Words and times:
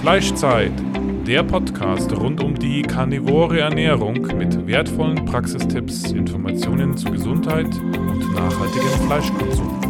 Fleischzeit, 0.00 0.72
der 1.26 1.42
Podcast 1.42 2.10
rund 2.18 2.42
um 2.42 2.54
die 2.54 2.80
karnivore 2.80 3.60
Ernährung 3.60 4.14
mit 4.34 4.66
wertvollen 4.66 5.26
Praxistipps, 5.26 6.12
Informationen 6.12 6.96
zu 6.96 7.10
Gesundheit 7.10 7.66
und 7.66 8.32
nachhaltigem 8.32 8.88
Fleischkonsum. 9.06 9.80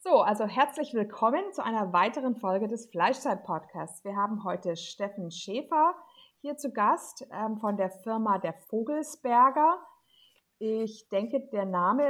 So, 0.00 0.22
also 0.22 0.44
herzlich 0.46 0.92
willkommen 0.92 1.52
zu 1.52 1.62
einer 1.64 1.92
weiteren 1.92 2.34
Folge 2.34 2.66
des 2.66 2.90
Fleischzeit-Podcasts. 2.90 4.04
Wir 4.04 4.16
haben 4.16 4.42
heute 4.42 4.74
Steffen 4.74 5.30
Schäfer 5.30 5.94
hier 6.40 6.56
zu 6.56 6.72
Gast 6.72 7.24
ähm, 7.30 7.58
von 7.58 7.76
der 7.76 7.90
Firma 7.90 8.38
der 8.38 8.54
Vogelsberger. 8.54 9.78
Ich 10.60 11.08
denke, 11.08 11.40
der 11.40 11.64
Name 11.64 12.04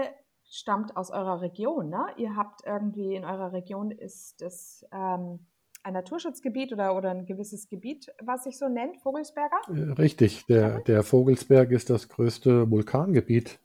stammt 0.51 0.97
aus 0.97 1.13
eurer 1.13 1.41
Region. 1.41 1.89
Ne? 1.89 2.05
Ihr 2.17 2.35
habt 2.35 2.67
irgendwie 2.67 3.15
in 3.15 3.25
eurer 3.25 3.53
Region 3.53 3.93
ist 3.93 4.43
das 4.43 4.85
ähm, 4.93 5.47
ein 5.85 5.95
Naturschutzgebiet 5.95 6.73
oder, 6.73 6.97
oder 6.97 7.13
ein 7.13 7.27
gewisses 7.27 7.69
Gebiet, 7.69 8.13
was 8.21 8.43
sich 8.43 8.59
so 8.59 8.69
nennt, 8.69 8.97
Vogelsberger? 8.99 9.61
Äh, 9.69 9.93
richtig, 9.93 10.47
der, 10.47 10.81
der 10.81 11.05
Vogelsberg 11.05 11.71
ist 11.71 11.91
das 11.91 12.09
größte 12.09 12.69
Vulkangebiet 12.69 13.61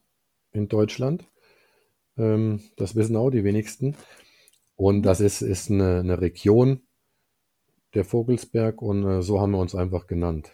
in 0.51 0.67
Deutschland. 0.67 1.25
Ähm, 2.15 2.61
das 2.77 2.95
wissen 2.95 3.17
auch 3.17 3.31
die 3.31 3.43
wenigsten. 3.43 3.97
Und 4.75 5.01
das 5.01 5.19
ist, 5.19 5.41
ist 5.41 5.71
eine, 5.71 6.01
eine 6.01 6.21
Region, 6.21 6.81
der 7.95 8.05
Vogelsberg, 8.05 8.83
und 8.83 9.03
äh, 9.03 9.21
so 9.23 9.41
haben 9.41 9.51
wir 9.51 9.59
uns 9.59 9.73
einfach 9.73 10.05
genannt. 10.05 10.51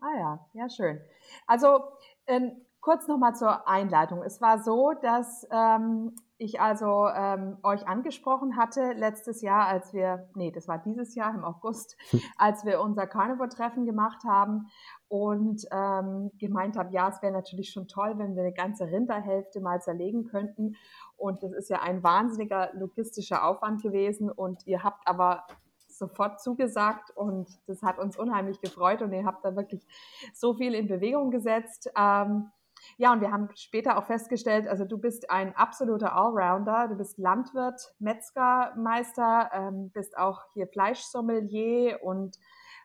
Ah 0.00 0.18
ja, 0.18 0.46
ja, 0.54 0.68
schön. 0.68 1.00
Also 1.46 1.84
ähm, 2.26 2.56
kurz 2.82 3.06
nochmal 3.06 3.34
zur 3.34 3.66
Einleitung. 3.68 4.22
Es 4.22 4.40
war 4.40 4.62
so, 4.62 4.92
dass 5.00 5.46
ähm, 5.50 6.14
ich 6.36 6.60
also 6.60 7.06
ähm, 7.14 7.56
euch 7.62 7.86
angesprochen 7.86 8.56
hatte 8.56 8.92
letztes 8.94 9.40
Jahr, 9.40 9.68
als 9.68 9.94
wir, 9.94 10.28
nee, 10.34 10.50
das 10.50 10.66
war 10.66 10.78
dieses 10.78 11.14
Jahr 11.14 11.32
im 11.32 11.44
August, 11.44 11.96
als 12.36 12.64
wir 12.64 12.80
unser 12.80 13.06
Carnivore-Treffen 13.06 13.86
gemacht 13.86 14.24
haben 14.26 14.66
und 15.06 15.64
ähm, 15.70 16.32
gemeint 16.38 16.76
habe, 16.76 16.92
ja, 16.92 17.08
es 17.08 17.22
wäre 17.22 17.32
natürlich 17.32 17.70
schon 17.70 17.86
toll, 17.86 18.14
wenn 18.18 18.34
wir 18.34 18.42
eine 18.42 18.52
ganze 18.52 18.88
Rinderhälfte 18.88 19.60
mal 19.60 19.80
zerlegen 19.80 20.24
könnten. 20.24 20.74
Und 21.16 21.44
das 21.44 21.52
ist 21.52 21.70
ja 21.70 21.82
ein 21.82 22.02
wahnsinniger 22.02 22.70
logistischer 22.74 23.46
Aufwand 23.46 23.80
gewesen. 23.80 24.28
Und 24.28 24.66
ihr 24.66 24.82
habt 24.82 25.06
aber 25.06 25.44
sofort 25.86 26.40
zugesagt 26.40 27.12
und 27.14 27.48
das 27.68 27.82
hat 27.82 28.00
uns 28.00 28.18
unheimlich 28.18 28.60
gefreut 28.60 29.02
und 29.02 29.12
ihr 29.12 29.24
habt 29.24 29.44
da 29.44 29.54
wirklich 29.54 29.86
so 30.34 30.54
viel 30.54 30.74
in 30.74 30.88
Bewegung 30.88 31.30
gesetzt. 31.30 31.88
Ähm, 31.96 32.50
ja, 32.96 33.12
und 33.12 33.20
wir 33.20 33.32
haben 33.32 33.48
später 33.54 33.98
auch 33.98 34.04
festgestellt, 34.04 34.68
also 34.68 34.84
du 34.84 34.98
bist 34.98 35.30
ein 35.30 35.54
absoluter 35.56 36.14
Allrounder, 36.14 36.88
du 36.88 36.96
bist 36.96 37.18
Landwirt, 37.18 37.94
Metzgermeister, 37.98 39.50
ähm, 39.52 39.90
bist 39.90 40.16
auch 40.16 40.42
hier 40.54 40.66
Fleischsommelier 40.66 42.00
und 42.02 42.38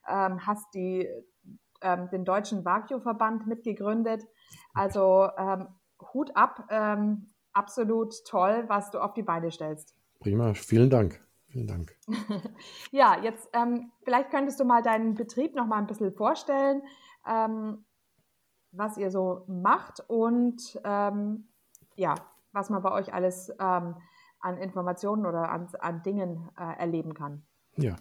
ähm, 0.08 0.45
hast 0.45 0.73
die, 0.73 1.08
ähm, 1.81 2.09
den 2.09 2.25
deutschen 2.25 2.66
Wagyu-Verband 2.66 3.47
mitgegründet. 3.47 4.25
Also 4.73 5.30
ähm, 5.38 5.67
Hut 6.14 6.36
ab, 6.36 6.67
ähm, 6.69 7.33
absolut 7.53 8.14
toll, 8.25 8.66
was 8.67 8.92
du 8.92 8.99
auf 8.99 9.14
die 9.14 9.23
Beine 9.23 9.52
stellst. 9.52 9.95
Prima, 10.19 10.53
vielen 10.53 10.89
Dank. 10.89 11.21
Vielen 11.49 11.67
Dank. 11.67 11.95
ja, 12.92 13.19
jetzt 13.21 13.49
ähm, 13.53 13.92
vielleicht 14.03 14.31
könntest 14.31 14.59
du 14.59 14.66
mal 14.66 14.83
deinen 14.83 15.16
Betrieb 15.16 15.55
noch 15.55 15.66
mal 15.66 15.77
ein 15.77 15.88
bisschen 15.88 16.11
vorstellen, 16.11 16.81
ähm, 17.27 17.86
was 18.72 18.98
ihr 18.98 19.12
so 19.12 19.44
macht 19.48 20.04
und 20.08 20.80
ähm, 20.84 21.48
ja, 21.96 22.16
was 22.52 22.70
man 22.70 22.82
bei 22.82 22.92
euch 22.92 23.14
alles 23.14 23.50
ähm, 23.60 23.96
an 24.40 24.58
Informationen 24.58 25.26
oder 25.26 25.50
an, 25.50 25.68
an 25.80 26.04
Dingen 26.04 26.50
äh, 26.58 26.80
erleben 26.80 27.14
kann. 27.14 27.44
Ja, 27.76 27.95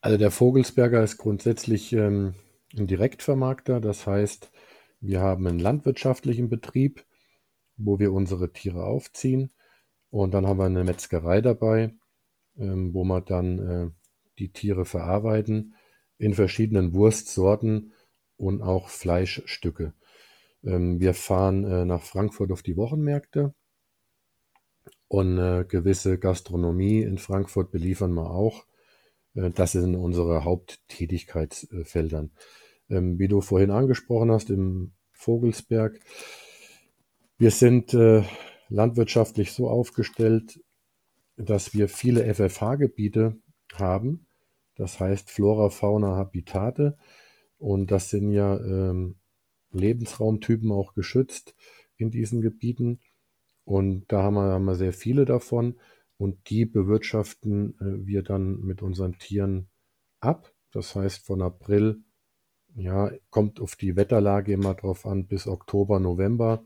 also 0.00 0.18
der 0.18 0.30
Vogelsberger 0.30 1.02
ist 1.02 1.18
grundsätzlich 1.18 1.92
ähm, 1.92 2.34
ein 2.76 2.86
Direktvermarkter. 2.86 3.80
Das 3.80 4.06
heißt, 4.06 4.50
wir 5.00 5.20
haben 5.20 5.46
einen 5.46 5.58
landwirtschaftlichen 5.58 6.48
Betrieb, 6.48 7.04
wo 7.76 7.98
wir 7.98 8.12
unsere 8.12 8.52
Tiere 8.52 8.84
aufziehen. 8.84 9.52
Und 10.10 10.34
dann 10.34 10.46
haben 10.46 10.58
wir 10.58 10.66
eine 10.66 10.84
Metzgerei 10.84 11.40
dabei, 11.40 11.94
ähm, 12.56 12.92
wo 12.92 13.04
wir 13.04 13.20
dann 13.20 13.58
äh, 13.58 13.90
die 14.38 14.52
Tiere 14.52 14.84
verarbeiten 14.84 15.74
in 16.18 16.34
verschiedenen 16.34 16.94
Wurstsorten 16.94 17.92
und 18.36 18.62
auch 18.62 18.88
Fleischstücke. 18.88 19.94
Ähm, 20.64 21.00
wir 21.00 21.14
fahren 21.14 21.64
äh, 21.64 21.84
nach 21.84 22.02
Frankfurt 22.02 22.52
auf 22.52 22.62
die 22.62 22.76
Wochenmärkte 22.76 23.54
und 25.08 25.38
äh, 25.38 25.64
gewisse 25.68 26.18
Gastronomie 26.18 27.02
in 27.02 27.18
Frankfurt 27.18 27.70
beliefern 27.70 28.14
wir 28.14 28.30
auch. 28.30 28.64
Äh, 29.34 29.50
das 29.50 29.72
sind 29.72 29.94
unsere 29.94 30.44
Haupttätigkeitsfeldern. 30.44 32.30
Ähm, 32.88 33.18
wie 33.18 33.28
du 33.28 33.40
vorhin 33.40 33.70
angesprochen 33.70 34.30
hast, 34.30 34.50
im 34.50 34.92
Vogelsberg. 35.12 36.00
Wir 37.38 37.50
sind 37.50 37.94
äh, 37.94 38.22
landwirtschaftlich 38.68 39.52
so 39.52 39.68
aufgestellt, 39.68 40.60
dass 41.36 41.74
wir 41.74 41.88
viele 41.88 42.32
FFH-Gebiete 42.34 43.36
haben. 43.74 44.26
Das 44.76 44.98
heißt 45.00 45.30
Flora, 45.30 45.70
Fauna, 45.70 46.16
Habitate. 46.16 46.96
Und 47.62 47.92
das 47.92 48.10
sind 48.10 48.32
ja 48.32 48.58
ähm, 48.58 49.14
Lebensraumtypen 49.70 50.72
auch 50.72 50.94
geschützt 50.94 51.54
in 51.96 52.10
diesen 52.10 52.40
Gebieten. 52.40 52.98
Und 53.62 54.10
da 54.10 54.24
haben 54.24 54.34
wir, 54.34 54.52
haben 54.52 54.64
wir 54.64 54.74
sehr 54.74 54.92
viele 54.92 55.26
davon. 55.26 55.78
Und 56.16 56.50
die 56.50 56.64
bewirtschaften 56.66 57.78
äh, 57.78 58.04
wir 58.04 58.24
dann 58.24 58.62
mit 58.62 58.82
unseren 58.82 59.16
Tieren 59.16 59.70
ab. 60.18 60.52
Das 60.72 60.96
heißt, 60.96 61.24
von 61.24 61.40
April, 61.40 62.02
ja, 62.74 63.12
kommt 63.30 63.60
auf 63.60 63.76
die 63.76 63.94
Wetterlage 63.94 64.52
immer 64.52 64.74
drauf 64.74 65.06
an, 65.06 65.28
bis 65.28 65.46
Oktober, 65.46 66.00
November 66.00 66.64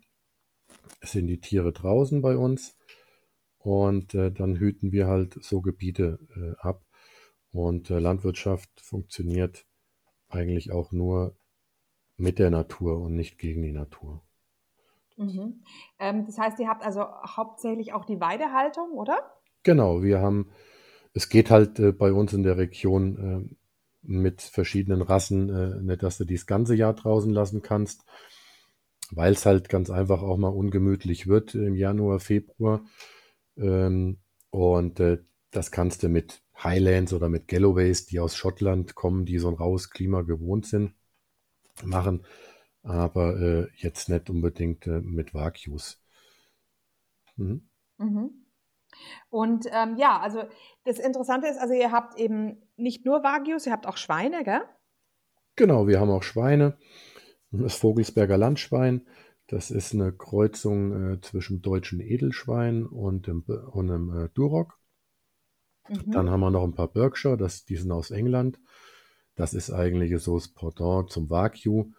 sind 1.02 1.26
die 1.26 1.40
Tiere 1.40 1.74
draußen 1.74 2.22
bei 2.22 2.38
uns. 2.38 2.74
Und 3.58 4.14
äh, 4.14 4.32
dann 4.32 4.56
hüten 4.56 4.92
wir 4.92 5.08
halt 5.08 5.36
so 5.44 5.60
Gebiete 5.60 6.18
äh, 6.34 6.58
ab. 6.66 6.86
Und 7.50 7.90
äh, 7.90 7.98
Landwirtschaft 7.98 8.70
funktioniert 8.80 9.66
eigentlich 10.28 10.72
auch 10.72 10.92
nur 10.92 11.36
mit 12.16 12.38
der 12.38 12.50
Natur 12.50 13.00
und 13.00 13.14
nicht 13.14 13.38
gegen 13.38 13.62
die 13.62 13.72
Natur. 13.72 14.22
Mhm. 15.16 15.62
Ähm, 15.98 16.26
das 16.26 16.38
heißt, 16.38 16.58
ihr 16.60 16.68
habt 16.68 16.84
also 16.84 17.06
hauptsächlich 17.36 17.92
auch 17.92 18.04
die 18.04 18.20
Weidehaltung, 18.20 18.90
oder? 18.92 19.18
Genau, 19.62 20.02
wir 20.02 20.20
haben, 20.20 20.50
es 21.14 21.28
geht 21.28 21.50
halt 21.50 21.78
äh, 21.78 21.92
bei 21.92 22.12
uns 22.12 22.32
in 22.32 22.42
der 22.42 22.56
Region 22.56 23.48
äh, 23.50 23.56
mit 24.02 24.42
verschiedenen 24.42 25.02
Rassen, 25.02 25.48
äh, 25.48 25.82
nicht, 25.82 26.02
dass 26.02 26.18
du 26.18 26.24
die 26.24 26.34
das 26.34 26.46
ganze 26.46 26.74
Jahr 26.74 26.94
draußen 26.94 27.32
lassen 27.32 27.62
kannst, 27.62 28.04
weil 29.10 29.32
es 29.32 29.46
halt 29.46 29.68
ganz 29.68 29.90
einfach 29.90 30.22
auch 30.22 30.36
mal 30.36 30.48
ungemütlich 30.48 31.26
wird 31.26 31.54
im 31.54 31.74
Januar, 31.74 32.20
Februar. 32.20 32.84
Ähm, 33.56 34.18
und 34.50 35.00
äh, 35.00 35.18
das 35.50 35.70
kannst 35.70 36.02
du 36.02 36.08
mit 36.08 36.42
Highlands 36.62 37.12
oder 37.12 37.28
mit 37.28 37.48
Galloways, 37.48 38.06
die 38.06 38.20
aus 38.20 38.36
Schottland 38.36 38.94
kommen, 38.94 39.24
die 39.24 39.38
so 39.38 39.48
ein 39.48 39.54
raues 39.54 39.90
Klima 39.90 40.22
gewohnt 40.22 40.66
sind, 40.66 40.94
machen, 41.84 42.24
aber 42.82 43.40
äh, 43.40 43.68
jetzt 43.76 44.08
nicht 44.08 44.30
unbedingt 44.30 44.86
äh, 44.86 45.00
mit 45.00 45.34
Wagyus. 45.34 46.02
Mhm. 47.36 47.68
Mhm. 47.98 48.46
Und 49.28 49.66
ähm, 49.70 49.96
ja, 49.98 50.18
also 50.20 50.44
das 50.84 50.98
Interessante 50.98 51.48
ist, 51.48 51.58
also 51.58 51.74
ihr 51.74 51.92
habt 51.92 52.18
eben 52.18 52.62
nicht 52.76 53.04
nur 53.04 53.22
Wagyus, 53.22 53.66
ihr 53.66 53.72
habt 53.72 53.86
auch 53.86 53.96
Schweine, 53.96 54.44
gell? 54.44 54.62
Genau, 55.56 55.86
wir 55.86 56.00
haben 56.00 56.10
auch 56.10 56.22
Schweine. 56.22 56.78
Das 57.50 57.76
Vogelsberger 57.76 58.36
Landschwein, 58.36 59.06
das 59.46 59.70
ist 59.70 59.94
eine 59.94 60.12
Kreuzung 60.12 61.14
äh, 61.14 61.20
zwischen 61.20 61.62
deutschen 61.62 62.00
Edelschwein 62.00 62.84
und 62.86 63.26
dem, 63.26 63.42
und 63.42 63.88
dem 63.88 64.16
äh, 64.16 64.28
Duroc. 64.34 64.78
Mhm. 65.88 66.10
Dann 66.12 66.30
haben 66.30 66.40
wir 66.40 66.50
noch 66.50 66.64
ein 66.64 66.74
paar 66.74 66.88
Berkshire, 66.88 67.36
das, 67.36 67.64
die 67.64 67.76
sind 67.76 67.92
aus 67.92 68.10
England. 68.10 68.58
Das 69.34 69.54
ist 69.54 69.70
eigentlich 69.70 70.18
so 70.22 70.36
das 70.36 70.48
Pendant 70.48 71.10
zum 71.10 71.30
Wagyu. 71.30 71.92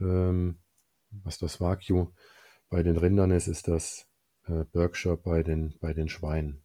Ähm, 0.00 0.58
was 1.10 1.38
das 1.38 1.60
Wagyu 1.60 2.08
bei 2.68 2.82
den 2.82 2.96
Rindern 2.96 3.32
ist, 3.32 3.48
ist 3.48 3.68
das 3.68 4.06
äh, 4.46 4.64
Berkshire 4.72 5.16
bei 5.16 5.42
den, 5.42 5.74
bei 5.80 5.92
den 5.92 6.08
Schweinen. 6.08 6.62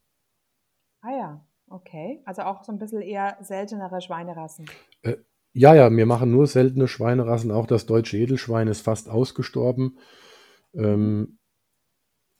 Ah 1.01 1.11
ja, 1.11 1.47
okay. 1.67 2.21
Also 2.25 2.43
auch 2.43 2.63
so 2.63 2.71
ein 2.71 2.79
bisschen 2.79 3.01
eher 3.01 3.37
seltenere 3.41 4.01
Schweinerassen. 4.01 4.65
Äh, 5.01 5.17
ja, 5.53 5.73
ja, 5.73 5.89
wir 5.89 6.05
machen 6.05 6.31
nur 6.31 6.47
seltene 6.47 6.87
Schweinerassen. 6.87 7.51
Auch 7.51 7.65
das 7.65 7.85
deutsche 7.85 8.17
Edelschwein 8.17 8.67
ist 8.67 8.81
fast 8.81 9.09
ausgestorben. 9.09 9.97
Ähm, 10.73 11.39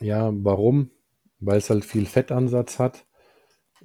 ja, 0.02 0.32
warum? 0.34 0.92
Weil 1.40 1.58
es 1.58 1.70
halt 1.70 1.86
viel 1.86 2.06
Fettansatz 2.06 2.78
hat. 2.78 3.06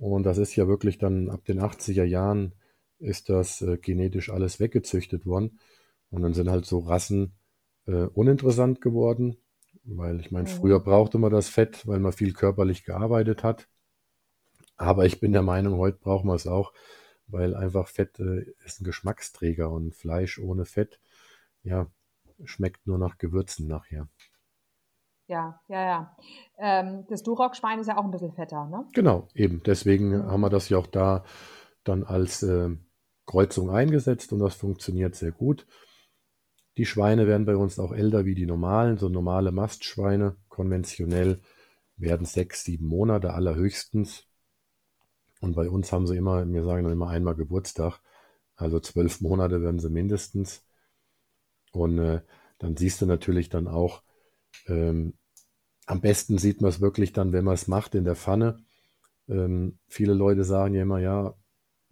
Und 0.01 0.23
das 0.25 0.39
ist 0.39 0.57
ja 0.57 0.67
wirklich 0.67 0.97
dann 0.99 1.29
ab 1.29 1.45
den 1.45 1.61
80er 1.61 2.05
Jahren 2.05 2.55
ist 2.99 3.29
das 3.29 3.61
äh, 3.61 3.77
genetisch 3.77 4.31
alles 4.31 4.59
weggezüchtet 4.59 5.27
worden. 5.27 5.61
Und 6.11 6.23
dann 6.23 6.33
sind 6.35 6.49
halt 6.51 6.65
so 6.65 6.79
Rassen, 6.81 7.35
äh, 7.87 8.05
uninteressant 8.07 8.81
geworden, 8.81 9.37
weil 9.85 10.21
ich 10.21 10.31
meine, 10.31 10.49
Mhm. 10.49 10.53
früher 10.53 10.81
brauchte 10.81 11.19
man 11.19 11.31
das 11.31 11.51
Fett, 11.51 11.87
weil 11.87 12.01
man 12.01 12.13
viel 12.13 12.33
körperlich 12.33 12.85
gearbeitet 12.85 13.45
hat. 13.45 13.69
Aber 14.77 15.05
ich 15.05 15.21
bin 15.21 15.33
der 15.33 15.43
Meinung, 15.43 15.77
heute 15.79 15.99
brauchen 15.99 16.29
wir 16.29 16.35
es 16.35 16.47
auch, 16.47 16.73
weil 17.27 17.55
einfach 17.55 17.87
Fett 17.87 18.19
äh, 18.19 18.47
ist 18.65 18.81
ein 18.81 18.85
Geschmacksträger 18.85 19.71
und 19.71 19.95
Fleisch 19.95 20.39
ohne 20.39 20.65
Fett, 20.65 20.99
ja, 21.63 21.91
schmeckt 22.45 22.87
nur 22.87 22.97
nach 22.97 23.19
Gewürzen 23.19 23.67
nachher. 23.69 24.09
Ja, 25.31 25.61
ja, 25.69 25.85
ja. 25.85 26.17
Ähm, 26.59 27.05
das 27.09 27.23
Duroc-Schwein 27.23 27.79
ist 27.79 27.87
ja 27.87 27.97
auch 27.97 28.05
ein 28.05 28.11
bisschen 28.11 28.33
fetter, 28.33 28.67
ne? 28.67 28.85
Genau, 28.95 29.29
eben. 29.33 29.63
Deswegen 29.65 30.09
Mhm. 30.09 30.27
haben 30.27 30.41
wir 30.41 30.51
das 30.51 30.69
ja 30.69 30.77
auch 30.77 30.89
da 30.89 31.25
dann 31.85 32.03
als 32.03 32.43
äh, 32.43 32.71
Kreuzung 33.27 33.71
eingesetzt 33.71 34.33
und 34.33 34.41
das 34.41 34.57
funktioniert 34.57 35.15
sehr 35.15 35.31
gut. 35.31 35.69
Die 36.79 36.85
Schweine 36.85 37.29
werden 37.29 37.47
bei 37.47 37.55
uns 37.55 37.79
auch 37.79 37.93
älter 37.93 38.25
wie 38.25 38.35
die 38.35 38.45
normalen, 38.45 38.99
so 38.99 39.09
normale 39.09 39.53
Mastschweine, 39.53 40.37
konventionell 40.49 41.41
werden 41.97 42.27
sechs, 42.27 42.65
sieben 42.65 42.87
Monate 42.87 43.33
allerhöchstens. 43.33 44.25
Und 45.41 45.55
bei 45.55 45.71
uns 45.71 45.93
haben 45.93 46.09
sie 46.09 46.17
immer, 46.17 46.45
wir 46.45 46.65
sagen 46.65 46.83
dann 46.83 46.93
immer 46.93 47.09
einmal 47.09 47.37
Geburtstag, 47.37 48.01
also 48.57 48.81
zwölf 48.81 49.21
Monate 49.21 49.63
werden 49.63 49.79
sie 49.79 49.91
mindestens. 49.91 50.67
Und 51.71 51.99
äh, 52.01 52.21
dann 52.59 52.77
siehst 52.77 53.01
du 53.01 53.07
natürlich 53.07 53.49
dann 53.49 53.69
auch, 53.69 54.03
ähm, 54.67 55.15
am 55.87 56.01
besten 56.01 56.39
sieht 56.39 56.61
man 56.61 56.71
es 56.71 56.81
wirklich 56.81 57.13
dann, 57.13 57.33
wenn 57.33 57.45
man 57.45 57.55
es 57.55 57.69
macht 57.69 57.95
in 57.95 58.05
der 58.05 58.17
Pfanne. 58.17 58.63
Ähm, 59.29 59.79
viele 59.89 60.15
Leute 60.15 60.45
sagen 60.45 60.75
ja 60.75 60.83
immer, 60.83 61.01
ja, 61.01 61.35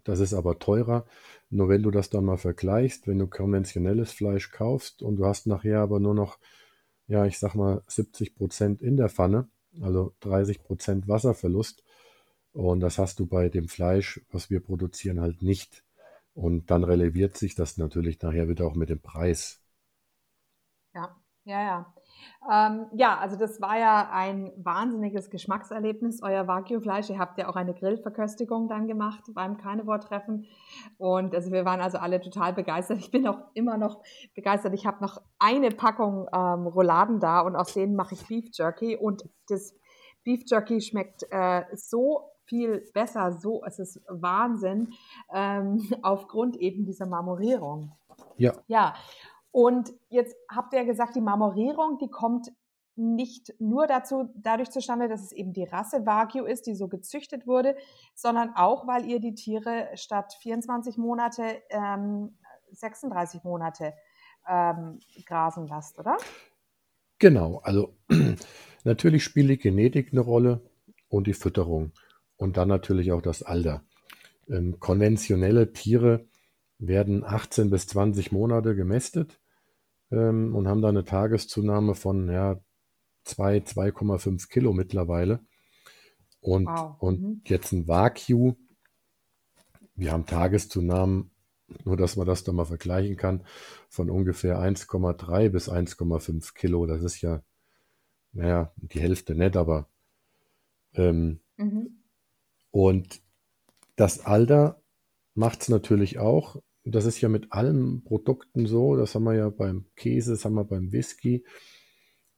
das 0.04 0.20
ist 0.20 0.34
aber 0.34 0.58
teurer. 0.58 1.06
Nur 1.50 1.68
wenn 1.68 1.82
du 1.82 1.90
das 1.90 2.10
dann 2.10 2.24
mal 2.24 2.36
vergleichst, 2.36 3.06
wenn 3.06 3.18
du 3.18 3.26
konventionelles 3.26 4.12
Fleisch 4.12 4.50
kaufst 4.50 5.02
und 5.02 5.16
du 5.16 5.26
hast 5.26 5.46
nachher 5.46 5.80
aber 5.80 6.00
nur 6.00 6.14
noch, 6.14 6.38
ja, 7.08 7.26
ich 7.26 7.38
sag 7.38 7.54
mal 7.54 7.82
70 7.88 8.36
Prozent 8.36 8.82
in 8.82 8.96
der 8.96 9.08
Pfanne, 9.08 9.48
also 9.80 10.14
30 10.20 10.62
Prozent 10.62 11.08
Wasserverlust. 11.08 11.82
Und 12.52 12.80
das 12.80 12.98
hast 12.98 13.20
du 13.20 13.26
bei 13.26 13.48
dem 13.48 13.68
Fleisch, 13.68 14.20
was 14.30 14.50
wir 14.50 14.60
produzieren, 14.60 15.20
halt 15.20 15.42
nicht. 15.42 15.84
Und 16.34 16.70
dann 16.70 16.84
releviert 16.84 17.36
sich 17.36 17.54
das 17.54 17.78
natürlich 17.78 18.20
nachher 18.22 18.48
wieder 18.48 18.66
auch 18.66 18.74
mit 18.74 18.90
dem 18.90 19.00
Preis. 19.00 19.60
Ja, 20.94 21.16
ja, 21.44 21.62
ja. 21.62 21.94
Ähm, 22.50 22.86
ja, 22.92 23.18
also 23.18 23.36
das 23.36 23.60
war 23.60 23.78
ja 23.78 24.10
ein 24.12 24.52
wahnsinniges 24.56 25.30
Geschmackserlebnis, 25.30 26.22
euer 26.22 26.46
Wagyu-Fleisch. 26.46 27.10
Ihr 27.10 27.18
habt 27.18 27.38
ja 27.38 27.48
auch 27.48 27.56
eine 27.56 27.74
Grillverköstigung 27.74 28.68
dann 28.68 28.86
gemacht 28.86 29.24
beim 29.34 29.58
Carnivore-Treffen. 29.58 30.46
Und 30.98 31.34
also 31.34 31.52
wir 31.52 31.64
waren 31.64 31.80
also 31.80 31.98
alle 31.98 32.20
total 32.20 32.52
begeistert. 32.52 32.98
Ich 32.98 33.10
bin 33.10 33.26
auch 33.26 33.40
immer 33.54 33.76
noch 33.76 34.02
begeistert. 34.34 34.74
Ich 34.74 34.86
habe 34.86 35.02
noch 35.02 35.20
eine 35.38 35.70
Packung 35.70 36.26
ähm, 36.32 36.66
Rouladen 36.66 37.20
da 37.20 37.40
und 37.40 37.56
aus 37.56 37.74
denen 37.74 37.96
mache 37.96 38.14
ich 38.14 38.26
Beef 38.26 38.50
Jerky. 38.52 38.96
Und 38.96 39.28
das 39.48 39.74
Beef 40.24 40.42
Jerky 40.46 40.80
schmeckt 40.80 41.24
äh, 41.30 41.64
so 41.74 42.30
viel 42.48 42.88
besser, 42.94 43.32
so, 43.32 43.62
es 43.64 43.78
ist 43.78 44.00
Wahnsinn, 44.08 44.92
ähm, 45.32 45.86
aufgrund 46.02 46.56
eben 46.56 46.84
dieser 46.84 47.06
Marmorierung. 47.06 47.92
Ja, 48.36 48.52
Ja, 48.66 48.94
und 49.50 49.92
jetzt 50.08 50.36
habt 50.50 50.72
ihr 50.72 50.80
ja 50.80 50.84
gesagt, 50.84 51.16
die 51.16 51.20
Marmorierung, 51.20 51.98
die 51.98 52.10
kommt 52.10 52.52
nicht 52.96 53.54
nur 53.60 53.86
dazu, 53.86 54.28
dadurch 54.34 54.70
zustande, 54.70 55.08
dass 55.08 55.22
es 55.22 55.32
eben 55.32 55.52
die 55.52 55.64
Rasse 55.64 56.04
Wagyu 56.04 56.44
ist, 56.44 56.66
die 56.66 56.74
so 56.74 56.88
gezüchtet 56.88 57.46
wurde, 57.46 57.76
sondern 58.14 58.56
auch, 58.56 58.88
weil 58.88 59.04
ihr 59.06 59.20
die 59.20 59.34
Tiere 59.34 59.88
statt 59.94 60.34
24 60.40 60.96
Monate 60.98 61.62
ähm, 61.70 62.36
36 62.72 63.44
Monate 63.44 63.94
ähm, 64.48 64.98
grasen 65.24 65.66
lasst, 65.68 65.98
oder? 65.98 66.16
genau. 67.18 67.60
Also 67.62 67.94
natürlich 68.84 69.24
spielt 69.24 69.50
die 69.50 69.58
Genetik 69.58 70.12
eine 70.12 70.20
Rolle 70.20 70.62
und 71.08 71.26
die 71.26 71.34
Fütterung 71.34 71.92
und 72.36 72.56
dann 72.56 72.68
natürlich 72.68 73.12
auch 73.12 73.22
das 73.22 73.42
Alter. 73.42 73.84
Ähm, 74.48 74.80
konventionelle 74.80 75.72
Tiere 75.72 76.26
werden 76.78 77.24
18 77.24 77.70
bis 77.70 77.86
20 77.88 78.32
Monate 78.32 78.74
gemästet 78.76 79.40
ähm, 80.10 80.54
und 80.54 80.68
haben 80.68 80.82
da 80.82 80.88
eine 80.88 81.04
Tageszunahme 81.04 81.94
von 81.94 82.30
ja, 82.30 82.60
2, 83.24 83.60
2,5 83.60 84.48
Kilo 84.48 84.72
mittlerweile. 84.72 85.40
Und, 86.40 86.66
Wow. 86.68 86.96
und 87.00 87.20
Mhm. 87.22 87.42
jetzt 87.46 87.72
ein 87.72 87.88
Wagyu, 87.88 88.54
wir 89.96 90.12
haben 90.12 90.26
Tageszunahmen, 90.26 91.30
nur 91.84 91.96
dass 91.96 92.16
man 92.16 92.26
das 92.26 92.44
da 92.44 92.52
mal 92.52 92.64
vergleichen 92.64 93.16
kann, 93.16 93.44
von 93.88 94.10
ungefähr 94.10 94.58
1,3 94.58 95.48
bis 95.50 95.68
1,5 95.68 96.54
Kilo. 96.54 96.86
Das 96.86 97.02
ist 97.02 97.20
ja, 97.20 97.42
naja, 98.32 98.72
die 98.76 99.00
Hälfte 99.00 99.34
nicht, 99.34 99.56
aber 99.56 99.88
ähm, 100.94 101.40
Mhm. 101.56 101.98
und 102.70 103.20
das 103.96 104.20
Alter 104.20 104.82
macht 105.34 105.62
es 105.62 105.68
natürlich 105.68 106.18
auch. 106.18 106.62
Das 106.90 107.04
ist 107.04 107.20
ja 107.20 107.28
mit 107.28 107.52
allen 107.52 108.02
Produkten 108.04 108.66
so. 108.66 108.96
Das 108.96 109.14
haben 109.14 109.24
wir 109.24 109.34
ja 109.34 109.50
beim 109.50 109.86
Käse, 109.96 110.32
das 110.32 110.44
haben 110.44 110.54
wir 110.54 110.64
beim 110.64 110.92
Whisky. 110.92 111.44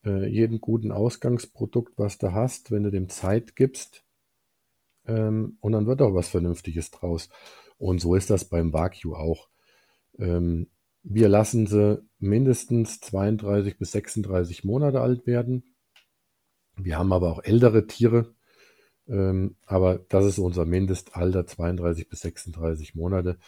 Äh, 0.05 0.27
jeden 0.29 0.61
guten 0.61 0.93
Ausgangsprodukt, 0.93 1.99
was 1.99 2.19
du 2.19 2.33
hast, 2.33 2.71
wenn 2.71 2.85
du 2.85 2.91
dem 2.91 3.09
Zeit 3.09 3.55
gibst, 3.55 4.05
ähm, 5.07 5.59
und 5.61 5.73
dann 5.73 5.87
wird 5.87 6.03
auch 6.03 6.15
was 6.15 6.29
Vernünftiges 6.29 6.91
draus. 6.91 7.29
Und 7.79 8.01
so 8.01 8.15
ist 8.15 8.31
das 8.31 8.45
beim 8.45 8.73
Wagyu 8.73 9.15
auch. 9.15 9.49
Ähm, 10.19 10.69
wir 11.03 11.29
lassen 11.29 11.67
sie 11.67 12.03
mindestens 12.19 13.01
32 13.01 13.79
bis 13.79 13.93
36 13.93 14.65
Monate 14.65 15.01
alt 15.01 15.27
werden. 15.27 15.75
Wir 16.77 16.99
haben 16.99 17.13
aber 17.13 17.33
auch 17.33 17.43
ältere 17.43 17.87
Tiere, 17.87 18.35
ähm, 19.09 19.57
aber 19.67 19.99
das 19.99 20.25
ist 20.27 20.39
unser 20.39 20.67
Mindestalter, 20.67 21.47
32 21.47 22.09
bis 22.09 22.21
36 22.21 22.95
Monate. 22.95 23.39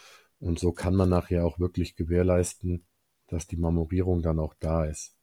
Und 0.42 0.58
so 0.58 0.72
kann 0.72 0.96
man 0.96 1.08
nachher 1.08 1.46
auch 1.46 1.60
wirklich 1.60 1.94
gewährleisten, 1.94 2.84
dass 3.28 3.46
die 3.46 3.56
Marmorierung 3.56 4.22
dann 4.22 4.40
auch 4.40 4.54
da 4.54 4.84
ist. 4.84 5.16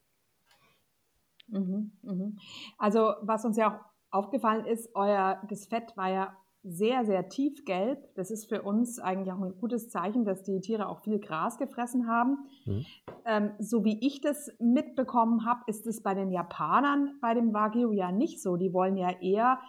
Mhm, 1.48 1.92
mhm. 2.02 2.40
Also 2.78 3.14
was 3.22 3.44
uns 3.44 3.58
ja 3.58 3.76
auch 3.76 3.80
aufgefallen 4.12 4.66
ist, 4.66 4.90
euer 4.96 5.42
das 5.50 5.66
Fett 5.66 5.96
war 5.98 6.10
ja 6.10 6.38
sehr, 6.64 7.06
sehr 7.06 7.28
tiefgelb. 7.28 8.14
Das 8.16 8.32
ist 8.32 8.48
für 8.48 8.62
uns 8.62 9.00
eigentlich 9.00 9.34
auch 9.34 9.42
ein 9.42 9.58
gutes 9.60 9.90
Zeichen, 9.90 10.24
dass 10.24 10.44
die 10.44 10.62
Tiere 10.62 10.88
auch 10.88 11.02
viel 11.02 11.20
Gras 11.20 11.58
gefressen 11.58 12.08
haben. 12.08 12.38
Mhm. 12.66 12.86
Ähm, 13.26 13.52
so 13.60 13.84
wie 13.84 14.06
ich 14.06 14.22
das 14.22 14.52
mitbekommen 14.60 15.46
habe, 15.46 15.62
ist 15.68 15.86
es 15.86 16.02
bei 16.02 16.14
den 16.14 16.32
Japanern 16.32 17.18
bei 17.22 17.34
dem 17.34 17.54
Wagyu 17.54 17.92
ja 17.92 18.12
nicht 18.12 18.42
so. 18.42 18.56
Die 18.56 18.74
wollen 18.74 18.96
ja 18.96 19.12
eher 19.22 19.60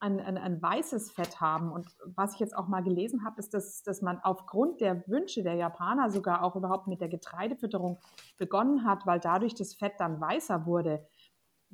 ein, 0.00 0.18
ein, 0.18 0.38
ein 0.38 0.60
weißes 0.60 1.12
Fett 1.12 1.40
haben. 1.40 1.70
Und 1.70 1.86
was 2.04 2.34
ich 2.34 2.40
jetzt 2.40 2.56
auch 2.56 2.68
mal 2.68 2.82
gelesen 2.82 3.24
habe, 3.24 3.38
ist, 3.38 3.54
dass, 3.54 3.82
dass 3.82 4.02
man 4.02 4.18
aufgrund 4.22 4.80
der 4.80 5.06
Wünsche 5.06 5.42
der 5.42 5.54
Japaner 5.54 6.10
sogar 6.10 6.42
auch 6.42 6.56
überhaupt 6.56 6.86
mit 6.86 7.00
der 7.00 7.08
Getreidefütterung 7.08 7.98
begonnen 8.38 8.84
hat, 8.84 9.06
weil 9.06 9.20
dadurch 9.20 9.54
das 9.54 9.74
Fett 9.74 9.94
dann 9.98 10.20
weißer 10.20 10.64
wurde. 10.66 11.06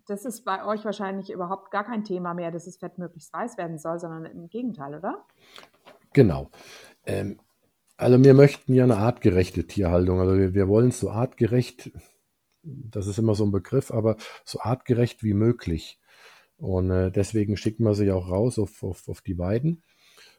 Das 0.07 0.25
ist 0.25 0.45
bei 0.45 0.65
euch 0.65 0.85
wahrscheinlich 0.85 1.31
überhaupt 1.31 1.71
gar 1.71 1.85
kein 1.85 2.05
Thema 2.05 2.35
mehr, 2.35 2.51
dass 2.51 2.67
das 2.67 2.77
Fett 2.77 2.99
möglichst 2.99 3.33
weiß 3.33 3.57
werden 3.57 3.79
soll, 3.79 3.99
sondern 3.99 4.25
im 4.27 4.49
Gegenteil, 4.49 4.97
oder? 4.97 5.25
Genau. 6.13 6.51
Ähm, 7.05 7.39
also 7.97 8.23
wir 8.23 8.35
möchten 8.35 8.75
ja 8.75 8.85
eine 8.85 8.99
artgerechte 8.99 9.67
Tierhaltung. 9.67 10.21
Also 10.21 10.37
wir, 10.37 10.53
wir 10.53 10.69
wollen 10.69 10.89
es 10.89 11.01
so 11.01 11.11
artgerecht, 11.11 11.93
das 12.63 13.07
ist 13.07 13.19
immer 13.19 13.35
so 13.35 13.45
ein 13.45 13.53
Begriff, 13.53 13.91
aber 13.91 14.17
so 14.45 14.61
artgerecht 14.61 15.23
wie 15.23 15.35
möglich. 15.35 15.99
Und 16.59 16.91
äh, 16.91 17.11
deswegen 17.11 17.57
schicken 17.57 17.85
wir 17.85 17.95
sie 17.95 18.11
auch 18.11 18.31
raus 18.31 18.59
auf, 18.59 18.83
auf, 18.83 19.09
auf 19.09 19.21
die 19.21 19.39
Weiden. 19.39 19.83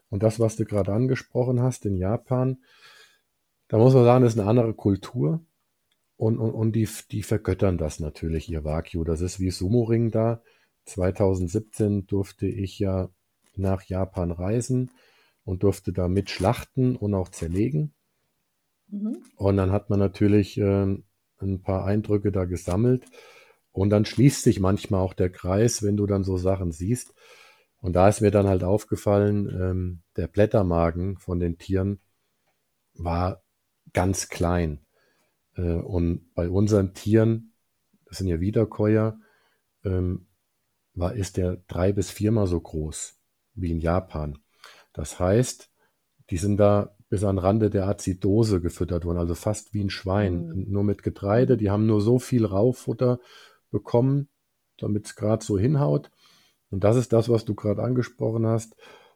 Und 0.09 0.24
das, 0.24 0.39
was 0.39 0.55
du 0.55 0.65
gerade 0.65 0.93
angesprochen 0.93 1.62
hast 1.62 1.86
in 1.86 1.95
Japan, 1.95 2.57
da 3.67 3.77
muss 3.77 3.93
man 3.93 4.05
sagen, 4.05 4.24
das 4.24 4.33
ist 4.33 4.39
eine 4.39 4.50
andere 4.50 4.74
Kultur. 4.74 5.41
Und, 6.15 6.39
und, 6.39 6.51
und 6.51 6.71
die, 6.71 6.88
die 7.12 7.21
vergöttern 7.21 7.77
das 7.77 8.00
natürlich, 8.00 8.50
ihr 8.50 8.63
Wagyu. 8.63 9.03
Das 9.03 9.21
ist 9.21 9.39
wie 9.39 9.51
Sumo-Ring 9.51 10.09
da. 10.09 10.41
2017 10.86 12.07
durfte 12.07 12.47
ich 12.47 12.79
ja 12.79 13.09
nach 13.55 13.83
Japan 13.83 14.31
reisen 14.31 14.89
und 15.43 15.63
durfte 15.63 15.93
da 15.93 16.07
mit 16.07 16.29
schlachten 16.29 16.95
und 16.95 17.13
auch 17.13 17.29
zerlegen. 17.29 17.93
Mhm. 18.88 19.24
Und 19.36 19.57
dann 19.57 19.71
hat 19.71 19.89
man 19.89 20.00
natürlich 20.00 20.57
ähm, 20.57 21.03
ein 21.39 21.62
paar 21.62 21.86
Eindrücke 21.86 22.31
da 22.31 22.45
gesammelt. 22.45 23.05
Und 23.77 23.91
dann 23.91 24.05
schließt 24.05 24.41
sich 24.41 24.60
manchmal 24.60 25.01
auch 25.01 25.13
der 25.13 25.29
Kreis, 25.29 25.84
wenn 25.84 25.98
du 25.98 26.07
dann 26.07 26.24
so 26.24 26.38
Sachen 26.38 26.72
siehst. 26.72 27.13
Und 27.79 27.93
da 27.93 28.10
ist 28.10 28.22
mir 28.22 28.31
dann 28.31 28.48
halt 28.48 28.63
aufgefallen, 28.63 29.48
ähm, 29.50 30.01
der 30.15 30.27
Blättermagen 30.27 31.19
von 31.19 31.39
den 31.39 31.60
Tieren 31.60 32.00
war 32.96 33.43
ganz 33.93 34.29
klein. 34.29 34.79
Äh, 35.55 35.74
und 35.74 36.34
bei 36.34 36.50
unseren 36.50 36.96
Tieren, 36.96 37.53
das 38.05 38.17
sind 38.17 38.25
ja 38.25 38.39
Wiederkäuer, 38.39 39.19
ähm, 39.86 40.25
war, 40.96 41.13
ist 41.13 41.38
der 41.38 41.57
drei 41.67 41.91
bis 41.93 42.10
viermal 42.10 42.48
so 42.48 42.60
groß 42.60 43.19
wie 43.53 43.69
in 43.69 43.79
Japan. 43.79 44.39
Das 44.91 45.19
heißt, 45.19 45.69
die 46.31 46.38
sind 46.38 46.57
da 46.57 46.96
bis 47.10 47.24
an 47.24 47.38
Rande 47.38 47.69
der 47.69 47.88
Azidose 47.88 48.60
gefüttert 48.60 49.05
wurden, 49.05 49.19
also 49.19 49.36
fast 49.36 49.75
wie 49.75 49.84
ein 49.84 49.91
Schwein, 49.91 50.48
Mhm. 50.48 50.65
nur 50.67 50.84
mit 50.84 51.03
Getreide. 51.03 51.57
Die 51.57 51.69
haben 51.69 51.86
nur 51.86 52.01
so 52.01 52.17
viel 52.17 52.43
Raufutter 52.43 53.19
bekommen, 53.71 54.29
damit 54.77 55.05
es 55.05 55.15
gerade 55.15 55.43
so 55.43 55.57
hinhaut. 55.57 56.12
Und 56.69 56.83
das 56.83 56.97
ist 56.97 57.13
das, 57.13 57.29
was 57.29 57.45
du 57.45 57.55
gerade 57.55 57.83
angesprochen 57.83 58.45
hast 58.45 58.75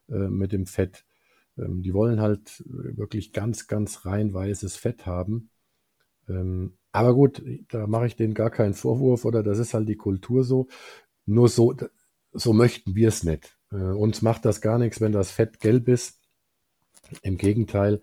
äh, 0.10 0.30
mit 0.30 0.52
dem 0.52 0.66
Fett. 0.66 1.06
Ähm, 1.58 1.82
die 1.82 1.94
wollen 1.94 2.22
halt 2.22 2.64
wirklich 2.66 3.34
ganz, 3.34 3.68
ganz 3.68 4.06
rein 4.06 4.34
weißes 4.34 4.76
Fett 4.76 5.06
haben. 5.06 5.50
Ähm, 6.30 6.78
aber 6.92 7.14
gut, 7.14 7.44
da 7.70 7.88
mache 7.88 8.08
ich 8.08 8.16
denen 8.16 8.34
gar 8.34 8.50
keinen 8.50 8.74
Vorwurf 8.74 9.26
oder 9.26 9.44
das 9.44 9.60
ist 9.60 9.74
halt 9.74 9.88
die 9.88 9.96
Kultur 9.96 10.44
so. 10.44 10.68
Nur 11.26 11.50
so, 11.50 11.74
so 12.34 12.54
möchten 12.54 12.96
wir 12.96 13.10
es 13.10 13.24
nicht. 13.24 13.58
Äh, 13.72 13.76
uns 13.76 14.22
macht 14.22 14.46
das 14.46 14.62
gar 14.62 14.78
nichts, 14.78 15.02
wenn 15.02 15.12
das 15.12 15.32
Fett 15.32 15.60
gelb 15.60 15.88
ist. 15.88 16.20
Im 17.24 17.38
Gegenteil, 17.38 18.02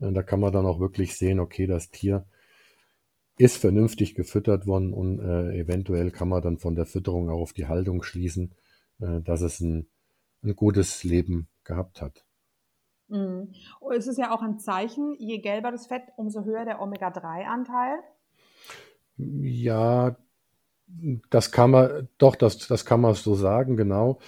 äh, 0.00 0.12
da 0.12 0.22
kann 0.22 0.40
man 0.40 0.52
dann 0.52 0.66
auch 0.66 0.80
wirklich 0.80 1.16
sehen, 1.16 1.40
okay, 1.40 1.66
das 1.66 1.90
Tier 1.90 2.26
ist 3.40 3.56
vernünftig 3.56 4.14
gefüttert 4.14 4.66
worden 4.66 4.92
und 4.92 5.18
äh, 5.18 5.58
eventuell 5.58 6.10
kann 6.10 6.28
man 6.28 6.42
dann 6.42 6.58
von 6.58 6.74
der 6.74 6.84
Fütterung 6.84 7.30
auch 7.30 7.40
auf 7.40 7.54
die 7.54 7.66
Haltung 7.66 8.02
schließen, 8.02 8.54
äh, 9.00 9.22
dass 9.22 9.40
es 9.40 9.60
ein, 9.60 9.88
ein 10.42 10.54
gutes 10.54 11.04
Leben 11.04 11.48
gehabt 11.64 12.02
hat. 12.02 12.26
Mhm. 13.08 13.54
Es 13.96 14.06
ist 14.06 14.18
ja 14.18 14.34
auch 14.34 14.42
ein 14.42 14.58
Zeichen, 14.58 15.16
je 15.18 15.38
gelber 15.38 15.70
das 15.70 15.86
Fett, 15.86 16.02
umso 16.16 16.44
höher 16.44 16.66
der 16.66 16.82
Omega-3-Anteil. 16.82 18.00
Ja, 19.16 20.16
das 21.30 21.50
kann 21.50 21.70
man, 21.70 22.08
doch, 22.18 22.36
das, 22.36 22.58
das 22.68 22.84
kann 22.84 23.00
man 23.00 23.14
so 23.14 23.34
sagen, 23.34 23.78
genau. 23.78 24.18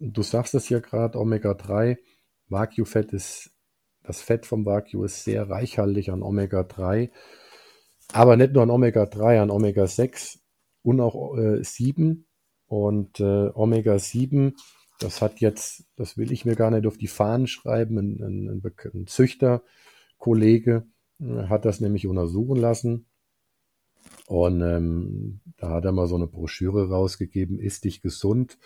Du 0.00 0.22
sagst 0.22 0.54
es 0.54 0.68
ja 0.68 0.80
gerade, 0.80 1.16
Omega-3, 1.16 1.96
Wagyu-Fett 2.48 3.12
ist, 3.12 3.52
das 4.02 4.20
Fett 4.20 4.46
vom 4.46 4.66
Wagyu 4.66 5.04
ist 5.04 5.22
sehr 5.22 5.48
reichhaltig 5.48 6.08
an 6.08 6.22
Omega-3, 6.22 7.10
aber 8.12 8.36
nicht 8.36 8.52
nur 8.52 8.62
an 8.62 8.70
Omega-3, 8.70 9.42
an 9.42 9.50
Omega-6 9.50 10.38
und 10.82 11.00
auch 11.00 11.36
äh, 11.36 11.62
7. 11.62 12.26
Und 12.66 13.20
äh, 13.20 13.50
Omega-7, 13.54 14.54
das 15.00 15.22
hat 15.22 15.40
jetzt, 15.40 15.84
das 15.96 16.16
will 16.16 16.32
ich 16.32 16.44
mir 16.44 16.56
gar 16.56 16.70
nicht 16.70 16.86
auf 16.86 16.98
die 16.98 17.06
Fahnen 17.06 17.46
schreiben, 17.46 17.98
ein, 17.98 18.22
ein, 18.22 18.48
ein, 18.48 18.74
ein 18.94 19.06
Züchterkollege 19.06 20.86
äh, 21.20 21.46
hat 21.48 21.64
das 21.64 21.80
nämlich 21.80 22.06
untersuchen 22.06 22.56
lassen. 22.56 23.06
Und 24.26 24.60
ähm, 24.60 25.40
da 25.56 25.70
hat 25.70 25.84
er 25.84 25.92
mal 25.92 26.06
so 26.06 26.16
eine 26.16 26.26
Broschüre 26.26 26.88
rausgegeben, 26.88 27.58
ist 27.58 27.84
dich 27.84 28.02
gesund? 28.02 28.58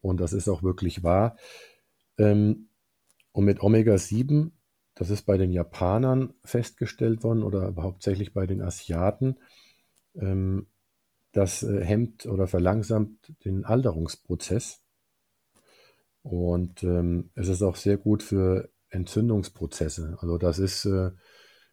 Und 0.00 0.20
das 0.20 0.32
ist 0.32 0.48
auch 0.48 0.62
wirklich 0.62 1.02
wahr. 1.02 1.36
Ähm, 2.18 2.68
und 3.32 3.44
mit 3.44 3.60
Omega-7, 3.60 4.50
das 4.98 5.10
ist 5.10 5.22
bei 5.22 5.38
den 5.38 5.52
Japanern 5.52 6.34
festgestellt 6.42 7.22
worden 7.22 7.44
oder 7.44 7.72
hauptsächlich 7.76 8.34
bei 8.34 8.48
den 8.48 8.60
Asiaten, 8.60 9.36
ähm, 10.16 10.66
das 11.30 11.62
äh, 11.62 11.84
hemmt 11.84 12.26
oder 12.26 12.48
verlangsamt 12.48 13.32
den 13.44 13.64
Alterungsprozess. 13.64 14.82
Und 16.22 16.82
ähm, 16.82 17.30
es 17.36 17.46
ist 17.46 17.62
auch 17.62 17.76
sehr 17.76 17.96
gut 17.96 18.24
für 18.24 18.70
Entzündungsprozesse. 18.90 20.18
Also 20.20 20.36
das 20.36 20.58
ist 20.58 20.84
äh, 20.84 21.12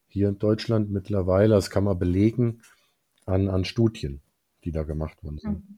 hier 0.05 0.29
in 0.29 0.38
Deutschland 0.38 0.91
mittlerweile, 0.91 1.55
das 1.55 1.72
kann 1.72 1.84
man 1.84 1.98
belegen, 1.98 2.62
an, 3.25 3.50
an 3.50 3.65
Studien, 3.65 4.22
die 4.65 4.72
da 4.72 4.84
gemacht 4.84 5.24
worden 5.24 5.39
sind. 5.39 5.67
Mhm. 5.67 5.77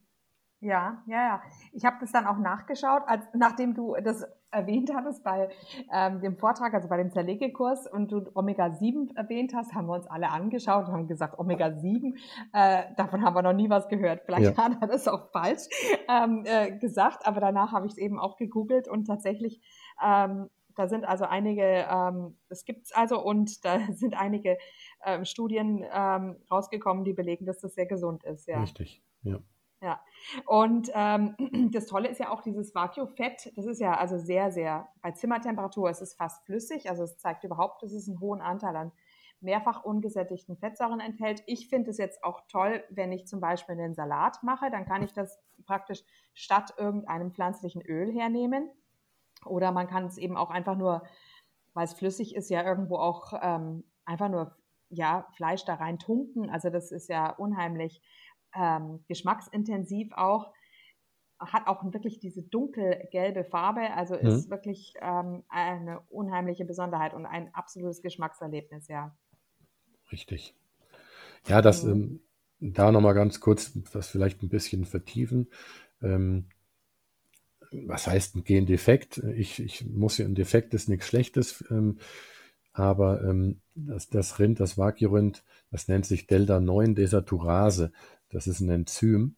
Ja, 0.60 1.04
ja, 1.06 1.22
ja. 1.28 1.42
Ich 1.72 1.86
habe 1.86 1.98
das 2.00 2.12
dann 2.12 2.26
auch 2.26 2.38
nachgeschaut, 2.38 3.04
als, 3.06 3.24
nachdem 3.34 3.76
du 3.76 3.96
das 4.04 4.26
erwähnt 4.50 4.92
hattest 4.96 5.24
bei 5.24 5.50
ähm, 5.94 6.22
dem 6.22 6.38
Vortrag, 6.38 6.74
also 6.74 6.88
bei 6.88 6.98
dem 6.98 7.12
Zerlegekurs 7.12 7.86
und 7.86 8.12
du 8.12 8.24
Omega-7 8.34 9.16
erwähnt 9.16 9.54
hast, 9.54 9.74
haben 9.76 9.88
wir 9.88 9.94
uns 9.94 10.08
alle 10.08 10.30
angeschaut 10.30 10.88
und 10.88 10.94
haben 10.94 11.08
gesagt, 11.08 11.38
Omega-7, 11.38 12.16
äh, 12.54 12.84
davon 12.96 13.24
haben 13.24 13.36
wir 13.36 13.42
noch 13.44 13.54
nie 13.54 13.70
was 13.70 13.88
gehört. 13.88 14.22
Vielleicht 14.26 14.58
Ja. 14.58 14.64
hat 14.64 14.78
er 14.82 14.88
das 14.88 15.08
auch 15.08 15.30
falsch 15.32 15.68
ähm, 16.08 16.44
äh, 16.46 16.72
gesagt, 16.78 17.28
aber 17.28 17.40
danach 17.40 17.72
habe 17.72 17.86
ich 17.86 17.94
es 17.94 17.98
eben 17.98 18.20
auch 18.20 18.38
gegoogelt 18.38 18.88
und 18.88 19.06
tatsächlich, 19.06 19.62
ähm, 20.04 20.50
da 20.76 20.88
sind 20.88 21.06
also 21.06 21.26
einige, 21.26 21.86
ähm, 21.92 22.38
das 22.50 22.64
gibt's 22.64 22.92
also 22.94 23.22
und 23.22 23.64
da 23.66 23.80
sind 23.94 24.16
einige 24.20 24.58
ähm, 25.06 25.26
Studien 25.26 25.86
ähm, 25.92 26.38
rausgekommen, 26.50 27.04
die 27.04 27.14
belegen, 27.14 27.46
dass 27.46 27.60
das 27.60 27.76
sehr 27.76 27.86
gesund 27.86 28.24
ist. 28.24 28.48
Ja. 28.48 28.62
Richtig, 28.62 29.04
ja. 29.22 29.40
Ja, 29.82 30.02
und 30.46 30.90
ähm, 30.96 31.36
das 31.72 31.86
Tolle 31.86 32.10
ist 32.10 32.20
ja 32.20 32.30
auch 32.30 32.42
dieses 32.42 32.74
Wagyu-Fett, 32.74 33.54
das 33.56 33.66
ist 33.66 33.80
ja 33.80 33.96
also 33.96 34.18
sehr, 34.18 34.52
sehr, 34.52 34.88
bei 35.02 35.12
Zimmertemperatur 35.12 35.90
ist 35.90 36.02
es 36.02 36.16
fast 36.16 36.44
flüssig, 36.46 36.90
also 36.90 37.04
es 37.04 37.18
zeigt 37.18 37.44
überhaupt, 37.44 37.84
dass 37.84 37.92
es 37.92 38.08
einen 38.08 38.20
hohen 38.20 38.42
Anteil 38.42 38.76
an 38.76 38.92
mehrfach 39.40 39.84
ungesättigten 39.84 40.58
Fettsäuren 40.58 41.00
enthält. 41.00 41.44
Ich 41.46 41.70
finde 41.70 41.92
es 41.92 41.98
jetzt 41.98 42.24
auch 42.24 42.42
toll, 42.48 42.84
wenn 42.90 43.12
ich 43.12 43.28
zum 43.28 43.40
Beispiel 43.40 43.74
einen 43.74 43.94
Salat 43.94 44.42
mache, 44.42 44.72
dann 44.72 44.86
kann 44.86 45.04
ich 45.04 45.14
das 45.14 45.40
praktisch 45.66 46.04
statt 46.34 46.74
irgendeinem 46.78 47.32
pflanzlichen 47.32 47.82
Öl 47.84 48.12
hernehmen. 48.12 48.70
Oder 49.46 49.72
man 49.72 49.88
kann 49.88 50.06
es 50.06 50.18
eben 50.18 50.38
auch 50.38 50.50
einfach 50.50 50.76
nur, 50.76 51.04
weil 51.74 51.86
es 51.86 51.94
flüssig 51.94 52.36
ist, 52.36 52.50
ja 52.50 52.64
irgendwo 52.64 52.98
auch 52.98 53.34
ähm, 53.42 53.84
einfach 54.06 54.30
nur 54.30 54.56
ja, 54.90 55.28
Fleisch 55.36 55.66
da 55.66 55.76
rein 55.76 56.00
tunken. 56.00 56.50
Also 56.50 56.70
das 56.70 56.92
ist 56.92 57.10
ja 57.10 57.30
unheimlich 57.30 58.02
ähm, 58.56 59.04
geschmacksintensiv 59.08 60.12
auch, 60.14 60.52
hat 61.40 61.68
auch 61.68 61.84
wirklich 61.94 62.20
diese 62.20 62.42
dunkelgelbe 62.42 63.44
Farbe, 63.44 63.94
also 63.94 64.16
ist 64.16 64.50
wirklich 64.50 64.94
ähm, 65.02 65.44
eine 65.50 66.02
unheimliche 66.10 66.66
Besonderheit 66.66 67.14
und 67.14 67.26
ein 67.26 67.54
absolutes 67.54 68.02
Geschmackserlebnis, 68.02 68.88
ja. 68.88 69.16
Richtig. 70.12 70.56
Ja, 71.48 71.62
das 71.62 71.84
Mhm. 71.84 71.92
ähm, 71.92 72.20
da 72.60 72.92
nochmal 72.92 73.14
ganz 73.14 73.40
kurz, 73.40 73.74
das 73.94 74.08
vielleicht 74.08 74.42
ein 74.44 74.50
bisschen 74.50 74.86
vertiefen. 74.86 75.48
Ähm, 76.02 76.46
was 77.72 78.08
heißt 78.08 78.36
ein 78.36 78.44
Gendefekt? 78.44 79.18
Ich, 79.18 79.60
ich 79.60 79.86
muss 79.86 80.18
ja, 80.18 80.26
ein 80.26 80.36
Defekt 80.36 80.74
ist 80.74 80.90
nichts 80.90 81.08
Schlechtes, 81.08 81.64
ähm, 81.70 82.00
aber 82.74 83.24
ähm, 83.24 83.62
das, 83.76 84.10
das 84.10 84.40
Rind, 84.40 84.60
das 84.60 84.78
Wagyu-Rind, 84.78 85.44
das 85.72 85.88
nennt 85.88 86.06
sich 86.06 86.28
Delta-9-Desaturase. 86.28 87.92
Das 88.30 88.48
ist 88.48 88.62
ein 88.62 88.70
Enzym 88.70 89.36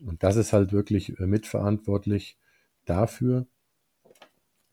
und 0.00 0.22
das 0.22 0.36
ist 0.36 0.52
halt 0.52 0.72
wirklich 0.72 1.18
äh, 1.20 1.26
mitverantwortlich 1.26 2.38
dafür, 2.86 3.46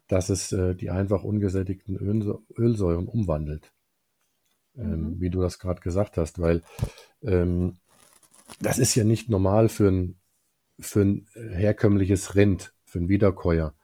dass 0.08 0.30
es 0.30 0.54
äh, 0.54 0.76
die 0.76 0.92
einfach 0.92 1.26
ungesättigten 1.26 1.98
Ölsä- 2.00 2.42
Ölsäuren 2.58 3.10
umwandelt. 3.10 3.74
Ähm, 4.76 5.16
Mhm. 5.16 5.20
wie 5.20 5.30
du 5.30 5.40
das 5.42 5.60
gerade 5.60 5.82
gesagt 5.82 6.18
hast, 6.18 6.40
weil 6.40 6.64
ähm, 7.24 7.78
das 8.62 8.80
ist 8.80 8.96
ja 8.96 9.04
nicht 9.04 9.30
normal 9.30 9.70
für 9.70 9.90
ein, 9.90 10.20
für 10.80 11.02
ein 11.04 11.28
herkömmliches 11.36 12.36
Rind, 12.36 12.74
für 12.86 13.00
ein 13.00 13.10
Wiederkäuer. 13.10 13.76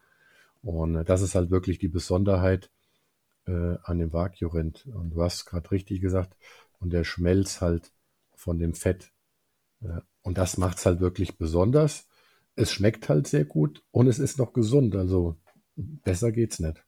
Und 0.62 0.96
äh, 0.96 1.04
das 1.04 1.22
ist 1.22 1.34
halt 1.36 1.50
wirklich 1.50 1.78
die 1.78 1.88
Besonderheit 1.88 2.70
äh, 3.46 3.76
an 3.84 3.98
dem 3.98 4.12
Wagyu-Rind. 4.12 4.86
Und 4.94 5.10
du 5.10 5.22
hast 5.22 5.46
gerade 5.46 5.70
richtig 5.72 6.00
gesagt, 6.00 6.36
und 6.80 6.92
der 6.92 7.04
Schmelz 7.04 7.60
halt 7.60 7.92
von 8.36 8.58
dem 8.58 8.74
Fett. 8.74 9.12
Und 10.22 10.38
das 10.38 10.58
macht 10.58 10.78
es 10.78 10.86
halt 10.86 11.00
wirklich 11.00 11.38
besonders. 11.38 12.08
Es 12.54 12.72
schmeckt 12.72 13.08
halt 13.08 13.26
sehr 13.26 13.44
gut 13.44 13.82
und 13.90 14.06
es 14.06 14.18
ist 14.18 14.38
noch 14.38 14.52
gesund. 14.52 14.94
Also 14.94 15.36
besser 15.76 16.32
geht's 16.32 16.60
nicht. 16.60 16.84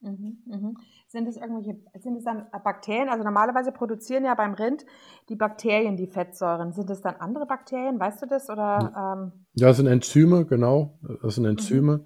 Mhm, 0.00 0.38
mhm. 0.46 0.76
Sind 1.08 1.26
es 1.26 1.36
irgendwelche, 1.36 1.80
sind 1.98 2.16
es 2.16 2.24
dann 2.24 2.46
Bakterien? 2.62 3.08
Also 3.08 3.24
normalerweise 3.24 3.72
produzieren 3.72 4.24
ja 4.24 4.34
beim 4.34 4.54
Rind 4.54 4.84
die 5.28 5.36
Bakterien 5.36 5.96
die 5.96 6.06
Fettsäuren. 6.06 6.72
Sind 6.72 6.90
es 6.90 7.00
dann 7.00 7.16
andere 7.16 7.46
Bakterien? 7.46 7.98
Weißt 7.98 8.22
du 8.22 8.26
das? 8.26 8.48
Oder 8.50 8.92
ähm, 9.16 9.46
Ja, 9.54 9.68
das 9.68 9.78
sind 9.78 9.86
Enzyme, 9.86 10.44
genau. 10.44 10.98
Das 11.22 11.34
sind 11.34 11.44
mhm, 11.44 11.50
Enzyme 11.50 12.04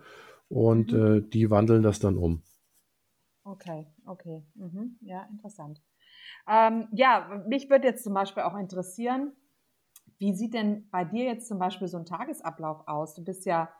und 0.48 0.92
mhm. 0.92 1.16
äh, 1.16 1.20
die 1.20 1.50
wandeln 1.50 1.82
das 1.82 1.98
dann 1.98 2.16
um. 2.16 2.42
Okay, 3.44 3.86
okay. 4.06 4.44
Mhm. 4.54 4.96
Ja, 5.00 5.24
interessant. 5.30 5.82
Ähm, 6.48 6.88
ja, 6.92 7.42
mich 7.48 7.68
würde 7.68 7.88
jetzt 7.88 8.04
zum 8.04 8.14
Beispiel 8.14 8.44
auch 8.44 8.56
interessieren, 8.56 9.32
wie 10.20 10.34
sieht 10.34 10.54
denn 10.54 10.88
bei 10.90 11.04
dir 11.04 11.24
jetzt 11.24 11.48
zum 11.48 11.58
Beispiel 11.58 11.88
so 11.88 11.98
ein 11.98 12.04
Tagesablauf 12.04 12.86
aus? 12.86 13.14
Du 13.14 13.24
bist 13.24 13.46
ja 13.46 13.70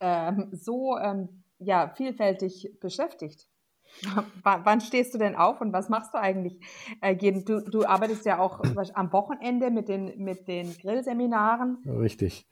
ähm, 0.00 0.48
so 0.52 0.96
ähm, 0.98 1.42
ja, 1.58 1.92
vielfältig 1.96 2.72
beschäftigt. 2.80 3.48
W 4.02 4.22
wann 4.42 4.80
stehst 4.80 5.14
du 5.14 5.18
denn 5.18 5.36
auf 5.36 5.60
und 5.60 5.72
was 5.72 5.88
machst 5.88 6.14
du 6.14 6.18
eigentlich? 6.18 6.60
Äh, 7.00 7.16
du, 7.16 7.60
du 7.60 7.84
arbeitest 7.86 8.26
ja 8.26 8.38
auch 8.38 8.60
am 8.94 9.12
Wochenende 9.12 9.70
mit 9.70 9.88
den, 9.88 10.22
mit 10.22 10.48
den 10.48 10.76
Grillseminaren. 10.76 11.78
Richtig. 11.86 12.46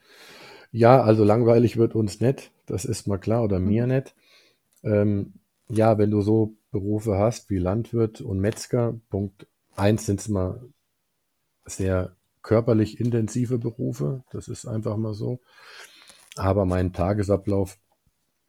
Ja, 0.72 1.02
also 1.02 1.24
langweilig 1.24 1.76
wird 1.76 1.94
uns 1.94 2.20
nicht, 2.20 2.50
das 2.66 2.84
ist 2.84 3.06
mal 3.06 3.18
klar, 3.18 3.44
oder 3.44 3.60
mir 3.60 3.86
Mhm. 3.86 3.92
nicht. 3.92 4.14
Ähm, 4.82 5.34
ja, 5.68 5.98
wenn 5.98 6.10
du 6.10 6.20
so 6.20 6.54
Berufe 6.72 7.18
hast 7.18 7.50
wie 7.50 7.58
Landwirt 7.58 8.20
und 8.20 8.40
Metzger, 8.40 8.94
Punkt 9.10 9.46
eins 9.76 10.06
sind 10.06 10.20
es 10.20 10.28
mal 10.28 10.60
sehr 11.66 12.16
körperlich 12.44 13.00
intensive 13.00 13.58
Berufe, 13.58 14.24
das 14.32 14.48
ist 14.48 14.66
einfach 14.66 14.96
mal 14.98 15.14
so. 15.14 15.40
Aber 16.36 16.64
mein 16.66 16.92
Tagesablauf 16.92 17.78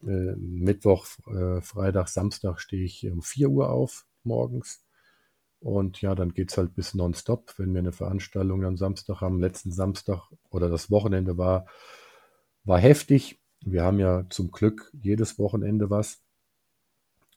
Äh, 0.04 0.36
Mittwoch, 0.38 1.08
äh, 1.28 1.62
Freitag, 1.62 2.10
Samstag 2.10 2.60
stehe 2.62 2.86
ich 2.86 3.10
um 3.12 3.22
4 3.22 3.50
Uhr 3.50 3.70
auf 3.72 4.06
morgens. 4.24 4.86
Und 5.60 6.02
ja, 6.02 6.16
dann 6.16 6.34
geht 6.34 6.52
es 6.52 6.58
halt 6.58 6.76
bis 6.76 6.94
nonstop. 6.96 7.54
Wenn 7.58 7.74
wir 7.74 7.80
eine 7.80 7.92
Veranstaltung 7.94 8.64
am 8.66 8.78
Samstag 8.78 9.22
haben, 9.22 9.40
letzten 9.42 9.72
Samstag 9.72 10.22
oder 10.52 10.70
das 10.70 10.92
Wochenende 10.92 11.38
war, 11.38 11.68
war 12.66 12.80
heftig. 12.80 13.42
Wir 13.62 13.84
haben 13.84 14.00
ja 14.00 14.26
zum 14.30 14.52
Glück 14.52 14.92
jedes 14.94 15.40
Wochenende 15.40 15.90
was. 15.90 16.22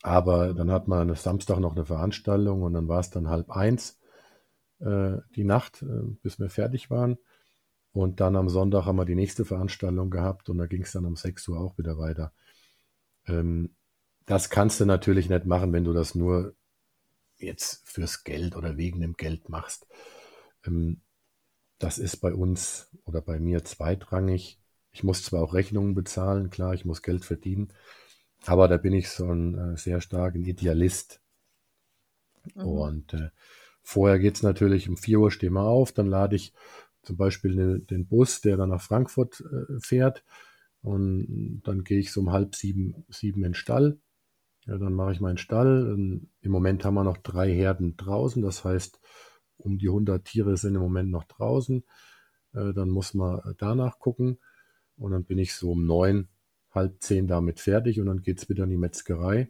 Aber 0.03 0.55
dann 0.55 0.71
hat 0.71 0.89
man 0.89 1.09
am 1.11 1.17
Samstag 1.17 1.59
noch 1.61 1.75
eine 1.75 1.85
Veranstaltung 1.85 2.63
und 2.63 2.73
dann 2.75 2.89
war 2.89 3.01
es 3.01 3.11
dann 3.11 3.29
halb 3.29 3.51
eins 3.51 3.98
äh, 4.81 5.19
die 5.35 5.45
Nacht, 5.45 5.83
äh, 5.83 6.03
bis 6.23 6.39
wir 6.39 6.51
fertig 6.51 6.91
waren. 6.91 7.19
Und 7.93 8.21
dann 8.21 8.37
am 8.37 8.49
Sonntag 8.49 8.85
haben 8.85 8.97
wir 8.97 9.05
die 9.05 9.15
nächste 9.15 9.45
Veranstaltung 9.45 10.11
gehabt 10.11 10.49
und 10.49 10.59
da 10.59 10.67
ging 10.67 10.83
es 10.83 10.93
dann 10.93 11.07
um 11.07 11.17
6 11.17 11.49
Uhr 11.49 11.59
auch 11.59 11.79
wieder 11.79 11.99
weiter. 11.99 12.33
Ähm, 13.27 13.75
das 14.27 14.51
kannst 14.51 14.81
du 14.81 14.85
natürlich 14.85 15.29
nicht 15.29 15.47
machen, 15.47 15.73
wenn 15.73 15.85
du 15.85 15.93
das 15.93 16.15
nur 16.15 16.55
jetzt 17.39 17.87
fürs 17.89 18.25
Geld 18.25 18.57
oder 18.57 18.77
wegen 18.77 19.01
dem 19.01 19.15
Geld 19.15 19.49
machst. 19.49 19.87
Ähm, 20.67 21.01
das 21.79 21.99
ist 21.99 22.17
bei 22.19 22.35
uns 22.35 22.91
oder 23.05 23.21
bei 23.21 23.39
mir 23.39 23.65
zweitrangig. 23.65 24.61
Ich 24.93 25.05
muss 25.05 25.23
zwar 25.23 25.43
auch 25.43 25.55
Rechnungen 25.55 25.95
bezahlen, 25.95 26.51
klar, 26.51 26.75
ich 26.75 26.85
muss 26.85 27.03
Geld 27.03 27.25
verdienen, 27.25 27.73
aber 28.47 28.69
da 28.69 28.77
bin 28.77 28.93
ich 28.93 29.11
so 29.11 29.33
ein 29.33 29.57
äh, 29.57 29.77
sehr 29.77 30.01
starken 30.01 30.45
Idealist. 30.45 31.21
Mhm. 32.55 32.63
Und 32.63 33.15
äh, 33.15 33.31
vorher 33.89 34.19
geht 34.19 34.37
es 34.37 34.43
natürlich 34.43 34.87
um 34.91 34.99
4 34.99 35.19
Uhr 35.19 35.31
stehen 35.31 35.55
wir 35.55 35.63
auf, 35.63 35.93
dann 35.93 36.09
lade 36.09 36.37
ich 36.37 36.53
zum 37.03 37.17
Beispiel 37.17 37.57
den, 37.57 37.87
den 37.87 38.07
Bus, 38.07 38.43
der 38.43 38.59
dann 38.59 38.69
nach 38.69 38.83
Frankfurt 38.83 39.41
äh, 39.41 39.81
fährt. 39.81 40.25
Und 40.83 41.63
dann 41.65 41.85
gehe 41.85 41.99
ich 41.99 42.13
so 42.13 42.21
um 42.21 42.31
halb 42.31 42.55
sieben, 42.55 43.07
sieben 43.09 43.39
in 43.39 43.53
den 43.53 43.55
Stall. 43.55 43.99
Ja, 44.67 44.77
dann 44.77 44.93
mache 44.93 45.13
ich 45.13 45.21
meinen 45.21 45.39
Stall. 45.39 45.91
Und 45.91 46.29
Im 46.43 46.53
Moment 46.53 46.85
haben 46.85 46.95
wir 46.95 47.05
noch 47.05 47.17
drei 47.17 47.51
Herden 47.51 47.97
draußen. 47.97 48.43
Das 48.43 48.63
heißt, 48.63 49.01
um 49.57 49.79
die 49.79 49.89
100 49.89 50.23
Tiere 50.23 50.59
sind 50.59 50.75
im 50.75 50.83
Moment 50.83 51.11
noch 51.11 51.25
draußen. 51.25 51.83
Äh, 52.53 52.75
dann 52.75 52.91
muss 52.91 53.15
man 53.15 53.41
danach 53.57 53.99
gucken. 53.99 54.39
Und 54.99 55.13
dann 55.13 55.25
bin 55.25 55.39
ich 55.39 55.55
so 55.55 55.73
um 55.73 55.87
neun, 55.87 56.29
halb 56.73 57.03
zehn 57.03 57.27
damit 57.27 57.59
fertig. 57.59 58.01
Und 58.01 58.07
dann 58.07 58.21
geht 58.21 58.37
es 58.37 58.51
wieder 58.51 58.65
in 58.65 58.71
die 58.71 58.77
Metzgerei. 58.77 59.49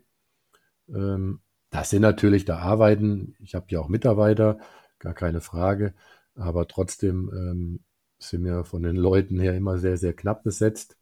Ähm, 0.88 1.40
das 1.70 1.90
sind 1.90 2.02
natürlich, 2.02 2.44
da 2.44 2.58
arbeiten, 2.58 3.34
ich 3.40 3.54
habe 3.54 3.66
ja 3.68 3.80
auch 3.80 3.88
Mitarbeiter, 3.88 4.58
gar 4.98 5.14
keine 5.14 5.40
Frage. 5.40 5.94
Aber 6.34 6.66
trotzdem 6.68 7.30
ähm, 7.34 7.80
sind 8.18 8.44
wir 8.44 8.64
von 8.64 8.82
den 8.82 8.96
Leuten 8.96 9.38
her 9.40 9.54
immer 9.54 9.78
sehr, 9.78 9.96
sehr 9.96 10.14
knapp 10.14 10.42
besetzt. 10.44 10.96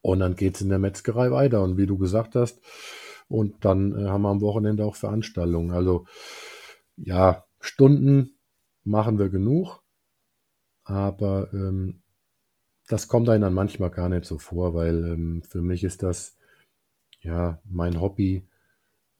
Und 0.00 0.20
dann 0.20 0.36
geht 0.36 0.56
es 0.56 0.62
in 0.62 0.68
der 0.68 0.78
Metzgerei 0.78 1.30
weiter. 1.30 1.62
Und 1.62 1.76
wie 1.76 1.86
du 1.86 1.98
gesagt 1.98 2.34
hast, 2.34 2.60
und 3.28 3.64
dann 3.64 3.92
äh, 3.98 4.08
haben 4.08 4.22
wir 4.22 4.28
am 4.28 4.40
Wochenende 4.40 4.84
auch 4.84 4.96
Veranstaltungen. 4.96 5.72
Also 5.72 6.06
ja, 6.96 7.44
Stunden 7.60 8.38
machen 8.84 9.18
wir 9.18 9.28
genug, 9.28 9.82
aber 10.84 11.52
ähm, 11.52 12.02
das 12.86 13.08
kommt 13.08 13.28
einem 13.28 13.42
dann 13.42 13.54
manchmal 13.54 13.90
gar 13.90 14.08
nicht 14.08 14.24
so 14.24 14.38
vor, 14.38 14.74
weil 14.74 15.04
ähm, 15.04 15.42
für 15.42 15.60
mich 15.60 15.82
ist 15.82 16.02
das 16.02 16.36
ja 17.20 17.60
mein 17.64 18.00
Hobby 18.00 18.46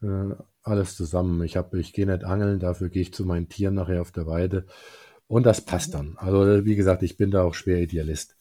äh, 0.03 0.35
alles 0.63 0.97
zusammen. 0.97 1.43
Ich 1.45 1.57
habe, 1.57 1.79
ich 1.79 1.93
gehe 1.93 2.07
nicht 2.07 2.25
angeln, 2.25 2.61
dafür 2.61 2.89
gehe 2.89 3.03
ich 3.03 3.15
zu 3.15 3.25
meinen 3.25 3.49
Tieren 3.49 3.75
nachher 3.75 4.01
auf 4.01 4.13
der 4.13 4.27
Weide 4.27 4.67
und 5.27 5.45
das 5.47 5.61
passt 5.61 5.95
dann. 5.95 6.17
Also 6.19 6.65
wie 6.65 6.77
gesagt, 6.77 7.03
ich 7.03 7.17
bin 7.17 7.31
da 7.31 7.43
auch 7.43 7.55
schwer 7.55 7.81
Idealist. 7.81 8.37